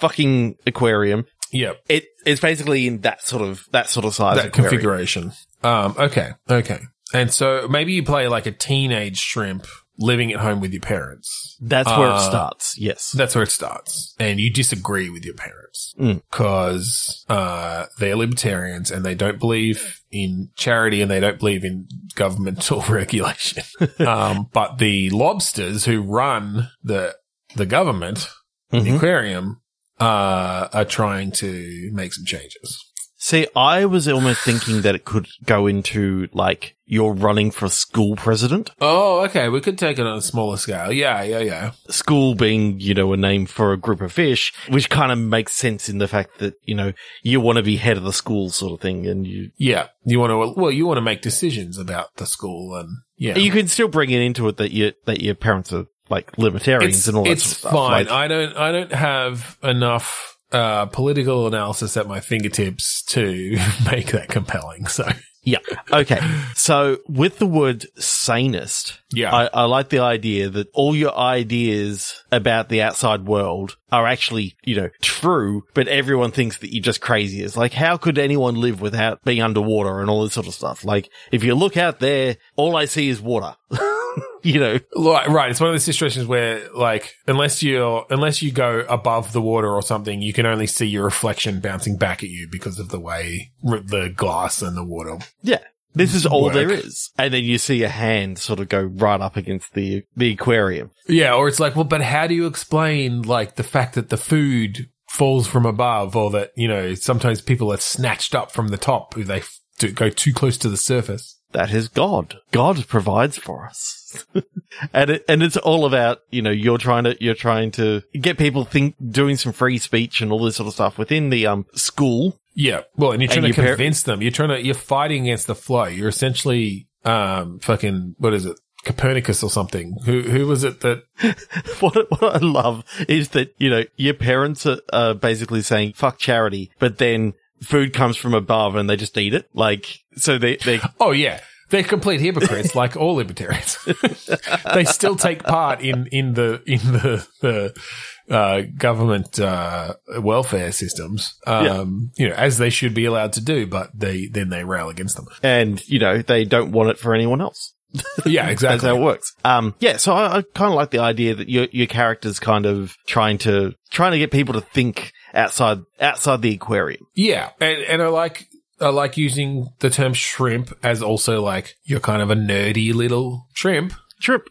Fucking 0.00 0.56
aquarium. 0.66 1.26
Yep. 1.52 1.76
It, 1.88 2.04
it's 2.26 2.40
basically 2.40 2.86
in 2.86 3.00
that 3.00 3.22
sort 3.26 3.42
of, 3.42 3.64
that 3.72 3.88
sort 3.88 4.06
of 4.06 4.14
size 4.14 4.36
that 4.36 4.46
aquarium. 4.46 4.70
configuration. 4.70 5.32
Um, 5.62 5.94
okay, 5.98 6.30
okay. 6.48 6.80
And 7.12 7.32
so 7.32 7.66
maybe 7.68 7.92
you 7.92 8.02
play 8.04 8.28
like 8.28 8.46
a 8.46 8.52
teenage 8.52 9.18
shrimp 9.18 9.66
living 9.98 10.32
at 10.32 10.40
home 10.40 10.60
with 10.60 10.72
your 10.72 10.80
parents. 10.80 11.58
That's 11.60 11.88
where 11.88 12.06
it 12.08 12.12
Uh, 12.12 12.30
starts. 12.30 12.78
Yes. 12.78 13.10
That's 13.12 13.34
where 13.34 13.42
it 13.44 13.50
starts. 13.50 14.14
And 14.18 14.38
you 14.40 14.50
disagree 14.50 15.10
with 15.10 15.24
your 15.24 15.34
parents 15.34 15.92
Mm. 15.98 16.22
because 16.30 17.24
uh, 17.28 17.86
they're 17.98 18.16
libertarians 18.16 18.90
and 18.90 19.04
they 19.04 19.14
don't 19.14 19.38
believe 19.38 20.00
in 20.10 20.50
charity 20.56 21.02
and 21.02 21.10
they 21.10 21.20
don't 21.20 21.38
believe 21.38 21.64
in 21.64 21.86
governmental 22.14 22.80
regulation. 22.88 23.64
um, 23.98 24.48
but 24.52 24.78
the 24.78 25.10
lobsters 25.10 25.84
who 25.84 26.00
run 26.02 26.70
the 26.82 27.14
the 27.56 27.66
government, 27.66 28.28
the 28.70 28.78
Mhm. 28.78 28.96
aquarium, 28.96 29.60
uh, 30.00 30.68
are 30.72 30.84
trying 30.84 31.30
to 31.32 31.90
make 31.92 32.12
some 32.12 32.24
changes. 32.24 32.84
See, 33.22 33.46
I 33.54 33.84
was 33.84 34.08
almost 34.08 34.40
thinking 34.40 34.80
that 34.80 34.94
it 34.94 35.04
could 35.04 35.28
go 35.44 35.66
into 35.66 36.28
like 36.32 36.74
you're 36.86 37.12
running 37.12 37.50
for 37.50 37.68
school 37.68 38.16
president. 38.16 38.70
Oh, 38.80 39.20
okay. 39.26 39.50
We 39.50 39.60
could 39.60 39.78
take 39.78 39.98
it 39.98 40.06
on 40.06 40.16
a 40.16 40.22
smaller 40.22 40.56
scale. 40.56 40.90
Yeah, 40.90 41.22
yeah, 41.22 41.40
yeah. 41.40 41.72
School 41.90 42.34
being, 42.34 42.80
you 42.80 42.94
know, 42.94 43.12
a 43.12 43.18
name 43.18 43.44
for 43.44 43.74
a 43.74 43.76
group 43.76 44.00
of 44.00 44.10
fish, 44.10 44.54
which 44.70 44.88
kind 44.88 45.12
of 45.12 45.18
makes 45.18 45.54
sense 45.54 45.90
in 45.90 45.98
the 45.98 46.08
fact 46.08 46.38
that, 46.38 46.54
you 46.64 46.74
know, 46.74 46.94
you 47.22 47.42
want 47.42 47.58
to 47.58 47.62
be 47.62 47.76
head 47.76 47.98
of 47.98 48.04
the 48.04 48.12
school 48.12 48.48
sort 48.48 48.72
of 48.72 48.80
thing 48.80 49.06
and 49.06 49.26
you, 49.26 49.50
Yeah. 49.58 49.88
You 50.04 50.18
want 50.18 50.30
to, 50.30 50.58
well, 50.58 50.72
you 50.72 50.86
want 50.86 50.96
to 50.96 51.02
make 51.02 51.20
decisions 51.20 51.76
about 51.76 52.16
the 52.16 52.24
school 52.24 52.74
and 52.74 52.88
yeah. 53.18 53.36
you 53.36 53.52
can 53.52 53.68
still 53.68 53.88
bring 53.88 54.08
it 54.08 54.22
into 54.22 54.48
it 54.48 54.56
that 54.56 54.70
you, 54.70 54.92
that 55.04 55.20
your 55.20 55.34
parents 55.34 55.74
are 55.74 55.84
like 56.10 56.36
libertarians 56.36 56.96
it's, 56.96 57.08
and 57.08 57.16
all 57.16 57.24
that 57.24 57.30
it's 57.30 57.44
stuff. 57.44 57.72
fine. 57.72 58.06
Like, 58.06 58.10
I 58.10 58.28
don't. 58.28 58.56
I 58.56 58.72
don't 58.72 58.92
have 58.92 59.56
enough 59.62 60.36
uh, 60.52 60.86
political 60.86 61.46
analysis 61.46 61.96
at 61.96 62.06
my 62.06 62.20
fingertips 62.20 63.02
to 63.04 63.56
make 63.90 64.08
that 64.08 64.28
compelling. 64.28 64.86
So 64.86 65.08
yeah. 65.42 65.58
Okay. 65.90 66.20
So 66.54 66.98
with 67.08 67.38
the 67.38 67.46
word 67.46 67.86
sanest, 67.98 69.00
yeah, 69.12 69.34
I, 69.34 69.48
I 69.52 69.64
like 69.64 69.88
the 69.88 70.00
idea 70.00 70.50
that 70.50 70.68
all 70.74 70.94
your 70.94 71.16
ideas 71.16 72.22
about 72.30 72.68
the 72.68 72.82
outside 72.82 73.24
world 73.24 73.76
are 73.90 74.06
actually, 74.06 74.56
you 74.64 74.76
know, 74.76 74.90
true, 75.00 75.62
but 75.72 75.88
everyone 75.88 76.30
thinks 76.30 76.58
that 76.58 76.72
you're 76.72 76.82
just 76.82 77.00
crazy. 77.00 77.42
It's 77.42 77.56
like, 77.56 77.72
how 77.72 77.96
could 77.96 78.18
anyone 78.18 78.56
live 78.56 78.80
without 78.80 79.24
being 79.24 79.40
underwater 79.40 80.00
and 80.00 80.10
all 80.10 80.24
this 80.24 80.34
sort 80.34 80.46
of 80.46 80.54
stuff? 80.54 80.84
Like, 80.84 81.08
if 81.32 81.42
you 81.42 81.54
look 81.54 81.76
out 81.76 82.00
there, 82.00 82.36
all 82.56 82.76
I 82.76 82.84
see 82.84 83.08
is 83.08 83.20
water. 83.20 83.56
you 84.42 84.60
know, 84.60 84.78
Like, 84.94 85.28
right. 85.28 85.50
It's 85.50 85.60
one 85.60 85.68
of 85.70 85.74
those 85.74 85.84
situations 85.84 86.26
where, 86.26 86.68
like, 86.72 87.14
unless 87.26 87.62
you're 87.62 88.06
unless 88.10 88.42
you 88.42 88.52
go 88.52 88.84
above 88.88 89.32
the 89.32 89.42
water 89.42 89.68
or 89.72 89.82
something, 89.82 90.22
you 90.22 90.32
can 90.32 90.46
only 90.46 90.66
see 90.66 90.86
your 90.86 91.04
reflection 91.04 91.60
bouncing 91.60 91.96
back 91.96 92.22
at 92.22 92.28
you 92.30 92.48
because 92.50 92.78
of 92.78 92.88
the 92.90 93.00
way 93.00 93.52
r- 93.66 93.80
the 93.80 94.10
glass 94.14 94.62
and 94.62 94.76
the 94.76 94.84
water. 94.84 95.18
yeah. 95.42 95.58
This 95.92 96.14
is 96.14 96.24
all 96.24 96.44
Work. 96.44 96.54
there 96.54 96.70
is. 96.70 97.10
And 97.18 97.34
then 97.34 97.42
you 97.42 97.58
see 97.58 97.82
a 97.82 97.88
hand 97.88 98.38
sort 98.38 98.60
of 98.60 98.68
go 98.68 98.80
right 98.80 99.20
up 99.20 99.36
against 99.36 99.74
the, 99.74 100.04
the 100.16 100.30
aquarium. 100.30 100.92
Yeah, 101.08 101.34
or 101.34 101.48
it's 101.48 101.58
like, 101.58 101.74
well, 101.74 101.84
but 101.84 102.00
how 102.00 102.28
do 102.28 102.34
you 102.36 102.46
explain 102.46 103.22
like 103.22 103.56
the 103.56 103.64
fact 103.64 103.96
that 103.96 104.08
the 104.08 104.16
food 104.16 104.88
falls 105.08 105.48
from 105.48 105.66
above, 105.66 106.14
or 106.14 106.30
that 106.30 106.52
you 106.54 106.68
know 106.68 106.94
sometimes 106.94 107.40
people 107.40 107.72
are 107.72 107.76
snatched 107.78 108.36
up 108.36 108.52
from 108.52 108.68
the 108.68 108.78
top 108.78 109.18
if 109.18 109.26
they 109.26 109.38
f- 109.38 109.58
do 109.80 109.90
go 109.90 110.08
too 110.10 110.32
close 110.32 110.56
to 110.58 110.68
the 110.68 110.76
surface? 110.76 111.36
that 111.50 111.72
is 111.72 111.88
God. 111.88 112.36
God 112.52 112.86
provides 112.86 113.36
for 113.36 113.66
us. 113.66 113.99
and 114.92 115.10
it, 115.10 115.24
and 115.28 115.42
it's 115.42 115.56
all 115.56 115.84
about, 115.84 116.20
you 116.30 116.42
know, 116.42 116.50
you're 116.50 116.78
trying 116.78 117.04
to, 117.04 117.16
you're 117.22 117.34
trying 117.34 117.70
to 117.72 118.02
get 118.12 118.38
people 118.38 118.64
think, 118.64 118.94
doing 119.10 119.36
some 119.36 119.52
free 119.52 119.78
speech 119.78 120.20
and 120.20 120.32
all 120.32 120.44
this 120.44 120.56
sort 120.56 120.66
of 120.66 120.74
stuff 120.74 120.98
within 120.98 121.30
the, 121.30 121.46
um, 121.46 121.66
school. 121.74 122.38
Yeah, 122.54 122.82
well, 122.96 123.12
and 123.12 123.22
you're 123.22 123.28
trying 123.28 123.44
And 123.44 123.54
to 123.54 123.60
your 123.60 123.66
par- 123.68 123.76
convince 123.76 124.02
them. 124.02 124.20
You're 124.22 124.32
trying 124.32 124.48
to 124.50 124.62
you're 124.62 124.74
fighting 124.74 125.22
against 125.22 125.46
the 125.46 125.54
flow. 125.54 125.84
You're 125.84 126.08
essentially 126.08 126.88
um 127.04 127.60
fucking 127.60 128.16
what 128.18 128.34
is 128.34 128.44
it? 128.44 128.58
Copernicus 128.84 129.42
or 129.42 129.50
something. 129.50 129.96
Who 130.04 130.22
who 130.22 130.46
was 130.46 130.64
it 130.64 130.80
that? 130.80 131.04
what, 131.80 131.94
what 132.10 132.34
I 132.34 132.38
love 132.38 132.84
is 133.08 133.30
that, 133.30 133.54
you 133.58 133.70
know, 133.70 133.84
your 133.96 134.14
parents 134.14 134.66
are, 134.66 134.80
are 134.92 135.14
basically 135.14 135.62
saying, 135.62 135.92
fuck 135.94 136.18
charity, 136.18 136.72
but 136.78 136.98
then 136.98 137.34
food 137.62 137.92
comes 137.92 138.16
from 138.16 138.34
above 138.34 138.74
and 138.74 138.90
they 138.90 138.96
just 138.96 139.16
eat 139.16 139.32
it. 139.32 139.48
Like, 139.54 140.00
so 140.16 140.36
they, 140.36 140.56
they, 140.56 140.80
Oh 141.00 141.12
yeah, 141.12 141.40
they're 141.70 141.82
complete 141.82 142.20
hypocrites, 142.20 142.74
like 142.74 142.96
all 142.96 143.14
libertarians. 143.14 143.78
they 144.74 144.84
still 144.84 145.16
take 145.16 145.42
part 145.42 145.80
in 145.80 146.06
in 146.12 146.34
the 146.34 146.62
in 146.66 146.78
the 146.78 147.26
the 147.40 148.34
uh, 148.34 148.62
government 148.76 149.40
uh, 149.40 149.94
welfare 150.18 150.72
systems, 150.72 151.34
um, 151.46 152.12
you 152.16 152.28
know, 152.28 152.34
as 152.34 152.58
they 152.58 152.70
should 152.70 152.94
be 152.94 153.04
allowed 153.04 153.32
to 153.34 153.40
do. 153.40 153.66
But 153.66 153.90
they 153.98 154.26
then 154.26 154.50
they 154.50 154.64
rail 154.64 154.88
against 154.88 155.16
them. 155.16 155.26
and, 155.42 155.86
you 155.88 155.98
know, 155.98 156.22
they 156.22 156.44
don't 156.44 156.72
want 156.72 156.90
it 156.90 156.98
for 156.98 157.14
anyone 157.14 157.40
else. 157.40 157.74
Yeah, 158.24 158.42
That's 158.42 158.52
exactly. 158.52 158.88
how 158.88 158.96
it 158.96 159.00
works. 159.00 159.34
Um, 159.44 159.74
yeah, 159.80 159.96
so 159.96 160.12
I, 160.12 160.38
I 160.38 160.42
kind 160.54 160.70
of 160.70 160.74
like 160.74 160.90
the 160.90 161.00
idea 161.00 161.34
that 161.34 161.48
your 161.48 161.66
your 161.72 161.88
character's 161.88 162.38
kind 162.38 162.66
of 162.66 162.94
trying 163.06 163.38
to 163.38 163.74
trying 163.90 164.12
to 164.12 164.18
get 164.18 164.30
people 164.30 164.54
to 164.54 164.60
think 164.60 165.12
outside 165.34 165.78
outside 166.00 166.40
the 166.42 166.54
aquarium. 166.54 167.04
Yeah, 167.16 167.50
and 167.60 167.78
and 167.82 168.00
I 168.02 168.06
like 168.08 168.46
I 168.80 168.88
like 168.88 169.16
using 169.16 169.68
the 169.80 169.90
term 169.90 170.14
shrimp 170.14 170.76
as 170.82 171.02
also 171.02 171.42
like 171.42 171.76
you're 171.84 172.00
kind 172.00 172.22
of 172.22 172.30
a 172.30 172.34
nerdy 172.34 172.94
little 172.94 173.46
shrimp. 173.54 173.92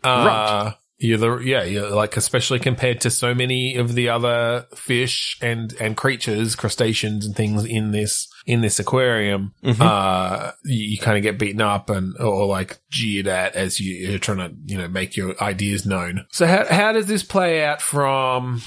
Right? 0.03 0.67
Uh, 0.67 0.73
you're 0.99 1.17
the 1.17 1.37
yeah, 1.37 1.63
you're 1.63 1.89
like 1.91 2.17
especially 2.17 2.59
compared 2.59 3.01
to 3.01 3.09
so 3.09 3.33
many 3.33 3.75
of 3.77 3.95
the 3.95 4.09
other 4.09 4.67
fish 4.75 5.37
and 5.41 5.73
and 5.79 5.95
creatures, 5.95 6.55
crustaceans 6.55 7.25
and 7.25 7.35
things 7.35 7.63
in 7.63 7.91
this 7.91 8.27
in 8.45 8.59
this 8.61 8.79
aquarium. 8.79 9.53
Mhm. 9.63 9.79
Uh, 9.79 10.51
you, 10.65 10.89
you 10.89 10.97
kind 10.97 11.15
of 11.15 11.23
get 11.23 11.39
beaten 11.39 11.61
up 11.61 11.89
and 11.89 12.17
or 12.19 12.45
like 12.47 12.79
jeered 12.89 13.27
at 13.27 13.55
as 13.55 13.79
you, 13.79 14.09
you're 14.09 14.19
trying 14.19 14.39
to 14.39 14.53
you 14.65 14.77
know 14.77 14.89
make 14.89 15.15
your 15.15 15.41
ideas 15.41 15.85
known. 15.85 16.25
So 16.31 16.45
how 16.45 16.65
how 16.65 16.91
does 16.91 17.05
this 17.05 17.23
play 17.23 17.63
out 17.63 17.81
from 17.81 18.61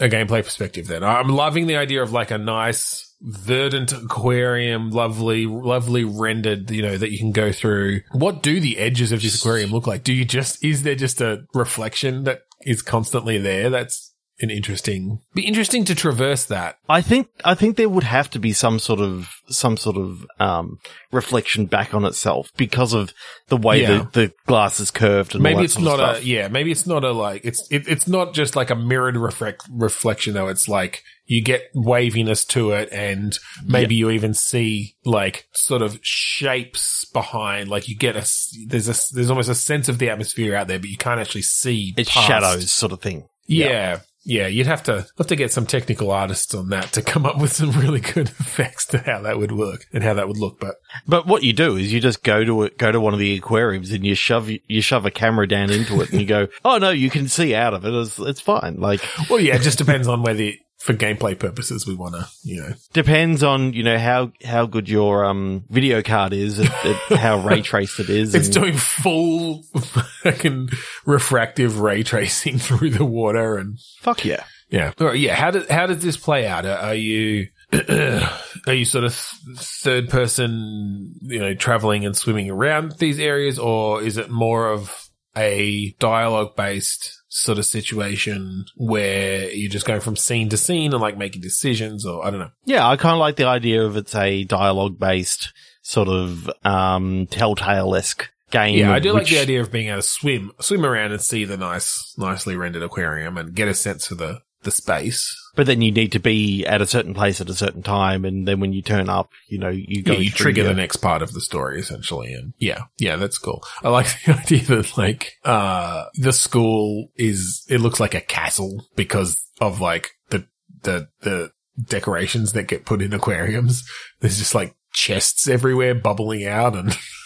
a 0.00 0.08
gameplay 0.08 0.44
perspective? 0.44 0.86
Then 0.86 1.02
I'm 1.02 1.28
loving 1.28 1.66
the 1.66 1.76
idea 1.76 2.02
of 2.02 2.12
like 2.12 2.30
a 2.30 2.38
nice 2.38 3.03
verdant 3.20 3.92
aquarium, 3.92 4.90
lovely, 4.90 5.46
lovely 5.46 6.04
rendered, 6.04 6.70
you 6.70 6.82
know, 6.82 6.96
that 6.96 7.10
you 7.10 7.18
can 7.18 7.32
go 7.32 7.52
through. 7.52 8.00
What 8.12 8.42
do 8.42 8.60
the 8.60 8.78
edges 8.78 9.12
of 9.12 9.22
this 9.22 9.38
aquarium 9.40 9.70
look 9.70 9.86
like? 9.86 10.04
Do 10.04 10.12
you 10.12 10.24
just, 10.24 10.62
is 10.64 10.82
there 10.82 10.94
just 10.94 11.20
a 11.20 11.44
reflection 11.54 12.24
that 12.24 12.42
is 12.62 12.82
constantly 12.82 13.38
there? 13.38 13.70
That's 13.70 14.13
an 14.40 14.50
interesting, 14.50 15.20
be 15.34 15.46
interesting 15.46 15.84
to 15.84 15.94
traverse 15.94 16.44
that. 16.46 16.76
I 16.88 17.00
think 17.02 17.28
I 17.44 17.54
think 17.54 17.76
there 17.76 17.88
would 17.88 18.02
have 18.04 18.28
to 18.30 18.38
be 18.38 18.52
some 18.52 18.78
sort 18.78 19.00
of 19.00 19.28
some 19.48 19.76
sort 19.76 19.96
of 19.96 20.26
um, 20.40 20.78
reflection 21.12 21.66
back 21.66 21.94
on 21.94 22.04
itself 22.04 22.50
because 22.56 22.92
of 22.94 23.12
the 23.48 23.56
way 23.56 23.82
Yeah. 23.82 23.98
the, 24.12 24.20
the 24.26 24.32
glass 24.46 24.80
is 24.80 24.90
curved. 24.90 25.34
And 25.34 25.40
all 25.40 25.42
Maybe 25.44 25.58
that 25.58 25.64
it's 25.64 25.74
sort 25.74 25.86
of 25.86 25.98
not 25.98 26.16
a, 26.18 26.24
yeah, 26.24 26.48
maybe 26.48 26.72
it's 26.72 26.86
not 26.86 27.04
a 27.04 27.12
like, 27.12 27.42
it's, 27.44 27.66
it, 27.70 27.86
it's 27.86 28.08
not 28.08 28.34
just 28.34 28.56
like 28.56 28.70
a 28.70 28.74
mirrored 28.74 29.16
reflect, 29.16 29.62
reflection 29.70 30.34
though. 30.34 30.48
It's 30.48 30.68
like 30.68 31.02
you 31.26 31.42
get 31.42 31.62
waviness 31.74 32.44
to 32.46 32.72
it 32.72 32.88
and 32.92 33.38
maybe 33.64 33.94
you 33.94 34.10
even 34.10 34.34
see 34.34 34.96
like 35.04 35.46
sort 35.52 35.80
of 35.82 35.98
shapes 36.02 37.04
behind, 37.06 37.68
like 37.68 37.88
you 37.88 37.96
get 37.96 38.16
a, 38.16 38.20
s- 38.20 38.54
there's 38.66 38.88
a, 38.88 39.14
there's 39.14 39.30
almost 39.30 39.48
a 39.48 39.54
sense 39.54 39.88
of 39.88 39.98
the 39.98 40.10
atmosphere 40.10 40.54
out 40.56 40.68
there, 40.68 40.78
but 40.78 40.88
you 40.90 40.96
can't 40.96 41.20
actually 41.20 41.42
see. 41.42 41.94
It's 41.96 42.10
past. 42.12 42.26
shadows 42.26 42.70
sort 42.72 42.92
of 42.92 43.00
thing. 43.00 43.26
Yeah. 43.46 43.66
Yeah, 43.66 44.00
you'd 44.24 44.66
have 44.66 44.82
to 44.84 45.06
have 45.18 45.26
to 45.26 45.36
get 45.36 45.52
some 45.52 45.66
technical 45.66 46.10
artists 46.10 46.54
on 46.54 46.70
that 46.70 46.92
to 46.92 47.02
come 47.02 47.26
up 47.26 47.38
with 47.38 47.52
some 47.52 47.70
really 47.72 48.00
good 48.00 48.28
effects 48.40 48.86
to 48.86 48.98
how 48.98 49.20
that 49.22 49.38
would 49.38 49.52
work 49.52 49.86
and 49.92 50.02
how 50.02 50.14
that 50.14 50.26
would 50.28 50.38
look. 50.38 50.58
But 50.58 50.76
But 51.06 51.26
what 51.26 51.42
you 51.42 51.52
do 51.52 51.76
is 51.76 51.92
you 51.92 52.00
just 52.00 52.22
go 52.22 52.44
to 52.44 52.62
it, 52.64 52.78
go 52.78 52.90
to 52.90 53.00
one 53.00 53.12
of 53.12 53.20
the 53.20 53.36
aquariums 53.36 53.92
and 53.92 54.04
you 54.04 54.14
shove 54.14 54.50
you 54.50 54.82
shove 54.82 55.06
a 55.06 55.10
camera 55.10 55.46
down 55.46 55.70
into 55.70 56.00
it 56.00 56.10
and 56.10 56.20
you 56.20 56.26
go, 56.26 56.48
oh 56.64 56.78
no, 56.78 56.90
you 56.90 57.10
can 57.10 57.28
see 57.28 57.54
out 57.54 57.74
of 57.74 57.84
it. 57.84 57.92
It's, 57.92 58.18
it's 58.18 58.40
fine. 58.40 58.76
Like 58.78 59.02
well, 59.28 59.40
yeah, 59.40 59.56
it 59.56 59.62
just 59.62 59.78
depends 59.78 60.08
on 60.08 60.22
whether 60.22 60.50
for 60.84 60.92
gameplay 60.92 61.38
purposes 61.38 61.86
we 61.86 61.94
want 61.94 62.14
to, 62.14 62.28
you 62.42 62.60
know, 62.60 62.74
depends 62.92 63.42
on 63.42 63.72
you 63.72 63.82
know 63.82 63.98
how 63.98 64.30
how 64.44 64.66
good 64.66 64.86
your 64.86 65.24
um 65.24 65.64
video 65.70 66.02
card 66.02 66.34
is, 66.34 66.60
at, 66.60 66.66
at 66.84 67.18
how 67.18 67.38
ray 67.38 67.62
traced 67.62 68.00
it 68.00 68.10
is. 68.10 68.34
It's 68.34 68.48
and- 68.48 68.54
doing 68.54 68.74
full 68.76 69.62
fucking 69.62 70.68
refractive 71.06 71.80
ray 71.80 72.02
tracing 72.02 72.58
through 72.58 72.90
the 72.90 73.04
water 73.06 73.56
and 73.56 73.78
fuck 74.00 74.26
yeah. 74.26 74.44
yeah. 74.68 74.92
All 75.00 75.06
right, 75.06 75.18
yeah. 75.18 75.34
How 75.34 75.50
does 75.50 75.66
how 75.70 75.86
does 75.86 76.02
this 76.02 76.18
play 76.18 76.46
out? 76.46 76.66
Are 76.66 76.76
are 76.76 76.94
you 76.94 77.48
are 77.72 78.74
you 78.74 78.84
sort 78.84 79.04
of 79.04 79.14
third 79.56 80.10
person, 80.10 81.14
you 81.22 81.38
know, 81.38 81.54
traveling 81.54 82.04
and 82.04 82.14
swimming 82.14 82.50
around 82.50 82.92
these 82.98 83.18
areas, 83.18 83.58
or 83.58 84.02
is 84.02 84.18
it 84.18 84.28
more 84.30 84.70
of 84.70 85.08
a 85.34 85.92
dialogue 85.98 86.54
based 86.56 87.22
sort 87.36 87.58
of 87.58 87.64
situation 87.64 88.64
where 88.76 89.50
you're 89.50 89.68
just 89.68 89.86
going 89.86 90.00
from 90.00 90.14
scene 90.14 90.48
to 90.48 90.56
scene 90.56 90.92
and 90.92 91.02
like 91.02 91.18
making 91.18 91.42
decisions, 91.42 92.06
or 92.06 92.24
I 92.24 92.30
don't 92.30 92.38
know. 92.38 92.52
Yeah, 92.64 92.88
I 92.88 92.96
kind 92.96 93.12
of 93.12 93.18
like 93.18 93.34
the 93.34 93.46
idea 93.46 93.82
of 93.82 93.96
it's 93.96 94.14
a 94.14 94.44
dialogue 94.44 95.00
based 95.00 95.52
sort 95.82 96.08
of 96.08 96.48
um 96.64 97.26
telltale 97.26 97.96
esque 97.96 98.30
game. 98.52 98.78
Yeah, 98.78 98.92
I 98.92 99.00
do 99.00 99.12
like 99.12 99.26
the 99.26 99.40
idea 99.40 99.60
of 99.60 99.72
being 99.72 99.88
able 99.88 99.98
to 99.98 100.02
swim, 100.02 100.52
swim 100.60 100.86
around 100.86 101.10
and 101.10 101.20
see 101.20 101.44
the 101.44 101.56
nice, 101.56 102.14
nicely 102.16 102.56
rendered 102.56 102.84
aquarium 102.84 103.36
and 103.36 103.52
get 103.52 103.66
a 103.66 103.74
sense 103.74 104.06
for 104.06 104.14
the, 104.14 104.38
the 104.64 104.70
space. 104.70 105.34
But 105.56 105.66
then 105.66 105.80
you 105.82 105.92
need 105.92 106.12
to 106.12 106.18
be 106.18 106.66
at 106.66 106.82
a 106.82 106.86
certain 106.86 107.14
place 107.14 107.40
at 107.40 107.48
a 107.48 107.54
certain 107.54 107.82
time, 107.82 108.24
and 108.24 108.46
then 108.48 108.58
when 108.58 108.72
you 108.72 108.82
turn 108.82 109.08
up, 109.08 109.30
you 109.46 109.58
know 109.58 109.68
you 109.68 110.02
go 110.02 110.14
Yeah, 110.14 110.18
you 110.18 110.30
trigger 110.30 110.62
your- 110.62 110.68
the 110.74 110.80
next 110.80 110.96
part 110.96 111.22
of 111.22 111.32
the 111.32 111.40
story 111.40 111.78
essentially. 111.80 112.32
And 112.34 112.54
yeah, 112.58 112.82
yeah, 112.98 113.16
that's 113.16 113.38
cool. 113.38 113.62
I 113.82 113.90
like 113.90 114.06
the 114.26 114.32
idea 114.34 114.64
that 114.64 114.98
like, 114.98 115.34
uh, 115.44 116.06
the 116.14 116.32
school 116.32 117.08
is, 117.14 117.64
it 117.68 117.80
looks 117.80 118.00
like 118.00 118.14
a 118.14 118.20
castle 118.20 118.84
because 118.96 119.40
of 119.60 119.80
like 119.80 120.10
the, 120.30 120.46
the, 120.82 121.08
the 121.20 121.50
decorations 121.88 122.52
that 122.52 122.64
get 122.68 122.84
put 122.84 123.02
in 123.02 123.12
aquariums. 123.12 123.84
There's 124.20 124.38
just 124.38 124.54
like 124.54 124.74
chests 124.92 125.48
everywhere 125.48 125.94
bubbling 125.94 126.46
out 126.46 126.74
and 126.76 126.96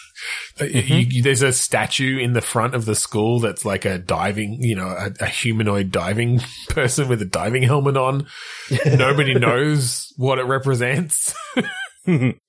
you, 0.61 0.97
you- 1.09 1.23
there's 1.23 1.41
a 1.41 1.51
statue 1.53 2.17
in 2.17 2.33
the 2.33 2.41
front 2.41 2.75
of 2.75 2.85
the 2.85 2.95
school 2.95 3.39
that's 3.39 3.65
like 3.65 3.85
a 3.85 3.97
diving, 3.97 4.57
you 4.61 4.75
know, 4.75 4.87
a, 4.87 5.11
a 5.21 5.25
humanoid 5.27 5.91
diving 5.91 6.41
person 6.69 7.07
with 7.07 7.21
a 7.21 7.25
diving 7.25 7.63
helmet 7.63 7.97
on. 7.97 8.27
Nobody 8.85 9.33
knows 9.35 10.11
what 10.17 10.39
it 10.39 10.43
represents. 10.45 11.33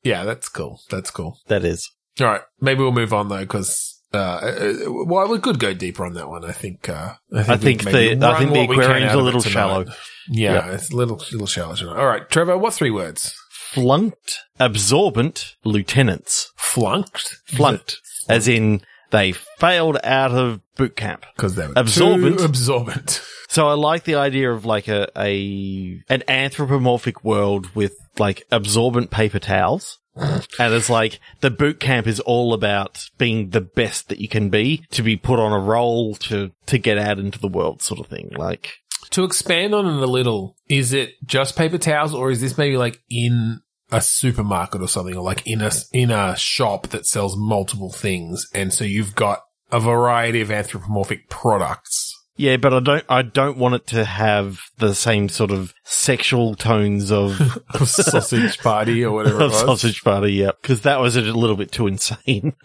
Yeah, 0.02 0.24
that's 0.24 0.48
cool. 0.48 0.80
That's 0.88 1.10
cool. 1.10 1.38
that 1.48 1.64
is. 1.66 1.90
All 2.18 2.26
right, 2.28 2.40
maybe 2.62 2.80
we'll 2.80 2.92
move 2.92 3.12
on 3.12 3.28
though, 3.28 3.40
because 3.40 4.00
uh, 4.14 4.16
uh, 4.16 4.72
well, 5.04 5.28
we 5.28 5.38
could 5.38 5.58
go 5.58 5.74
deeper 5.74 6.06
on 6.06 6.14
that 6.14 6.30
one. 6.30 6.46
I 6.46 6.52
think. 6.52 6.88
Uh, 6.88 7.14
I 7.34 7.56
think 7.58 7.84
we've 7.84 7.92
maybe 7.92 8.14
the- 8.14 8.26
I 8.26 8.38
think 8.38 8.52
the 8.52 8.62
aquarium's 8.62 9.12
a 9.12 9.18
little 9.18 9.42
shallow. 9.42 9.84
Yeah, 10.30 10.52
Yeah. 10.68 10.72
it's 10.72 10.90
a 10.92 10.96
little 10.96 11.16
little 11.32 11.46
shallow 11.46 11.74
tonight. 11.74 11.96
All 11.98 12.06
right, 12.06 12.26
Trevor, 12.30 12.56
what 12.56 12.72
three 12.72 12.90
words? 12.90 13.34
Flunked, 13.72 14.40
absorbent 14.58 15.56
lieutenants. 15.64 16.52
Flunked. 16.56 17.36
Flunked, 17.46 17.98
as 18.28 18.48
in 18.48 18.82
they 19.10 19.32
failed 19.32 19.98
out 20.04 20.32
of 20.32 20.60
boot 20.76 20.96
camp. 20.96 21.24
because 21.36 21.54
they 21.56 21.66
were 21.66 21.72
Absorbent. 21.76 22.38
too 22.38 22.44
absorbent. 22.44 23.22
So 23.50 23.66
I 23.66 23.72
like 23.72 24.04
the 24.04 24.14
idea 24.14 24.52
of 24.52 24.64
like 24.64 24.86
a, 24.86 25.08
a 25.16 26.00
an 26.08 26.22
anthropomorphic 26.28 27.24
world 27.24 27.74
with 27.74 27.96
like 28.16 28.44
absorbent 28.52 29.10
paper 29.10 29.40
towels. 29.40 29.98
and 30.14 30.72
it's 30.72 30.88
like 30.88 31.18
the 31.40 31.50
boot 31.50 31.80
camp 31.80 32.06
is 32.06 32.20
all 32.20 32.54
about 32.54 33.08
being 33.18 33.50
the 33.50 33.60
best 33.60 34.08
that 34.08 34.20
you 34.20 34.28
can 34.28 34.50
be 34.50 34.84
to 34.92 35.02
be 35.02 35.16
put 35.16 35.40
on 35.40 35.50
a 35.52 35.58
roll 35.58 36.14
to 36.14 36.52
to 36.66 36.78
get 36.78 36.96
out 36.96 37.18
into 37.18 37.40
the 37.40 37.48
world 37.48 37.82
sort 37.82 37.98
of 37.98 38.06
thing. 38.06 38.30
Like 38.36 38.74
To 39.12 39.24
expand 39.24 39.74
on 39.74 39.86
it 39.86 40.02
a 40.02 40.06
little, 40.06 40.56
is 40.68 40.92
it 40.92 41.14
just 41.24 41.56
paper 41.56 41.78
towels, 41.78 42.14
or 42.14 42.30
is 42.30 42.40
this 42.40 42.56
maybe 42.56 42.76
like 42.76 43.00
in 43.10 43.60
a 43.90 44.00
supermarket 44.00 44.80
or 44.80 44.88
something, 44.88 45.16
or 45.16 45.22
like 45.22 45.42
in 45.46 45.60
a 45.60 45.70
in 45.92 46.10
a 46.10 46.36
shop 46.36 46.88
that 46.88 47.06
sells 47.06 47.36
multiple 47.36 47.90
things, 47.90 48.46
and 48.54 48.72
so 48.72 48.84
you've 48.84 49.14
got 49.14 49.40
a 49.72 49.80
variety 49.80 50.40
of 50.40 50.50
anthropomorphic 50.50 51.28
products 51.28 52.09
yeah, 52.40 52.56
but 52.56 52.72
I 52.72 52.80
don't 52.80 53.04
I 53.08 53.22
don't 53.22 53.58
want 53.58 53.74
it 53.74 53.86
to 53.88 54.04
have 54.04 54.60
the 54.78 54.94
same 54.94 55.28
sort 55.28 55.50
of 55.50 55.74
sexual 55.84 56.54
tones 56.54 57.12
of 57.12 57.38
of 57.74 57.88
sausage 57.88 58.58
party 58.58 59.04
or 59.04 59.12
whatever 59.12 59.40
it 59.40 59.44
of 59.44 59.50
was. 59.52 59.60
sausage 59.60 60.02
party, 60.02 60.32
yeah, 60.32 60.52
because 60.60 60.80
that 60.82 61.00
was 61.00 61.16
a 61.16 61.20
little 61.20 61.56
bit 61.56 61.70
too 61.70 61.86
insane. 61.86 62.54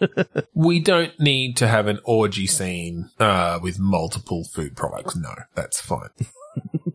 We 0.54 0.80
don't 0.80 1.18
need 1.20 1.58
to 1.58 1.68
have 1.68 1.86
an 1.86 2.00
orgy 2.04 2.46
scene 2.46 3.10
uh, 3.20 3.58
with 3.62 3.78
multiple 3.78 4.44
food 4.44 4.74
products. 4.74 5.14
No, 5.14 5.34
that's 5.54 5.80
fine. 5.80 6.08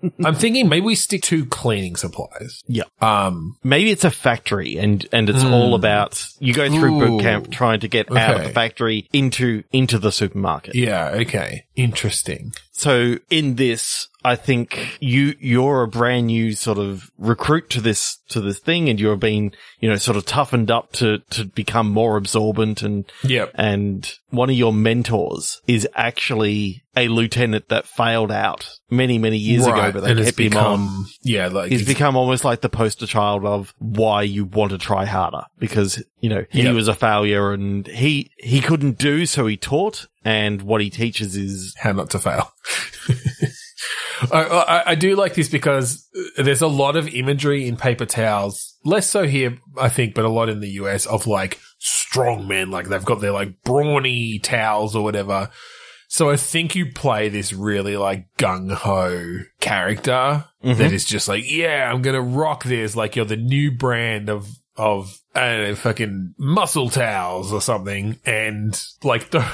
I'm 0.26 0.36
thinking 0.36 0.70
maybe 0.70 0.86
we 0.86 0.96
stick 0.96 1.22
to 1.24 1.46
cleaning 1.46 1.96
supplies. 1.96 2.62
Yeah. 2.68 2.84
Um. 3.02 3.58
Maybe 3.64 3.92
it's 3.92 4.04
a 4.04 4.12
factory 4.12 4.78
and, 4.78 5.06
and 5.12 5.30
it's 5.30 5.44
all 5.44 5.76
about 5.76 6.24
you 6.40 6.54
go 6.54 6.70
through 6.70 6.96
Ooh. 6.96 7.08
boot 7.08 7.22
camp 7.22 7.52
trying 7.52 7.82
to 7.82 7.88
get 7.88 8.12
out 8.16 8.38
of 8.38 8.44
the 8.44 8.54
factory 8.54 9.08
into 9.14 9.64
into 9.72 9.98
the 10.00 10.12
supermarket. 10.12 10.76
Yeah. 10.76 11.10
Okay. 11.10 11.66
Interesting. 11.76 12.54
So 12.72 13.18
in 13.30 13.56
this, 13.56 14.08
I 14.24 14.36
think 14.36 14.98
you 15.00 15.36
you're 15.40 15.82
a 15.84 15.88
brand 15.88 16.28
new 16.28 16.54
sort 16.54 16.78
of 16.78 17.10
recruit 17.18 17.70
to 17.72 17.82
this 17.82 18.18
to 18.30 18.40
this 18.42 18.60
thing, 18.60 18.90
and 18.90 19.00
you're 19.00 19.16
being 19.18 19.54
you 19.80 19.90
know 19.90 19.96
sort 19.98 20.18
of 20.18 20.26
toughened 20.26 20.70
up 20.70 20.92
to 20.94 21.20
to 21.32 21.46
become 21.46 21.90
more 21.90 22.18
absorbent 22.18 22.82
and 22.82 23.06
Yep. 23.24 23.52
and 23.56 24.12
one 24.30 24.50
of 24.50 24.56
your 24.56 24.72
mentors 24.74 25.62
is 25.68 25.88
actually 25.96 26.84
a 26.96 27.08
lieutenant 27.08 27.70
that 27.70 27.86
failed 27.88 28.32
out 28.32 28.70
many 28.90 29.18
many 29.18 29.38
years 29.38 29.66
ago, 29.66 29.92
but 29.92 30.02
they 30.04 30.12
and 30.12 30.24
kept 30.24 30.40
him 30.40 30.58
on. 30.58 30.78
become 30.80 31.06
yeah, 31.24 31.48
like 31.48 31.72
He's 31.72 31.86
become 31.86 32.16
almost 32.16 32.44
like 32.46 32.62
the 32.62 32.70
poster 32.70 33.08
child 33.08 33.46
of 33.46 33.74
why 33.80 34.22
you 34.24 34.46
want 34.46 34.72
to 34.72 34.78
try 34.78 35.06
harder 35.06 35.44
because, 35.58 36.04
you 36.20 36.30
know, 36.30 36.46
he 36.50 36.64
Yep. 36.64 36.76
was 36.76 36.88
a 36.88 36.94
failure 36.94 37.52
and 37.54 37.88
he, 37.88 38.32
he 38.38 38.60
couldn't 38.62 38.98
do, 38.98 39.26
so 39.26 39.48
he 39.48 39.58
taught. 39.58 40.08
And 40.24 40.62
what 40.62 40.82
he 40.82 40.92
teaches 40.92 41.36
is, 41.36 41.74
how 41.80 41.94
not 41.94 42.12
to 42.12 42.20
fail. 42.20 42.52
I, 44.32 44.44
I, 44.44 44.92
I 44.92 44.96
do 44.96 45.16
like 45.16 45.34
this 45.34 45.50
because 45.50 46.08
there's 46.38 46.62
a 46.62 46.68
lot 46.68 46.96
of 46.96 47.08
imagery 47.08 47.68
in 47.68 47.78
paper 47.78 48.06
towels, 48.06 48.78
less 48.84 49.10
so 49.10 49.26
here, 49.26 49.58
I 49.80 49.90
think, 49.90 50.16
but 50.16 50.26
a 50.26 50.30
lot 50.30 50.50
in 50.50 50.60
the 50.60 50.70
US 50.72 51.06
of 51.06 51.28
like 51.28 51.60
strong 51.80 52.48
men, 52.48 52.72
like 52.72 52.88
they've 52.88 53.04
got 53.04 53.22
their 53.22 53.32
like 53.32 53.64
brawny 53.64 54.40
towels 54.40 54.96
or 54.96 55.04
whatever. 55.04 55.50
So 56.08 56.30
I 56.30 56.36
think 56.36 56.76
you 56.76 56.92
play 56.92 57.30
this 57.30 57.54
really 57.54 57.96
like 57.96 58.36
gung 58.38 58.70
ho 58.70 59.44
character 59.62 60.46
that 60.62 60.78
mm-hmm. 60.78 60.94
is 60.94 61.06
just 61.06 61.30
like, 61.30 61.50
yeah, 61.50 61.90
I'm 61.90 62.02
going 62.02 62.16
to 62.16 62.22
rock 62.22 62.66
this. 62.66 62.98
Like 62.98 63.16
you're 63.16 63.24
the 63.24 63.38
new 63.38 63.72
brand 63.72 64.30
of, 64.30 64.48
of, 64.76 65.18
I 65.34 65.40
don't 65.40 65.64
know, 65.70 65.76
fucking 65.76 66.36
muscle 66.38 66.90
towels 66.90 67.54
or 67.54 67.62
something. 67.62 68.20
And 68.26 68.78
like 69.04 69.30
the, 69.32 69.46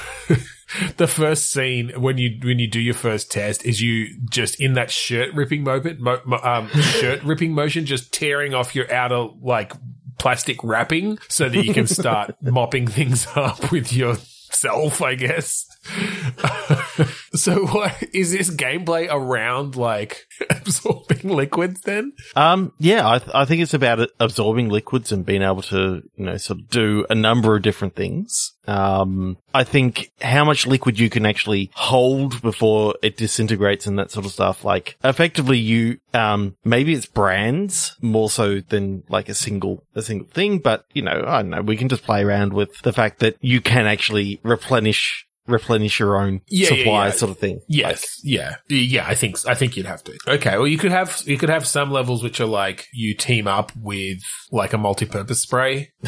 the 0.96 1.06
first 1.06 1.50
scene 1.50 1.90
when 2.00 2.18
you, 2.18 2.38
when 2.42 2.58
you 2.58 2.66
do 2.68 2.80
your 2.80 2.94
first 2.94 3.30
test 3.30 3.64
is 3.64 3.80
you 3.80 4.18
just 4.30 4.60
in 4.60 4.74
that 4.74 4.90
shirt 4.90 5.34
ripping 5.34 5.64
moment, 5.64 6.00
mo- 6.00 6.20
mo- 6.24 6.40
um, 6.42 6.68
shirt 6.80 7.22
ripping 7.22 7.52
motion, 7.52 7.86
just 7.86 8.12
tearing 8.12 8.54
off 8.54 8.74
your 8.74 8.92
outer 8.92 9.28
like 9.40 9.72
plastic 10.18 10.62
wrapping 10.62 11.18
so 11.28 11.48
that 11.48 11.64
you 11.64 11.72
can 11.72 11.86
start 11.86 12.34
mopping 12.42 12.86
things 12.86 13.26
up 13.34 13.70
with 13.70 13.92
yourself, 13.92 15.00
I 15.00 15.14
guess. 15.14 15.66
so 17.34 17.66
what 17.66 17.94
is 18.12 18.32
this 18.32 18.50
gameplay 18.50 19.08
around 19.10 19.76
like 19.76 20.26
absorbing 20.50 21.28
liquids 21.30 21.80
then? 21.82 22.12
um, 22.36 22.72
yeah, 22.78 23.08
I, 23.08 23.18
th- 23.18 23.30
I 23.34 23.44
think 23.44 23.62
it's 23.62 23.74
about 23.74 24.08
absorbing 24.20 24.68
liquids 24.68 25.12
and 25.12 25.24
being 25.24 25.42
able 25.42 25.62
to, 25.62 26.02
you 26.16 26.24
know, 26.24 26.36
sort 26.36 26.60
of 26.60 26.68
do 26.68 27.06
a 27.10 27.14
number 27.14 27.56
of 27.56 27.62
different 27.62 27.94
things. 27.94 28.52
Um, 28.66 29.38
I 29.54 29.64
think 29.64 30.12
how 30.20 30.44
much 30.44 30.66
liquid 30.66 30.98
you 30.98 31.08
can 31.08 31.24
actually 31.24 31.70
hold 31.74 32.42
before 32.42 32.94
it 33.02 33.16
disintegrates 33.16 33.86
and 33.86 33.98
that 33.98 34.10
sort 34.10 34.26
of 34.26 34.32
stuff. 34.32 34.62
Like 34.64 34.96
effectively 35.02 35.58
you, 35.58 35.98
um, 36.12 36.54
maybe 36.64 36.92
it's 36.92 37.06
brands 37.06 37.96
more 38.02 38.28
so 38.28 38.60
than 38.60 39.04
like 39.08 39.28
a 39.30 39.34
single, 39.34 39.84
a 39.94 40.02
single 40.02 40.28
thing, 40.28 40.58
but 40.58 40.84
you 40.92 41.02
know, 41.02 41.24
I 41.26 41.40
don't 41.42 41.50
know, 41.50 41.62
we 41.62 41.76
can 41.76 41.88
just 41.88 42.02
play 42.02 42.22
around 42.22 42.52
with 42.52 42.78
the 42.82 42.92
fact 42.92 43.20
that 43.20 43.36
you 43.40 43.60
can 43.62 43.86
actually 43.86 44.38
replenish, 44.42 45.26
replenish 45.48 45.98
your 45.98 46.16
own 46.20 46.40
Yeah, 46.48 46.68
yeah, 46.70 46.76
supply 46.76 47.06
yeah. 47.06 47.12
sort 47.12 47.30
of 47.30 47.38
thing. 47.38 47.60
Yes, 47.66 48.20
yeah, 48.22 48.56
yeah. 48.68 49.06
I 49.06 49.14
think 49.14 49.36
I 49.46 49.54
think 49.54 49.76
you'd 49.76 49.86
have 49.86 50.04
to. 50.04 50.18
Okay, 50.26 50.56
well, 50.56 50.66
you 50.66 50.78
could 50.78 50.92
have 50.92 51.22
you 51.26 51.38
could 51.38 51.48
have 51.48 51.66
some 51.66 51.90
levels 51.90 52.22
which 52.22 52.40
are 52.40 52.46
like 52.46 52.86
you 52.92 53.14
team 53.14 53.46
up 53.46 53.72
with 53.76 54.18
like 54.50 54.72
a 54.72 54.78
multi-purpose 54.78 55.40
spray, 55.40 55.90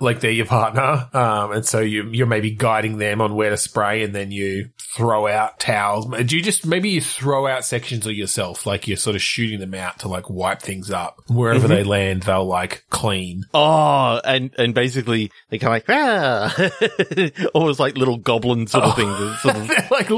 like 0.00 0.20
they're 0.20 0.30
your 0.30 0.46
partner, 0.46 1.08
um, 1.12 1.52
and 1.52 1.66
so 1.66 1.80
you 1.80 2.08
you're 2.12 2.26
maybe 2.26 2.50
guiding 2.50 2.98
them 2.98 3.20
on 3.20 3.34
where 3.34 3.50
to 3.50 3.56
spray, 3.56 4.02
and 4.02 4.14
then 4.14 4.30
you 4.30 4.70
throw 4.96 5.26
out 5.26 5.58
towels. 5.60 6.06
Do 6.24 6.36
you 6.36 6.42
just 6.42 6.66
maybe 6.66 6.90
you 6.90 7.00
throw 7.00 7.46
out 7.46 7.64
sections 7.64 8.06
of 8.06 8.12
yourself, 8.12 8.66
like 8.66 8.88
you're 8.88 8.96
sort 8.96 9.16
of 9.16 9.22
shooting 9.22 9.60
them 9.60 9.74
out 9.74 10.00
to 10.00 10.08
like 10.08 10.28
wipe 10.30 10.62
things 10.62 10.90
up 10.90 11.20
wherever 11.28 11.68
they 11.68 11.84
land, 11.84 12.22
they'll 12.22 12.44
like 12.44 12.84
clean. 12.90 13.44
Oh, 13.54 14.20
and, 14.24 14.50
and 14.58 14.74
basically 14.74 15.30
they 15.48 15.58
kind 15.58 15.82
of 15.82 15.88
like, 15.88 15.96
ah, 15.96 17.48
almost 17.54 17.80
like 17.80 17.96
little 17.96 18.18
goblin 18.22 18.66
sort 18.66 18.84
of 18.84 18.92
oh. 18.92 18.94
things. 18.94 19.16
It's 19.20 19.42
Sort 19.42 19.56
of, 19.56 19.68
they're 19.68 19.88
like, 19.90 20.10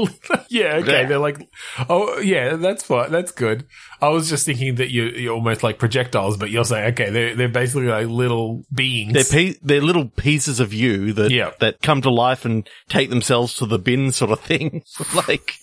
yeah, 0.49 0.75
okay. 0.75 1.01
Yeah. 1.01 1.07
They're 1.07 1.19
like, 1.19 1.49
oh, 1.89 2.19
yeah, 2.19 2.55
that's 2.55 2.83
fine. 2.83 3.11
That's 3.11 3.31
good. 3.31 3.65
I 4.01 4.09
was 4.09 4.29
just 4.29 4.45
thinking 4.45 4.75
that 4.75 4.91
you, 4.91 5.05
you're 5.05 5.33
almost 5.33 5.63
like 5.63 5.79
projectiles, 5.79 6.37
but 6.37 6.49
you're 6.49 6.65
saying, 6.65 6.93
okay, 6.93 7.09
they're, 7.09 7.35
they're 7.35 7.49
basically 7.49 7.87
like 7.87 8.07
little 8.07 8.63
beings. 8.73 9.13
they're, 9.13 9.23
pe- 9.23 9.59
they're 9.61 9.81
little 9.81 10.09
pieces 10.09 10.59
of 10.59 10.73
you 10.73 11.13
that, 11.13 11.31
Yeah. 11.31 11.51
that 11.59 11.81
come 11.81 12.01
to 12.01 12.09
life 12.09 12.45
and 12.45 12.67
take 12.89 13.09
themselves 13.09 13.55
to 13.55 13.65
the 13.65 13.79
bin 13.79 14.11
sort 14.11 14.31
of 14.31 14.39
thing. 14.39 14.83
like, 15.15 15.55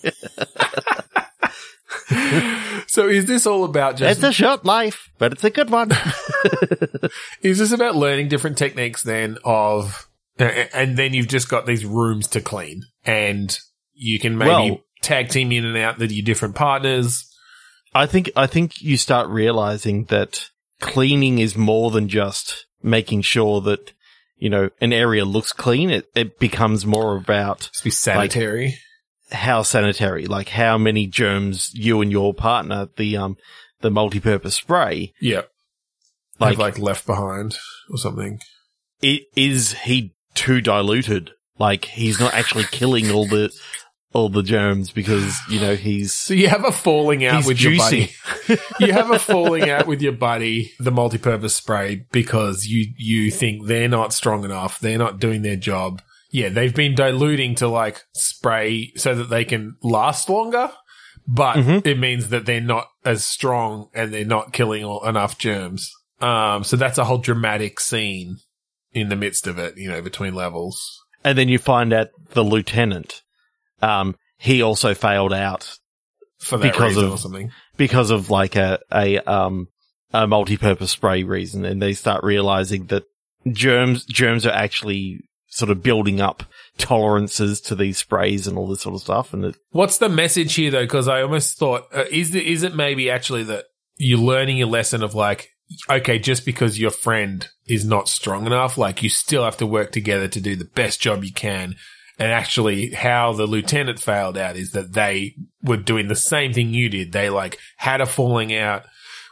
so 2.87 3.07
is 3.07 3.25
this 3.25 3.45
all 3.45 3.63
about 3.63 3.97
just, 3.97 4.17
it's 4.17 4.23
a 4.23 4.33
short 4.33 4.65
life, 4.65 5.11
but 5.17 5.31
it's 5.31 5.43
a 5.43 5.49
good 5.49 5.69
one. 5.69 5.91
is 7.41 7.59
this 7.59 7.71
about 7.71 7.95
learning 7.95 8.27
different 8.27 8.57
techniques 8.57 9.03
then 9.03 9.37
of, 9.43 10.07
and 10.45 10.97
then 10.97 11.13
you've 11.13 11.27
just 11.27 11.49
got 11.49 11.65
these 11.65 11.85
rooms 11.85 12.27
to 12.29 12.41
clean 12.41 12.83
and 13.05 13.57
you 13.93 14.19
can 14.19 14.37
maybe 14.37 14.49
Well- 14.49 14.83
tag 15.01 15.29
team 15.29 15.51
in 15.51 15.65
and 15.65 15.77
out 15.77 15.97
with 15.97 16.11
your 16.11 16.23
different 16.23 16.55
partners. 16.55 17.25
I 17.93 18.05
think, 18.05 18.29
I 18.35 18.47
think 18.47 18.81
you 18.81 18.95
start 18.97 19.27
realizing 19.29 20.05
that 20.05 20.49
cleaning 20.79 21.39
is 21.39 21.57
more 21.57 21.91
than 21.91 22.07
just 22.07 22.65
making 22.83 23.21
sure 23.23 23.61
that, 23.61 23.93
you 24.37 24.49
know, 24.49 24.69
an 24.79 24.93
area 24.93 25.25
looks 25.25 25.51
clean. 25.53 25.89
It, 25.89 26.05
it 26.15 26.39
becomes 26.39 26.85
more 26.85 27.15
about 27.17 27.69
be 27.83 27.89
sanitary. 27.89 28.77
how 29.31 29.63
sanitary, 29.63 30.25
like 30.27 30.49
how 30.49 30.77
many 30.77 31.05
germs 31.07 31.71
you 31.73 32.01
and 32.01 32.11
your 32.11 32.33
partner, 32.33 32.87
the 32.95 33.17
um, 33.17 33.37
the 33.81 33.89
multi-purpose 33.91 34.55
spray, 34.55 35.11
Yeah. 35.19 35.41
like, 36.39 36.57
Like, 36.57 36.75
like 36.75 36.79
left 36.79 37.05
behind 37.07 37.57
or 37.89 37.97
something. 37.97 38.39
it, 39.01 39.23
is 39.35 39.73
he 39.83 40.13
too 40.35 40.61
diluted? 40.61 41.31
Like 41.59 41.85
he's 41.85 42.19
not 42.19 42.33
actually 42.33 42.63
killing 42.71 43.11
all 43.11 43.27
the 43.27 43.51
all 44.13 44.27
the 44.27 44.43
germs 44.43 44.91
because 44.91 45.37
you 45.49 45.59
know 45.61 45.75
he's 45.75 46.13
So 46.13 46.33
you 46.33 46.49
have 46.49 46.65
a 46.65 46.71
falling 46.71 47.23
out 47.25 47.45
with 47.45 47.61
your 47.61 47.77
buddy. 47.77 48.11
you 48.79 48.91
have 48.91 49.09
a 49.11 49.19
falling 49.19 49.69
out 49.69 49.87
with 49.87 50.01
your 50.01 50.11
buddy, 50.11 50.71
the 50.79 50.91
multi-purpose 50.91 51.55
spray, 51.55 52.05
because 52.11 52.65
you 52.65 52.91
you 52.97 53.31
think 53.31 53.67
they're 53.67 53.87
not 53.87 54.13
strong 54.13 54.43
enough, 54.43 54.79
they're 54.79 54.97
not 54.97 55.19
doing 55.19 55.43
their 55.43 55.55
job. 55.55 56.01
Yeah, 56.31 56.49
they've 56.49 56.75
been 56.75 56.95
diluting 56.95 57.55
to 57.55 57.67
like 57.67 58.01
spray 58.13 58.91
so 58.95 59.15
that 59.15 59.29
they 59.29 59.45
can 59.45 59.75
last 59.83 60.29
longer, 60.29 60.71
but 61.27 61.57
Mhm. 61.57 61.85
it 61.85 61.99
means 61.99 62.29
that 62.29 62.45
they're 62.45 62.59
not 62.61 62.87
as 63.05 63.25
strong 63.25 63.87
and 63.93 64.13
they're 64.13 64.25
not 64.25 64.51
killing 64.53 64.83
all, 64.83 65.05
enough 65.07 65.37
germs. 65.37 65.89
Um, 66.21 66.63
so 66.63 66.75
that's 66.77 66.97
a 66.97 67.03
whole 67.05 67.17
dramatic 67.17 67.79
scene 67.79 68.37
in 68.93 69.09
the 69.09 69.15
midst 69.15 69.47
of 69.47 69.57
it, 69.57 69.77
you 69.77 69.89
know, 69.89 70.01
between 70.01 70.33
levels. 70.35 70.99
and 71.23 71.37
then 71.37 71.47
you 71.49 71.59
find 71.59 71.93
out 71.93 72.07
the 72.33 72.43
lieutenant, 72.43 73.21
um, 73.81 74.15
he 74.37 74.61
also 74.61 74.93
failed 74.93 75.33
out 75.33 75.77
For 76.39 76.57
that 76.57 76.71
Because 76.71 76.89
reason 76.95 77.05
of- 77.05 77.11
or 77.13 77.17
something. 77.17 77.51
because 77.77 78.09
of 78.11 78.29
like 78.29 78.55
a 78.55 78.79
a 78.91 79.17
um 79.19 79.67
a 80.13 80.27
multi-purpose 80.27 80.91
spray 80.91 81.23
reason, 81.23 81.63
and 81.65 81.81
they 81.81 81.93
start 81.93 82.23
realizing 82.23 82.87
that 82.87 83.03
germs 83.51 84.03
germs 84.05 84.45
are 84.45 84.51
actually 84.51 85.21
sort 85.47 85.69
of 85.71 85.81
building 85.83 86.19
up 86.21 86.43
tolerances 86.77 87.61
to 87.61 87.75
these 87.75 87.97
sprays 87.97 88.47
and 88.47 88.57
all 88.57 88.67
this 88.67 88.81
sort 88.81 88.95
of 88.95 89.01
stuff, 89.01 89.33
and 89.33 89.45
it, 89.45 89.55
What's 89.71 89.97
the 89.99 90.09
message 90.09 90.55
here, 90.55 90.71
though? 90.71 90.83
Because 90.83 91.07
I 91.07 91.21
almost 91.21 91.57
thought, 91.57 91.87
uh, 91.93 92.05
is 92.11 92.31
the, 92.31 92.45
is 92.51 92.63
it 92.63 92.75
maybe 92.75 93.09
actually 93.11 93.43
that 93.43 93.65
you're 93.97 94.17
learning 94.19 94.61
a 94.61 94.65
lesson 94.65 95.03
of 95.03 95.13
like, 95.13 95.49
okay, 95.89 96.19
just 96.19 96.45
because 96.45 96.79
your 96.79 96.91
friend 96.91 97.47
is 97.67 97.85
not 97.85 98.09
strong 98.09 98.45
enough, 98.45 98.77
like 98.77 99.03
you 99.03 99.09
still 99.09 99.43
have 99.43 99.57
to 99.57 99.65
work 99.65 99.91
together 99.91 100.27
to 100.27 100.41
do 100.41 100.55
the 100.55 100.65
best 100.65 101.01
job 101.01 101.23
you 101.23 101.33
can. 101.33 101.75
And 102.19 102.31
actually, 102.31 102.91
how 102.91 103.33
the 103.33 103.47
lieutenant 103.47 103.99
failed 103.99 104.37
out 104.37 104.55
is 104.55 104.71
that 104.71 104.93
they 104.93 105.35
were 105.63 105.77
doing 105.77 106.07
the 106.07 106.15
same 106.15 106.53
thing 106.53 106.73
you 106.73 106.89
did. 106.89 107.11
They 107.11 107.29
like 107.29 107.57
had 107.77 108.01
a 108.01 108.05
falling 108.05 108.55
out 108.55 108.83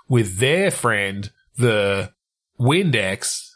with 0.08 0.38
their 0.40 0.72
friend, 0.72 1.30
the 1.58 2.12
Windex, 2.60 3.50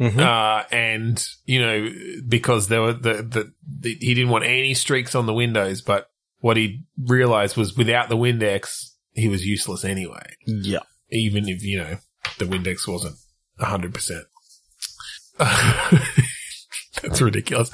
uh, 0.00 0.64
and 0.72 1.24
you 1.44 1.60
know 1.60 1.90
because 2.26 2.68
there 2.68 2.82
were 2.82 2.94
the, 2.94 3.14
the 3.22 3.52
the 3.80 3.94
he 4.00 4.14
didn't 4.14 4.30
want 4.30 4.44
any 4.44 4.74
streaks 4.74 5.14
on 5.14 5.26
the 5.26 5.34
windows, 5.34 5.82
but 5.82 6.08
what 6.40 6.56
he 6.56 6.82
realized 6.98 7.56
was 7.56 7.76
without 7.76 8.08
the 8.08 8.16
Windex, 8.16 8.90
he 9.12 9.28
was 9.28 9.46
useless 9.46 9.84
anyway. 9.84 10.34
yeah. 10.46 10.80
Even 11.10 11.48
if 11.48 11.62
you 11.62 11.78
know 11.78 11.98
the 12.38 12.44
Windex 12.44 12.86
wasn't 12.88 13.16
hundred 13.58 13.94
percent. 13.94 14.24
That's 15.38 17.20
ridiculous. 17.20 17.70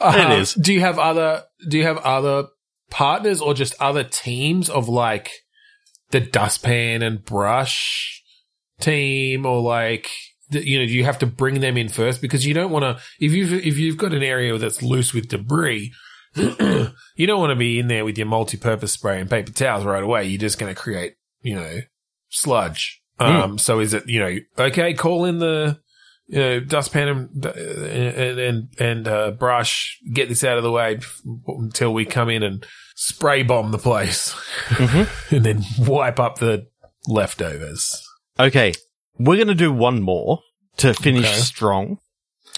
Uh, 0.00 0.30
It 0.32 0.38
is. 0.40 0.54
Do 0.54 0.72
you 0.72 0.80
have 0.80 0.98
other? 0.98 1.44
Do 1.68 1.78
you 1.78 1.84
have 1.84 1.98
other 1.98 2.48
partners 2.90 3.40
or 3.40 3.54
just 3.54 3.74
other 3.80 4.04
teams 4.04 4.68
of 4.68 4.88
like 4.88 5.30
the 6.10 6.20
dustpan 6.20 7.02
and 7.02 7.24
brush 7.24 8.22
team, 8.80 9.46
or 9.46 9.60
like 9.60 10.10
you 10.50 10.78
know, 10.78 10.84
you 10.84 11.04
have 11.04 11.18
to 11.20 11.26
bring 11.26 11.60
them 11.60 11.76
in 11.76 11.88
first 11.88 12.20
because 12.20 12.46
you 12.46 12.54
don't 12.54 12.70
want 12.70 12.84
to 12.84 13.02
if 13.20 13.32
you've 13.32 13.52
if 13.52 13.78
you've 13.78 13.96
got 13.96 14.12
an 14.14 14.22
area 14.22 14.56
that's 14.58 14.82
loose 14.82 15.12
with 15.14 15.28
debris. 15.28 15.92
you 16.34 17.26
don't 17.26 17.40
want 17.40 17.50
to 17.50 17.56
be 17.56 17.78
in 17.78 17.88
there 17.88 18.06
with 18.06 18.16
your 18.16 18.26
multi-purpose 18.26 18.92
spray 18.92 19.20
and 19.20 19.28
paper 19.28 19.52
towels 19.52 19.84
right 19.84 20.02
away. 20.02 20.24
You're 20.24 20.40
just 20.40 20.58
going 20.58 20.74
to 20.74 20.80
create, 20.80 21.12
you 21.42 21.54
know, 21.54 21.80
sludge. 22.30 23.01
Um, 23.26 23.58
so 23.58 23.80
is 23.80 23.94
it, 23.94 24.08
you 24.08 24.20
know, 24.20 24.36
okay, 24.58 24.94
call 24.94 25.24
in 25.24 25.38
the, 25.38 25.78
you 26.28 26.38
know, 26.38 26.60
dustpan 26.60 27.08
and, 27.08 27.46
and, 27.46 28.38
and, 28.38 28.68
and, 28.78 29.08
uh, 29.08 29.30
brush, 29.32 29.98
get 30.12 30.28
this 30.28 30.44
out 30.44 30.56
of 30.56 30.62
the 30.62 30.70
way 30.72 30.98
until 31.46 31.92
we 31.92 32.04
come 32.04 32.28
in 32.30 32.42
and 32.42 32.64
spray 32.94 33.42
bomb 33.42 33.70
the 33.70 33.78
place 33.78 34.34
and 35.30 35.44
then 35.44 35.62
wipe 35.78 36.18
up 36.20 36.38
the 36.38 36.66
leftovers. 37.08 38.02
Okay, 38.40 38.72
we're 39.18 39.36
gonna 39.38 39.54
do 39.54 39.72
one 39.72 40.00
more 40.02 40.40
to 40.78 40.94
finish 40.94 41.26
Okay. 41.26 41.36
strong. 41.40 41.98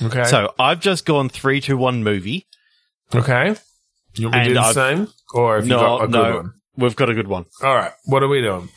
Okay. 0.03 0.25
So 0.25 0.53
I've 0.59 0.81
just 0.81 1.05
gone 1.05 1.29
three 1.29 1.61
to 1.63 1.77
one 1.77 2.03
movie. 2.05 2.47
okay. 3.15 3.57
You 4.17 4.29
want 4.31 4.37
me 4.37 4.43
to 4.45 4.49
do 4.51 4.55
the 4.55 4.61
I've- 4.61 4.75
same 4.75 5.09
or 5.35 5.57
have 5.57 5.65
you 5.67 5.71
No, 5.71 5.81
got 5.81 5.97
a 5.97 6.07
good 6.07 6.11
no. 6.13 6.37
one? 6.37 6.53
We've 6.77 6.97
got 6.97 7.11
a 7.11 7.15
good 7.15 7.27
one. 7.29 7.47
All 7.63 7.75
right. 7.75 7.93
What 8.05 8.23
are 8.23 8.29
we 8.29 8.41
doing? 8.43 8.69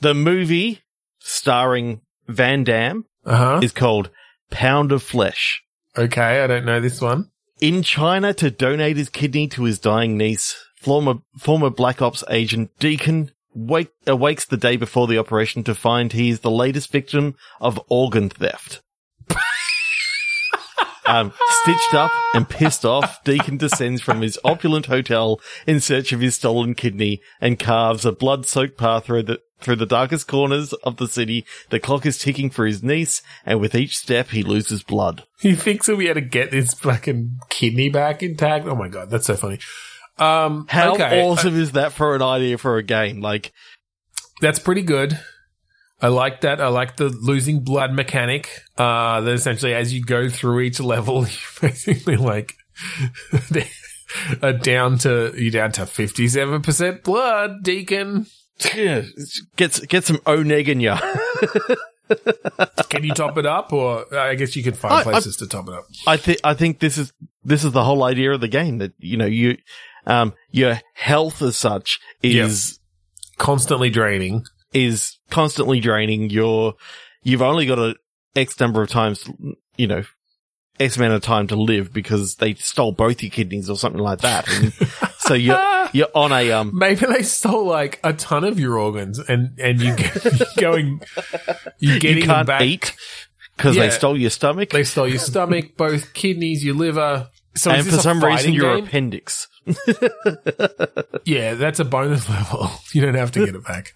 The 0.00 0.12
movie 0.14 0.82
starring 1.24 2.00
Van 2.28 2.64
Damme 2.64 3.04
Uh 3.24 3.36
huh. 3.36 3.60
is 3.62 3.72
called 3.72 4.10
Pound 4.50 4.92
of 4.92 5.02
Flesh. 5.02 5.62
Okay. 5.96 6.42
I 6.42 6.46
don't 6.46 6.64
know 6.66 6.80
this 6.80 7.00
one. 7.00 7.30
In 7.60 7.82
China 7.82 8.34
to 8.34 8.50
donate 8.50 8.96
his 8.96 9.08
kidney 9.08 9.48
to 9.48 9.64
his 9.64 9.78
dying 9.78 10.16
niece, 10.18 10.56
former, 10.76 11.14
former 11.38 11.70
Black 11.70 12.02
Ops 12.02 12.22
agent 12.28 12.70
Deacon 12.78 13.30
wake, 13.54 13.90
awakes 14.06 14.44
the 14.44 14.56
day 14.56 14.76
before 14.76 15.06
the 15.06 15.18
operation 15.18 15.62
to 15.64 15.74
find 15.74 16.12
he 16.12 16.28
is 16.30 16.40
the 16.40 16.50
latest 16.50 16.90
victim 16.92 17.36
of 17.60 17.80
organ 17.88 18.28
theft. 18.28 18.82
Um, 21.06 21.32
stitched 21.62 21.94
up 21.94 22.10
and 22.34 22.48
pissed 22.48 22.84
off, 22.84 23.22
Deacon 23.24 23.56
descends 23.56 24.00
from 24.00 24.20
his 24.22 24.38
opulent 24.44 24.86
hotel 24.86 25.40
in 25.66 25.80
search 25.80 26.12
of 26.12 26.20
his 26.20 26.36
stolen 26.36 26.74
kidney 26.74 27.20
and 27.40 27.58
carves 27.58 28.04
a 28.04 28.12
blood-soaked 28.12 28.76
path 28.78 29.04
through 29.06 29.24
the 29.24 29.40
through 29.60 29.76
the 29.76 29.86
darkest 29.86 30.28
corners 30.28 30.74
of 30.84 30.98
the 30.98 31.08
city. 31.08 31.46
The 31.70 31.80
clock 31.80 32.04
is 32.04 32.18
ticking 32.18 32.50
for 32.50 32.66
his 32.66 32.82
niece, 32.82 33.22
and 33.46 33.60
with 33.60 33.74
each 33.74 33.96
step, 33.96 34.28
he 34.28 34.42
loses 34.42 34.82
blood. 34.82 35.24
He 35.40 35.54
thinks 35.54 35.86
he'll 35.86 35.96
be 35.96 36.08
able 36.08 36.20
to 36.20 36.26
get 36.26 36.52
his 36.52 36.74
fucking 36.74 37.40
kidney 37.48 37.88
back 37.88 38.22
intact. 38.22 38.66
Oh 38.66 38.74
my 38.74 38.88
god, 38.88 39.10
that's 39.10 39.26
so 39.26 39.36
funny. 39.36 39.58
Um, 40.18 40.66
How 40.68 40.94
okay, 40.94 41.22
awesome 41.24 41.58
is 41.58 41.72
that 41.72 41.92
for 41.92 42.14
an 42.14 42.22
idea 42.22 42.58
for 42.58 42.76
a 42.76 42.82
game? 42.82 43.20
Like, 43.20 43.52
that's 44.40 44.58
pretty 44.58 44.82
good. 44.82 45.18
I 46.02 46.08
like 46.08 46.42
that. 46.42 46.60
I 46.60 46.68
like 46.68 46.96
the 46.96 47.08
losing 47.08 47.60
blood 47.60 47.92
mechanic. 47.92 48.50
Uh, 48.76 49.20
that 49.22 49.32
essentially 49.32 49.74
as 49.74 49.92
you 49.94 50.02
go 50.04 50.28
through 50.28 50.60
each 50.60 50.80
level, 50.80 51.22
you 51.26 51.36
basically 51.60 52.16
like 52.16 52.54
are 54.42 54.52
down 54.52 54.98
to 54.98 55.32
you 55.36 55.50
down 55.50 55.72
to 55.72 55.86
fifty 55.86 56.28
seven 56.28 56.62
percent 56.62 57.02
blood, 57.04 57.62
Deacon. 57.62 58.26
get 59.56 59.88
get 59.88 60.04
some 60.04 60.20
O 60.26 60.42
neg 60.42 60.68
in 60.68 60.80
ya. 60.80 60.98
Can 62.90 63.02
you 63.02 63.14
top 63.14 63.38
it 63.38 63.46
up, 63.46 63.72
or 63.72 64.04
I 64.16 64.34
guess 64.34 64.54
you 64.56 64.62
can 64.62 64.74
find 64.74 64.94
I- 64.94 65.00
I- 65.00 65.02
places 65.02 65.36
to 65.38 65.46
top 65.46 65.68
it 65.68 65.74
up. 65.74 65.84
I 66.06 66.16
think 66.16 66.38
I 66.44 66.54
think 66.54 66.78
this 66.80 66.98
is 66.98 67.12
this 67.44 67.64
is 67.64 67.72
the 67.72 67.82
whole 67.84 68.02
idea 68.02 68.32
of 68.32 68.40
the 68.40 68.48
game 68.48 68.78
that 68.78 68.92
you 68.98 69.16
know 69.16 69.26
you 69.26 69.56
um 70.06 70.34
your 70.50 70.80
health 70.94 71.40
as 71.42 71.56
such 71.56 71.98
is 72.22 72.78
Constantly 73.36 73.90
draining. 73.90 74.44
Is 74.74 75.18
constantly 75.30 75.80
draining. 75.80 76.28
You're 76.28 76.74
you've 77.22 77.40
only 77.42 77.64
got 77.66 77.78
a 77.78 77.94
x 78.36 78.58
number 78.60 78.82
of 78.82 78.90
times, 78.90 79.24
you 79.76 79.86
know, 79.86 80.02
x 80.80 80.96
amount 80.96 81.14
of 81.14 81.22
time 81.22 81.46
to 81.46 81.56
live 81.56 81.92
because 81.92 82.34
they 82.36 82.54
stole 82.54 82.92
both 82.92 83.22
your 83.22 83.30
kidneys 83.30 83.70
or 83.70 83.76
something 83.76 84.02
like 84.02 84.20
that. 84.20 84.46
And 84.52 84.72
so 85.18 85.34
you're 85.34 85.88
you're 85.92 86.08
on 86.14 86.32
a 86.32 86.50
um 86.52 86.72
Maybe 86.76 87.06
they 87.06 87.22
stole 87.22 87.64
like 87.66 88.00
a 88.02 88.12
ton 88.12 88.42
of 88.44 88.58
your 88.58 88.78
organs, 88.78 89.18
and 89.20 89.58
and 89.58 89.80
you 89.80 89.94
you're 90.24 90.48
going, 90.58 91.00
you 91.78 92.00
getting 92.00 92.18
you 92.18 92.24
can't 92.24 92.46
back. 92.48 92.62
eat 92.62 92.94
because 93.56 93.76
Yeah. 93.76 93.84
they 93.84 93.90
stole 93.90 94.18
your 94.18 94.30
stomach. 94.30 94.70
They 94.70 94.82
stole 94.84 95.06
your 95.08 95.20
stomach, 95.20 95.76
both 95.76 96.12
kidneys, 96.12 96.64
your 96.64 96.74
liver. 96.74 97.28
So 97.54 97.70
and 97.70 97.86
for 97.86 97.98
some 97.98 98.22
reason, 98.24 98.52
your 98.52 98.74
game? 98.74 98.84
appendix. 98.86 99.46
yeah, 101.24 101.54
that's 101.54 101.78
a 101.80 101.84
bonus 101.84 102.28
level. 102.28 102.68
You 102.92 103.02
don't 103.02 103.14
have 103.14 103.30
to 103.32 103.46
get 103.46 103.54
it 103.54 103.64
back. 103.64 103.94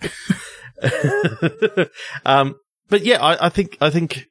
um, 2.24 2.56
but 2.88 3.04
yeah, 3.04 3.22
I, 3.22 3.46
I 3.46 3.48
think 3.48 3.76
I 3.80 3.90
think 3.90 4.26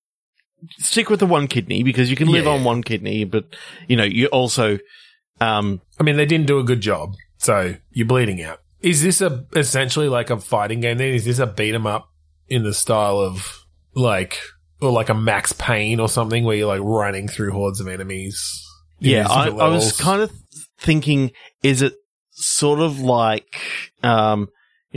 stick 0.80 1.10
with 1.10 1.20
the 1.20 1.26
one 1.26 1.48
kidney 1.48 1.84
because 1.84 2.10
you 2.10 2.16
can 2.16 2.28
live 2.30 2.46
Yeah. 2.46 2.52
on 2.52 2.64
one 2.64 2.84
kidney, 2.84 3.24
but 3.24 3.46
you 3.88 3.96
know 3.96 4.04
you 4.04 4.28
also 4.28 4.80
um 5.40 5.82
I 6.00 6.04
mean, 6.04 6.18
they 6.18 6.26
didn't 6.26 6.48
do 6.48 6.60
a 6.60 6.64
good 6.64 6.82
job, 6.82 7.16
so 7.38 7.76
you're 7.92 8.08
bleeding 8.08 8.42
out. 8.42 8.60
Is 8.82 9.02
this 9.04 9.22
a 9.22 9.46
essentially 9.56 10.08
like 10.10 10.30
a 10.30 10.40
fighting 10.40 10.82
game? 10.82 10.98
Then 10.98 11.14
is 11.14 11.26
this 11.26 11.40
a 11.40 11.48
beat 11.48 11.74
'em 11.76 11.88
up 11.88 12.10
in 12.48 12.64
the 12.64 12.74
style 12.74 13.20
of 13.20 13.66
like 13.94 14.40
or 14.82 14.92
like 14.92 15.10
a 15.10 15.14
Max 15.16 15.54
Payne 15.54 16.00
or 16.00 16.08
something 16.10 16.44
where 16.44 16.56
you're 16.56 16.68
like 16.68 16.82
running 16.84 17.28
through 17.28 17.52
hordes 17.52 17.80
of 17.80 17.88
enemies? 17.88 18.64
yeah 19.00 19.28
I, 19.30 19.50
I 19.50 19.68
was 19.70 19.96
kind 20.00 20.24
of 20.24 20.32
thinking 20.80 21.32
is 21.62 21.84
it 21.84 21.94
sort 22.32 22.80
of 22.80 23.00
like 23.00 23.60
um 24.02 24.48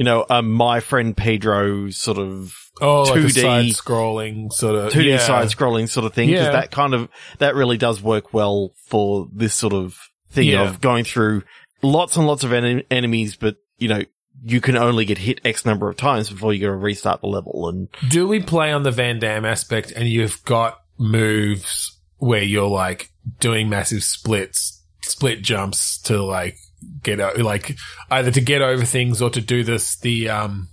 you 0.00 0.04
know 0.04 0.24
a 0.30 0.40
my 0.40 0.80
friend 0.80 1.14
Pedro 1.14 1.90
sort 1.90 2.16
of 2.16 2.54
oh 2.80 3.04
2D 3.06 3.32
side 3.32 3.64
scrolling 3.66 4.50
sort 4.50 4.74
of 4.74 4.92
2D 4.94 5.04
yeah. 5.04 5.18
side 5.18 5.48
scrolling 5.48 5.90
sort 5.90 6.06
of 6.06 6.14
thing 6.14 6.28
because 6.30 6.46
Yeah. 6.46 6.52
that 6.52 6.70
kind 6.70 6.94
of 6.94 7.10
that 7.36 7.54
really 7.54 7.76
does 7.76 8.00
work 8.02 8.32
well 8.32 8.72
for 8.86 9.28
this 9.30 9.54
sort 9.54 9.74
of 9.74 9.98
thing 10.30 10.48
Yeah. 10.48 10.62
of 10.66 10.80
going 10.80 11.04
through 11.04 11.42
lots 11.82 12.16
and 12.16 12.26
lots 12.26 12.44
of 12.44 12.52
en- 12.54 12.82
enemies, 12.90 13.36
but 13.36 13.56
you 13.76 13.88
know, 13.88 14.02
you 14.42 14.62
can 14.62 14.78
only 14.78 15.04
get 15.04 15.18
hit 15.18 15.42
X 15.44 15.66
number 15.66 15.90
of 15.90 15.98
times 15.98 16.30
before 16.30 16.54
you 16.54 16.60
got 16.60 16.68
to 16.68 16.76
restart 16.76 17.20
the 17.20 17.26
level. 17.26 17.68
And 17.68 17.88
Do 18.08 18.26
we 18.26 18.40
play 18.40 18.72
on 18.72 18.84
the 18.84 18.90
Van 18.90 19.18
Damme 19.18 19.44
aspect 19.44 19.92
and 19.94 20.08
you've 20.08 20.42
got 20.46 20.78
moves 20.98 22.00
where 22.16 22.42
you're 22.42 22.68
like 22.68 23.10
doing 23.38 23.68
massive 23.68 24.02
splits, 24.02 24.82
split 25.02 25.42
jumps 25.42 26.00
to 26.04 26.22
like 26.22 26.56
get 27.02 27.20
o- 27.20 27.42
like 27.42 27.76
either 28.10 28.30
to 28.30 28.40
get 28.40 28.62
over 28.62 28.84
things 28.84 29.20
or 29.22 29.30
to 29.30 29.40
do 29.40 29.64
this, 29.64 29.98
the, 29.98 30.28
um, 30.28 30.68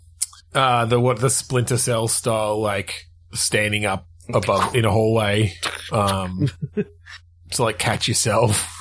uh, 0.54 0.86
the, 0.86 1.00
what, 1.00 1.20
the 1.20 1.30
Splinter 1.30 1.78
Cell 1.78 2.08
style, 2.08 2.60
like 2.60 3.06
standing 3.34 3.86
up 3.86 4.08
above 4.34 4.76
in 4.76 4.86
a 4.86 4.92
hallway, 4.92 5.54
um, 5.92 6.50
to 7.52 7.64
like 7.64 7.78
catch 7.78 8.08
yourself. 8.08 8.74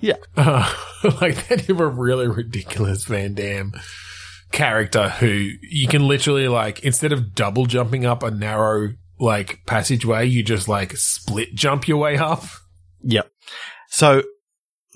Yeah. 0.00 0.16
Uh, 0.36 0.70
like 1.20 1.48
that 1.48 1.68
of 1.68 1.80
a 1.80 1.86
really 1.86 2.28
ridiculous 2.28 3.04
Van 3.04 3.34
Damme 3.34 3.72
character 4.52 5.08
who 5.08 5.48
you 5.62 5.88
can 5.88 6.06
literally 6.06 6.46
like 6.46 6.84
instead 6.84 7.12
of 7.12 7.34
double 7.34 7.66
jumping 7.66 8.06
up 8.06 8.22
a 8.22 8.30
narrow 8.30 8.90
like 9.18 9.60
passageway, 9.66 10.26
you 10.26 10.42
just 10.42 10.68
like 10.68 10.96
split 10.96 11.54
jump 11.54 11.88
your 11.88 11.98
way 11.98 12.16
up. 12.16 12.44
Yep. 13.02 13.30
So 13.88 14.22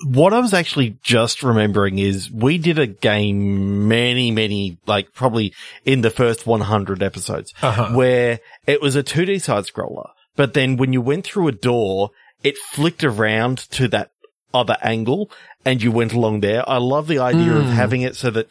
what 0.05 0.33
I 0.33 0.39
was 0.39 0.53
actually 0.53 0.97
just 1.03 1.43
remembering 1.43 1.99
is 1.99 2.31
we 2.31 2.57
did 2.57 2.79
a 2.79 2.87
game 2.87 3.87
many, 3.87 4.31
many, 4.31 4.77
like 4.85 5.13
probably 5.13 5.53
in 5.85 6.01
the 6.01 6.09
first 6.09 6.47
100 6.47 7.03
episodes 7.03 7.53
Uh-huh. 7.61 7.93
where 7.95 8.39
it 8.65 8.81
was 8.81 8.95
a 8.95 9.03
2D 9.03 9.41
side 9.41 9.65
scroller, 9.65 10.09
but 10.35 10.53
then 10.53 10.77
when 10.77 10.93
you 10.93 11.01
went 11.01 11.25
through 11.25 11.47
a 11.49 11.51
door, 11.51 12.11
it 12.43 12.57
flicked 12.57 13.03
around 13.03 13.57
to 13.71 13.87
that 13.89 14.11
other 14.53 14.77
angle 14.81 15.29
and 15.65 15.83
you 15.83 15.91
went 15.91 16.13
along 16.13 16.39
there. 16.39 16.67
I 16.69 16.77
love 16.77 17.07
the 17.07 17.19
idea 17.19 17.51
of 17.53 17.65
Mm. 17.65 17.73
having 17.73 18.01
it 18.01 18.15
so 18.15 18.29
that 18.31 18.47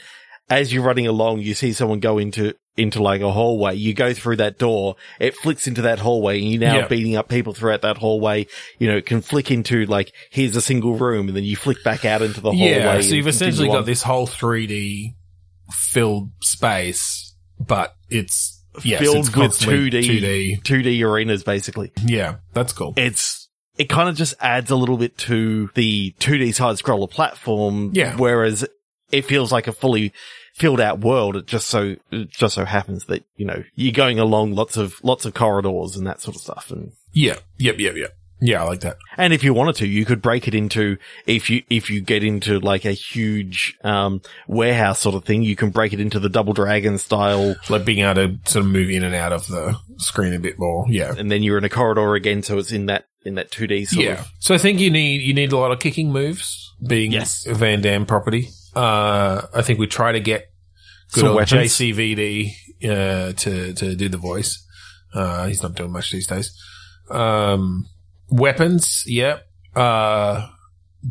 as 0.51 0.73
you're 0.73 0.83
running 0.85 1.07
along, 1.07 1.41
you 1.41 1.55
see 1.55 1.73
someone 1.73 2.01
go 2.01 2.19
into, 2.19 2.55
into 2.77 3.03
like 3.03 3.21
a 3.21 3.31
hallway. 3.31 3.75
You 3.75 3.93
go 3.93 4.15
through 4.15 4.37
that 4.37 4.59
door, 4.59 4.97
it 5.21 5.35
flicks 5.37 5.67
into 5.67 5.83
that 5.83 5.99
hallway 5.99 6.41
and 6.41 6.51
you're 6.51 6.61
now 6.61 6.77
Yeah. 6.79 6.89
beating 6.89 7.17
up 7.17 7.29
people 7.29 7.53
throughout 7.53 7.83
that 7.83 7.99
hallway. 7.99 8.47
You 8.79 8.89
know, 8.89 8.97
it 8.97 9.05
can 9.07 9.21
flick 9.21 9.51
into 9.51 9.85
like, 9.87 10.13
here's 10.31 10.57
a 10.57 10.61
single 10.63 10.95
room 10.95 11.29
and 11.29 11.37
then 11.37 11.45
you 11.45 11.57
flick 11.57 11.83
back 11.85 12.05
out 12.05 12.23
into 12.23 12.41
the 12.41 12.51
hallway. 12.53 12.71
Yeah, 12.79 13.01
so 13.01 13.15
you've 13.15 13.27
essentially 13.29 13.69
got 13.69 13.79
on. 13.79 13.85
this 13.85 14.03
whole 14.03 14.27
3D 14.27 15.15
filled 15.73 16.31
space, 16.43 17.35
but 17.61 17.95
it's 18.09 18.63
yes, 18.85 19.01
filled 19.01 19.17
it's 19.17 19.29
with 19.29 19.35
constantly 19.35 19.91
2D, 19.91 20.63
2D 20.63 21.03
arenas 21.05 21.43
basically. 21.45 21.93
Yeah, 22.05 22.37
that's 22.55 22.73
cool. 22.73 22.95
it's 22.97 23.49
it 23.77 23.89
kind 23.89 24.09
of 24.09 24.17
just 24.17 24.35
adds 24.41 24.71
a 24.71 24.77
little 24.77 24.97
bit 24.97 25.17
to 25.19 25.71
the 25.75 26.13
2D 26.19 26.53
side 26.55 26.77
scroller 26.77 27.09
platform. 27.11 27.91
Yeah. 27.95 28.17
Whereas 28.17 28.67
it 29.13 29.25
feels 29.25 29.53
like 29.53 29.69
a 29.69 29.73
fully 29.73 30.13
filled 30.59 30.81
out 30.81 31.01
world. 31.01 31.37
It 31.37 31.47
just 31.47 31.69
so 31.69 31.97
it 32.11 32.31
just 32.31 32.55
so 32.55 32.65
happens 32.65 33.07
that 33.07 33.25
you 33.37 33.47
know 33.47 33.63
you're 33.75 33.93
going 33.93 34.19
along 34.19 34.55
lots 34.55 34.77
of 34.77 35.03
lots 35.03 35.25
of 35.25 35.35
corridors 35.35 35.97
and 35.97 36.07
that 36.07 36.21
sort 36.21 36.37
of 36.37 36.43
stuff. 36.43 36.71
And 36.71 36.93
Yeah, 37.13 37.37
yep, 37.59 37.79
yep, 37.79 37.95
yep. 37.97 38.15
Yeah, 38.41 38.63
I 38.63 38.67
like 38.67 38.81
that. 38.83 38.99
and 39.17 39.33
if 39.33 39.43
you 39.43 39.53
wanted 39.53 39.75
to, 39.77 39.89
you 39.89 40.05
could 40.05 40.23
break 40.23 40.47
it 40.47 40.55
into 40.55 40.97
if 41.27 41.51
you 41.51 41.63
if 41.69 41.91
you 41.91 42.01
get 42.01 42.23
into 42.23 42.61
like 42.61 42.85
a 42.85 42.93
huge 42.93 43.77
um 43.83 44.23
warehouse 44.47 45.01
sort 45.01 45.17
of 45.17 45.25
thing, 45.25 45.43
you 45.43 45.57
can 45.57 45.71
break 45.71 45.93
it 45.93 45.99
into 46.01 46.21
the 46.21 46.29
Double 46.29 46.53
Dragon 46.53 46.99
style. 46.99 47.57
Like 47.69 47.85
being 47.85 48.05
able 48.05 48.15
to 48.15 48.39
sort 48.49 48.65
of 48.65 48.71
move 48.71 48.91
in 48.91 49.03
and 49.03 49.15
out 49.15 49.33
of 49.33 49.49
the 49.49 49.77
screen 49.97 50.35
a 50.35 50.39
bit 50.39 50.57
more. 50.57 50.87
Yeah. 50.89 51.15
And 51.19 51.33
then 51.33 51.43
you're 51.43 51.59
in 51.59 51.65
a 51.65 51.69
corridor 51.69 52.15
again, 52.15 52.45
so 52.45 52.59
it's 52.59 52.71
in 52.71 52.87
that 52.87 53.07
in 53.25 53.35
that 53.35 53.51
2D 53.51 53.89
sort 53.89 54.05
yeah. 54.05 54.21
of 54.21 54.29
So 54.39 54.55
I 54.55 54.59
think 54.59 54.79
you 54.79 54.91
need 54.91 55.21
you 55.23 55.35
need 55.35 55.51
a 55.51 55.59
lot 55.59 55.73
of 55.73 55.81
kicking 55.81 56.13
moves 56.13 56.73
being 56.87 57.11
Yes. 57.11 57.45
a 57.45 57.55
Van 57.55 57.81
Damme 57.81 58.07
property. 58.07 58.51
Uh, 58.77 59.43
I 59.53 59.63
think 59.63 59.81
we 59.81 59.89
try 59.89 60.13
to 60.13 60.21
get 60.21 60.48
good 61.13 61.21
Some 61.21 61.29
old 61.29 61.37
weapons. 61.37 61.73
JCVD 61.73 62.51
uh, 62.85 63.33
to 63.33 63.73
to 63.75 63.95
do 63.95 64.09
the 64.09 64.19
voice. 64.19 64.65
Uh, 65.15 65.47
he's 65.47 65.63
not 65.63 65.75
doing 65.75 65.93
much 65.93 66.11
these 66.13 66.27
days. 66.27 66.53
Um, 67.11 67.87
weapons, 68.31 69.05
yep. 69.07 69.47
Uh, 69.75 70.49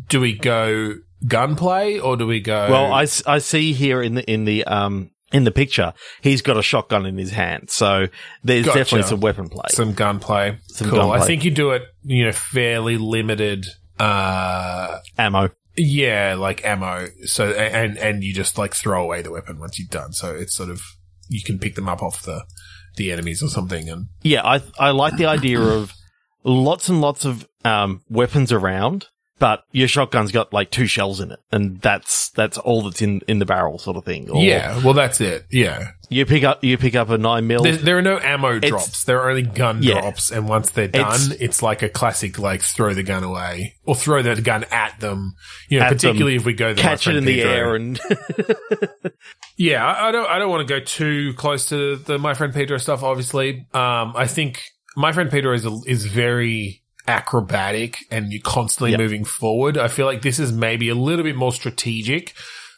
do 0.08 0.20
we 0.20 0.34
go 0.34 0.94
gunplay 1.26 1.98
or 1.98 2.16
do 2.16 2.26
we 2.26 2.40
go? 2.40 2.68
Well, 2.70 2.92
I, 2.92 3.06
I 3.26 3.38
see 3.38 3.72
here 3.72 4.02
in 4.02 4.14
the 4.14 4.30
in 4.30 4.44
the 4.44 4.64
um 4.64 5.10
in 5.32 5.44
the 5.44 5.50
picture, 5.50 5.92
he's 6.22 6.40
got 6.42 6.56
a 6.56 6.62
shotgun 6.62 7.04
in 7.04 7.18
his 7.18 7.30
hand, 7.30 7.68
so 7.70 8.06
there's 8.44 8.64
Gotcha. 8.64 8.78
definitely 8.78 9.08
some 9.08 9.20
weapon 9.20 9.48
play. 9.48 9.66
some 9.68 9.92
gunplay. 9.92 10.58
Some 10.68 10.88
cool. 10.90 11.10
I 11.10 11.20
think 11.20 11.44
you 11.44 11.50
do 11.50 11.72
it. 11.72 11.82
You 12.02 12.26
know, 12.26 12.32
fairly 12.32 12.96
limited. 12.96 13.66
Uh, 13.98 14.98
ammo. 15.18 15.50
Yeah, 15.78 16.34
like 16.38 16.64
ammo. 16.64 17.08
So 17.24 17.50
and 17.50 17.96
and 17.98 18.22
you 18.24 18.34
just 18.34 18.58
like 18.58 18.74
throw 18.74 19.02
away 19.02 19.22
the 19.22 19.30
weapon 19.30 19.58
once 19.58 19.78
you've 19.78 19.90
done. 19.90 20.12
So 20.12 20.34
it's 20.34 20.54
sort 20.54 20.70
of 20.70 20.82
you 21.28 21.42
can 21.42 21.58
pick 21.58 21.74
them 21.74 21.88
up 21.88 22.02
off 22.02 22.22
the 22.22 22.44
the 22.96 23.12
enemies 23.12 23.42
or 23.42 23.48
something. 23.48 23.88
And 23.88 24.06
Yeah, 24.22 24.44
I 24.44 24.62
I 24.78 24.90
like 24.90 25.16
the 25.16 25.26
idea 25.26 25.60
of 25.60 25.94
lots 26.44 26.88
and 26.88 27.00
lots 27.00 27.24
of 27.24 27.48
um 27.64 28.02
weapons 28.10 28.52
around, 28.52 29.06
but 29.38 29.62
your 29.72 29.88
shotgun's 29.88 30.32
got 30.32 30.52
like 30.52 30.70
two 30.70 30.86
shells 30.86 31.20
in 31.20 31.30
it, 31.30 31.40
and 31.52 31.80
that's 31.80 32.30
that's 32.30 32.58
all 32.58 32.82
that's 32.82 33.00
in 33.00 33.20
in 33.28 33.38
the 33.38 33.46
barrel, 33.46 33.78
sort 33.78 33.96
of 33.96 34.04
thing. 34.04 34.28
Or 34.30 34.42
yeah, 34.42 34.82
well 34.84 34.94
that's 34.94 35.20
it. 35.20 35.46
Yeah, 35.50 35.92
you 36.10 36.24
pick 36.26 36.44
up 36.44 36.64
you 36.64 36.78
pick 36.78 36.94
up 36.94 37.10
a 37.10 37.18
nine 37.18 37.46
mil. 37.46 37.62
there, 37.62 37.76
there 37.76 37.98
are 37.98 38.02
no 38.02 38.18
ammo 38.18 38.58
drops. 38.58 39.04
There 39.04 39.20
are 39.22 39.30
only 39.30 39.42
gun 39.42 39.82
Yeah. 39.82 40.00
drops. 40.00 40.30
And 40.30 40.48
once 40.48 40.70
they're 40.70 40.88
done, 40.88 41.06
It's- 41.14 41.30
it's, 41.40 41.62
like 41.62 41.82
a 41.82 41.88
classic 41.88 42.38
like 42.38 42.62
throw 42.62 42.94
the 42.94 43.02
gun 43.02 43.24
away 43.24 43.74
or 43.84 43.94
throw 43.94 44.22
the 44.22 44.40
gun 44.40 44.64
at 44.70 44.98
them. 45.00 45.34
You 45.68 45.78
know, 45.80 45.84
At 45.86 45.88
them, 45.90 45.96
particularly 45.98 46.36
if 46.36 46.44
we 46.44 46.54
go 46.54 46.72
the 46.74 46.80
Catch 46.80 47.06
it 47.06 47.16
in 47.16 47.24
Friend 47.24 47.28
the 47.28 47.42
air 47.42 47.74
and 47.74 48.00
Yeah, 49.56 49.84
I, 49.84 50.08
I 50.08 50.12
don't. 50.12 50.28
I 50.28 50.38
don't 50.38 50.50
want 50.50 50.66
to 50.66 50.72
go 50.72 50.80
too 50.84 51.34
close 51.34 51.66
to 51.70 51.96
the 51.96 52.18
my 52.18 52.34
friend 52.34 52.52
Pedro 52.54 52.78
stuff. 52.78 53.02
Obviously, 53.02 53.66
um, 53.74 54.12
I 54.16 54.26
think 54.26 54.62
my 54.96 55.12
friend 55.12 55.30
Pedro 55.30 55.52
is 55.54 55.66
a, 55.66 55.76
is 55.86 56.06
very 56.06 56.82
acrobatic 57.08 57.96
and 58.10 58.32
you're 58.32 58.42
constantly 58.42 58.92
Yep. 58.92 59.00
moving 59.00 59.24
forward. 59.24 59.76
I 59.78 59.88
feel 59.88 60.06
like 60.06 60.22
this 60.22 60.38
is 60.38 60.52
maybe 60.52 60.88
a 60.90 60.94
little 60.94 61.24
bit 61.24 61.36
more 61.36 61.52
strategic, 61.52 62.34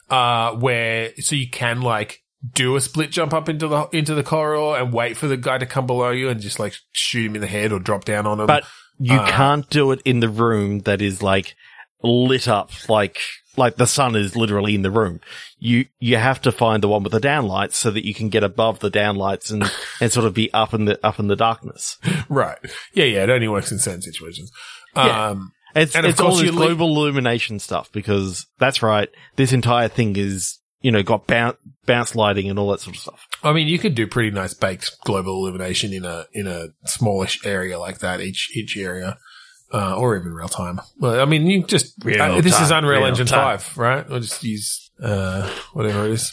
uh, 0.08 0.52
where 0.52 1.10
so 1.18 1.34
you 1.36 1.50
can 1.50 1.82
like 1.82 2.22
do 2.54 2.74
a 2.76 2.80
split 2.80 3.10
jump 3.10 3.34
up 3.34 3.48
into 3.48 3.68
the 3.68 3.88
into 3.92 4.14
the 4.14 4.22
corridor 4.22 4.80
and 4.82 4.92
wait 4.92 5.16
for 5.16 5.26
the 5.28 5.36
guy 5.36 5.58
to 5.58 5.66
come 5.66 5.86
below 5.86 6.10
you 6.10 6.28
and 6.28 6.40
just 6.40 6.58
like 6.58 6.74
shoot 6.92 7.26
him 7.26 7.34
in 7.34 7.40
the 7.40 7.46
head 7.46 7.72
or 7.72 7.78
drop 7.78 8.04
down 8.04 8.26
on 8.26 8.40
him. 8.40 8.46
but 8.46 8.64
you 8.98 9.16
Uh, 9.16 9.26
can't 9.30 9.68
do 9.70 9.92
it 9.92 10.00
in 10.04 10.20
the 10.20 10.28
room 10.28 10.80
that 10.80 11.00
is 11.02 11.22
like 11.22 11.54
lit 12.02 12.48
up 12.48 12.70
like 12.88 13.18
like 13.56 13.76
the 13.76 13.86
sun 13.86 14.14
is 14.16 14.36
literally 14.36 14.74
in 14.74 14.82
the 14.82 14.90
room. 14.90 15.20
You 15.58 15.86
you 15.98 16.16
have 16.16 16.40
to 16.42 16.52
find 16.52 16.82
the 16.82 16.88
one 16.88 17.02
with 17.02 17.12
the 17.12 17.20
downlights 17.20 17.74
so 17.74 17.90
that 17.90 18.06
you 18.06 18.14
can 18.14 18.28
get 18.30 18.42
above 18.44 18.78
the 18.78 18.90
downlights 18.90 19.50
and 19.50 19.70
and 20.00 20.10
sort 20.12 20.24
of 20.26 20.32
be 20.34 20.50
up 20.54 20.72
in 20.72 20.86
the 20.86 20.98
up 21.04 21.18
in 21.18 21.26
the 21.26 21.36
darkness. 21.36 21.98
right, 22.28 22.58
yeah, 22.94 23.04
yeah, 23.04 23.24
it 23.24 23.30
only 23.30 23.48
works 23.48 23.70
in 23.72 23.78
certain 23.78 24.02
situations. 24.02 24.50
Yeah. 24.96 25.28
Um, 25.30 25.52
It's 25.74 25.94
And 25.94 26.06
of 26.06 26.10
it's 26.12 26.20
all 26.20 26.30
this 26.32 26.42
li- 26.50 26.50
global 26.50 26.86
illumination 26.96 27.58
stuff 27.58 27.92
because 27.92 28.46
that's 28.58 28.82
right. 28.82 29.08
This 29.36 29.52
entire 29.52 29.88
thing 29.88 30.16
is 30.16 30.58
you 30.80 30.90
know 30.90 31.02
got 31.02 31.26
bounce 31.26 31.56
bounce 31.86 32.14
lighting 32.14 32.48
and 32.48 32.58
all 32.58 32.70
that 32.70 32.80
sort 32.80 32.96
of 32.96 33.02
stuff. 33.02 33.26
I 33.42 33.52
mean, 33.52 33.68
you 33.68 33.78
could 33.78 33.94
do 33.94 34.06
pretty 34.06 34.30
nice 34.30 34.54
baked 34.54 34.90
global 35.04 35.34
illumination 35.34 35.92
in 35.92 36.04
a 36.04 36.26
in 36.32 36.46
a 36.46 36.68
smallish 36.86 37.44
area 37.44 37.78
like 37.78 37.98
that 37.98 38.20
each 38.20 38.50
each 38.54 38.76
area, 38.76 39.18
uh, 39.72 39.96
or 39.96 40.16
even 40.16 40.32
real 40.32 40.48
time. 40.48 40.80
Well, 40.98 41.20
I 41.20 41.24
mean, 41.24 41.46
you 41.46 41.64
just 41.64 41.94
uh, 42.04 42.40
this 42.40 42.60
is 42.60 42.70
Unreal 42.70 43.00
real 43.00 43.08
Engine 43.08 43.26
time. 43.26 43.58
five, 43.58 43.78
right? 43.78 44.08
We'll 44.08 44.20
just 44.20 44.42
use 44.42 44.90
uh, 45.02 45.48
whatever 45.72 46.06
it 46.06 46.12
is, 46.12 46.32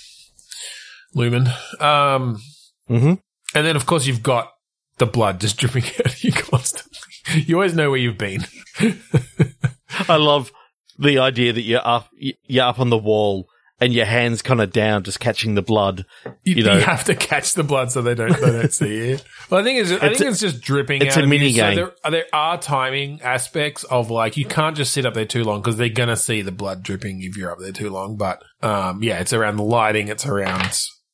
Lumen. 1.14 1.48
Um, 1.80 2.40
hmm 2.88 3.14
and 3.56 3.66
then 3.66 3.76
of 3.76 3.86
course 3.86 4.06
you've 4.06 4.24
got 4.24 4.52
the 4.98 5.06
blood 5.06 5.40
just 5.40 5.58
dripping 5.58 5.84
out 6.00 6.08
of 6.08 6.24
you 6.24 6.32
constantly. 6.32 7.00
You 7.46 7.56
always 7.56 7.74
know 7.74 7.90
where 7.90 8.00
you've 8.00 8.18
been. 8.18 8.46
I 10.10 10.16
love 10.18 10.52
the 11.00 11.20
idea 11.20 11.54
that 11.54 11.62
you're 11.62 11.86
up 11.86 12.10
you're 12.18 12.66
up 12.66 12.80
on 12.80 12.90
the 12.90 12.98
wall 12.98 13.48
and 13.80 13.94
your 13.94 14.06
hands 14.06 14.42
kind 14.42 14.60
of 14.62 14.72
down, 14.72 15.04
just 15.04 15.20
catching 15.20 15.56
the 15.56 15.62
blood. 15.62 16.06
You, 16.44 16.56
You 16.56 16.64
know- 16.64 16.74
you 16.78 16.82
have 16.82 17.04
to 17.06 17.16
catch 17.16 17.54
the 17.54 17.64
blood 17.64 17.92
so 17.92 18.02
they 18.02 18.16
don't 18.16 18.34
they 18.40 18.52
don't 18.52 18.74
see 18.74 18.98
it. 19.12 19.24
Well, 19.50 19.62
I 19.62 19.64
think 19.64 19.80
it's, 19.80 19.92
I 19.92 20.10
think 20.10 20.20
a- 20.22 20.28
it's 20.28 20.40
just 20.42 20.62
dripping. 20.62 21.02
it's 21.02 21.16
out 21.16 21.24
a 21.24 21.28
mini 21.28 21.48
you. 21.48 21.56
So 21.58 21.62
game. 21.62 21.76
there, 21.76 22.12
there 22.12 22.26
are 22.34 22.58
timing 22.58 23.22
aspects 23.22 23.86
of 23.86 24.10
like 24.12 24.36
you 24.36 24.44
can't 24.46 24.76
just 24.76 24.92
sit 24.94 25.06
up 25.06 25.14
there 25.14 25.24
too 25.26 25.44
long 25.46 25.62
because 25.62 25.78
they're 25.78 25.88
gonna 25.90 26.18
see 26.18 26.42
the 26.42 26.52
blood 26.52 26.84
dripping 26.84 27.22
if 27.24 27.38
you're 27.38 27.52
up 27.52 27.60
there 27.60 27.72
too 27.72 27.90
long. 27.90 28.18
But 28.18 28.44
um, 28.62 29.02
yeah, 29.02 29.20
it's 29.20 29.32
around 29.32 29.56
the 29.56 29.64
lighting. 29.64 30.10
It's 30.10 30.26
around 30.26 30.64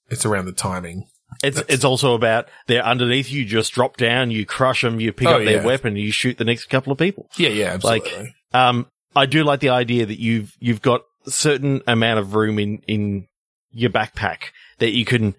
it's 0.10 0.26
around 0.26 0.46
the 0.46 0.52
timing. 0.52 1.08
It's 1.44 1.62
it's 1.68 1.84
also 1.84 2.14
about 2.16 2.48
they're 2.68 2.84
underneath 2.84 3.32
you. 3.32 3.46
Just 3.46 3.74
drop 3.74 3.98
down, 3.98 4.32
you 4.32 4.46
crush 4.48 4.82
them, 4.82 5.00
you 5.00 5.12
pick 5.14 5.28
Oh, 5.28 5.34
up 5.40 5.46
their 5.46 5.58
yeah. 5.58 5.66
weapon, 5.66 5.96
you 5.96 6.12
shoot 6.12 6.38
the 6.40 6.46
next 6.46 6.66
couple 6.66 6.92
of 6.92 6.98
people. 6.98 7.28
Yeah, 7.38 7.50
yeah, 7.50 7.78
Like- 7.84 8.04
absolutely. 8.06 8.36
Um, 8.54 8.88
I 9.16 9.26
do 9.28 9.44
like 9.44 9.60
the 9.60 9.70
idea 9.70 10.06
that 10.08 10.20
you've 10.20 10.54
you've 10.60 10.82
got 10.82 11.02
certain 11.28 11.82
amount 11.88 12.20
of 12.20 12.36
room 12.36 12.60
in 12.60 12.80
in 12.88 13.28
your 13.72 13.90
backpack 13.90 14.52
that 14.80 14.92
you 14.92 15.06
can 15.06 15.36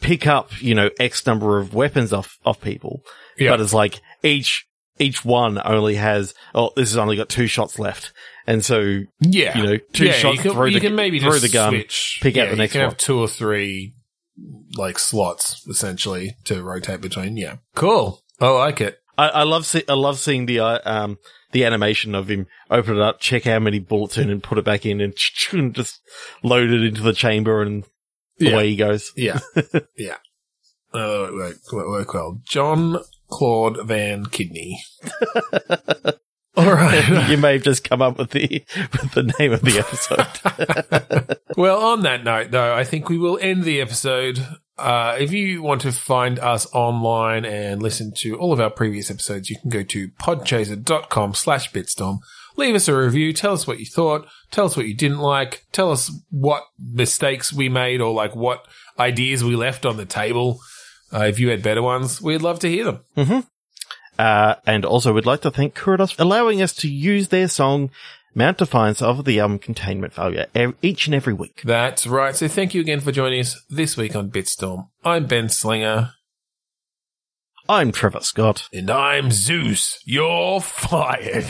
pick 0.00 0.26
up, 0.26 0.60
you 0.62 0.74
know, 0.74 0.90
X 0.98 1.26
number 1.26 1.58
of 1.58 1.74
weapons 1.74 2.12
off 2.12 2.36
off 2.44 2.60
people. 2.60 3.02
But 3.38 3.60
it's 3.60 3.72
like 3.74 4.00
each 4.22 4.66
each 4.98 5.24
one 5.24 5.60
only 5.64 5.94
has, 5.94 6.34
oh, 6.56 6.70
this 6.74 6.90
has 6.90 6.96
only 6.96 7.16
got 7.16 7.28
two 7.28 7.46
shots 7.46 7.78
left. 7.78 8.12
And 8.48 8.64
so, 8.64 9.02
Yeah. 9.20 9.56
you 9.56 9.62
know, 9.64 9.76
two 9.92 10.06
yeah, 10.06 10.12
shots, 10.12 10.36
you 10.38 10.42
can, 10.42 10.52
throw 10.52 10.64
you 10.64 10.80
the, 10.80 10.80
can 10.80 10.96
maybe 10.96 11.20
throw 11.20 11.30
just 11.32 11.42
the 11.42 11.48
gun, 11.50 11.70
switch. 11.70 12.18
pick 12.20 12.36
out 12.36 12.46
Yeah, 12.46 12.50
the 12.50 12.56
next 12.56 12.74
you 12.74 12.80
can 12.80 12.86
one. 12.86 12.90
have 12.92 12.98
two 12.98 13.18
or 13.20 13.28
three 13.28 13.92
like 14.76 14.98
slots 14.98 15.64
essentially 15.68 16.34
to 16.44 16.62
rotate 16.64 17.00
between. 17.00 17.36
Yeah. 17.36 17.56
Cool. 17.76 18.22
I 18.40 18.48
like 18.48 18.80
it. 18.80 18.98
I, 19.18 19.28
I 19.28 19.42
love 19.42 19.66
see, 19.66 19.82
I 19.88 19.94
love 19.94 20.18
seeing 20.18 20.46
the 20.46 20.60
uh, 20.60 20.78
um 20.84 21.18
the 21.52 21.64
animation 21.64 22.14
of 22.14 22.30
him 22.30 22.46
open 22.70 22.96
it 22.96 23.02
up, 23.02 23.20
check 23.20 23.44
how 23.44 23.58
many 23.58 23.78
bullets 23.78 24.16
in, 24.16 24.30
and 24.30 24.42
put 24.42 24.58
it 24.58 24.64
back 24.64 24.86
in, 24.86 25.00
and, 25.00 25.14
and 25.52 25.74
just 25.74 26.00
load 26.42 26.70
it 26.70 26.82
into 26.84 27.02
the 27.02 27.12
chamber, 27.12 27.60
and 27.62 27.84
Yeah. 28.38 28.52
away 28.52 28.70
he 28.70 28.76
goes. 28.76 29.12
Yeah. 29.16 29.40
yeah. 29.96 30.16
Uh, 30.94 31.28
work, 31.32 31.56
work, 31.72 31.88
work 31.88 32.14
well. 32.14 32.40
John 32.44 32.98
Claude 33.30 33.86
Van 33.86 34.24
Kidney. 34.26 34.80
All 36.56 36.72
right. 36.72 37.28
you 37.30 37.36
may 37.36 37.52
have 37.54 37.62
just 37.62 37.84
come 37.84 38.02
up 38.02 38.18
with 38.18 38.30
the 38.30 38.64
with 38.92 39.12
the 39.12 39.32
name 39.38 39.52
of 39.52 39.60
the 39.62 39.78
episode. 39.78 41.36
well, 41.56 41.80
on 41.80 42.02
that 42.02 42.24
note, 42.24 42.50
though, 42.50 42.74
I 42.74 42.84
think 42.84 43.08
we 43.08 43.16
will 43.18 43.38
end 43.40 43.64
the 43.64 43.80
episode. 43.80 44.44
Uh, 44.78 45.16
if 45.18 45.32
you 45.32 45.60
want 45.60 45.80
to 45.82 45.92
find 45.92 46.38
us 46.38 46.66
online 46.72 47.44
and 47.44 47.82
listen 47.82 48.12
to 48.12 48.38
all 48.38 48.52
of 48.52 48.60
our 48.60 48.70
previous 48.70 49.10
episodes, 49.10 49.50
you 49.50 49.56
can 49.58 49.70
go 49.70 49.82
to 49.82 50.08
podchaser.com 50.08 51.34
slash 51.34 51.72
bitstorm. 51.72 52.18
Leave 52.56 52.74
us 52.74 52.88
a 52.88 52.96
review. 52.96 53.32
Tell 53.32 53.52
us 53.52 53.66
what 53.66 53.80
you 53.80 53.86
thought. 53.86 54.26
Tell 54.50 54.66
us 54.66 54.76
what 54.76 54.86
you 54.86 54.94
didn't 54.94 55.18
like. 55.18 55.66
Tell 55.72 55.90
us 55.90 56.10
what 56.30 56.64
mistakes 56.78 57.52
we 57.52 57.68
made 57.68 58.00
or 58.00 58.12
like 58.12 58.36
what 58.36 58.66
ideas 58.98 59.42
we 59.44 59.56
left 59.56 59.84
on 59.84 59.96
the 59.96 60.06
table. 60.06 60.60
Uh, 61.12 61.24
if 61.24 61.40
you 61.40 61.48
had 61.50 61.62
better 61.62 61.82
ones, 61.82 62.20
we'd 62.20 62.42
love 62.42 62.58
to 62.60 62.68
hear 62.68 62.84
them. 62.84 63.00
Uh, 64.18 64.56
and 64.66 64.84
also, 64.84 65.12
we'd 65.12 65.26
like 65.26 65.42
to 65.42 65.50
thank 65.50 65.76
Kuridos 65.76 66.14
for 66.14 66.22
allowing 66.22 66.60
us 66.60 66.72
to 66.74 66.88
use 66.88 67.28
their 67.28 67.46
song 67.46 67.90
"Mount 68.38 68.58
Defiance" 68.58 69.02
of 69.02 69.24
the 69.24 69.40
album 69.40 69.58
Containment 69.58 70.12
Failure 70.12 70.46
each 70.80 71.08
and 71.08 71.14
every 71.14 71.34
week. 71.34 71.60
That's 71.64 72.06
right. 72.06 72.36
So 72.36 72.46
thank 72.46 72.72
you 72.72 72.80
again 72.80 73.00
for 73.00 73.10
joining 73.10 73.40
us 73.40 73.60
this 73.68 73.96
week 73.96 74.14
on 74.14 74.30
Bitstorm. 74.30 74.90
I'm 75.02 75.26
Ben 75.26 75.48
Slinger. 75.48 76.12
I'm 77.68 77.90
Trevor 77.90 78.20
Scott. 78.20 78.68
And 78.72 78.90
I'm 78.92 79.32
Zeus. 79.32 80.00
You're 80.04 80.60
fired. 80.60 81.46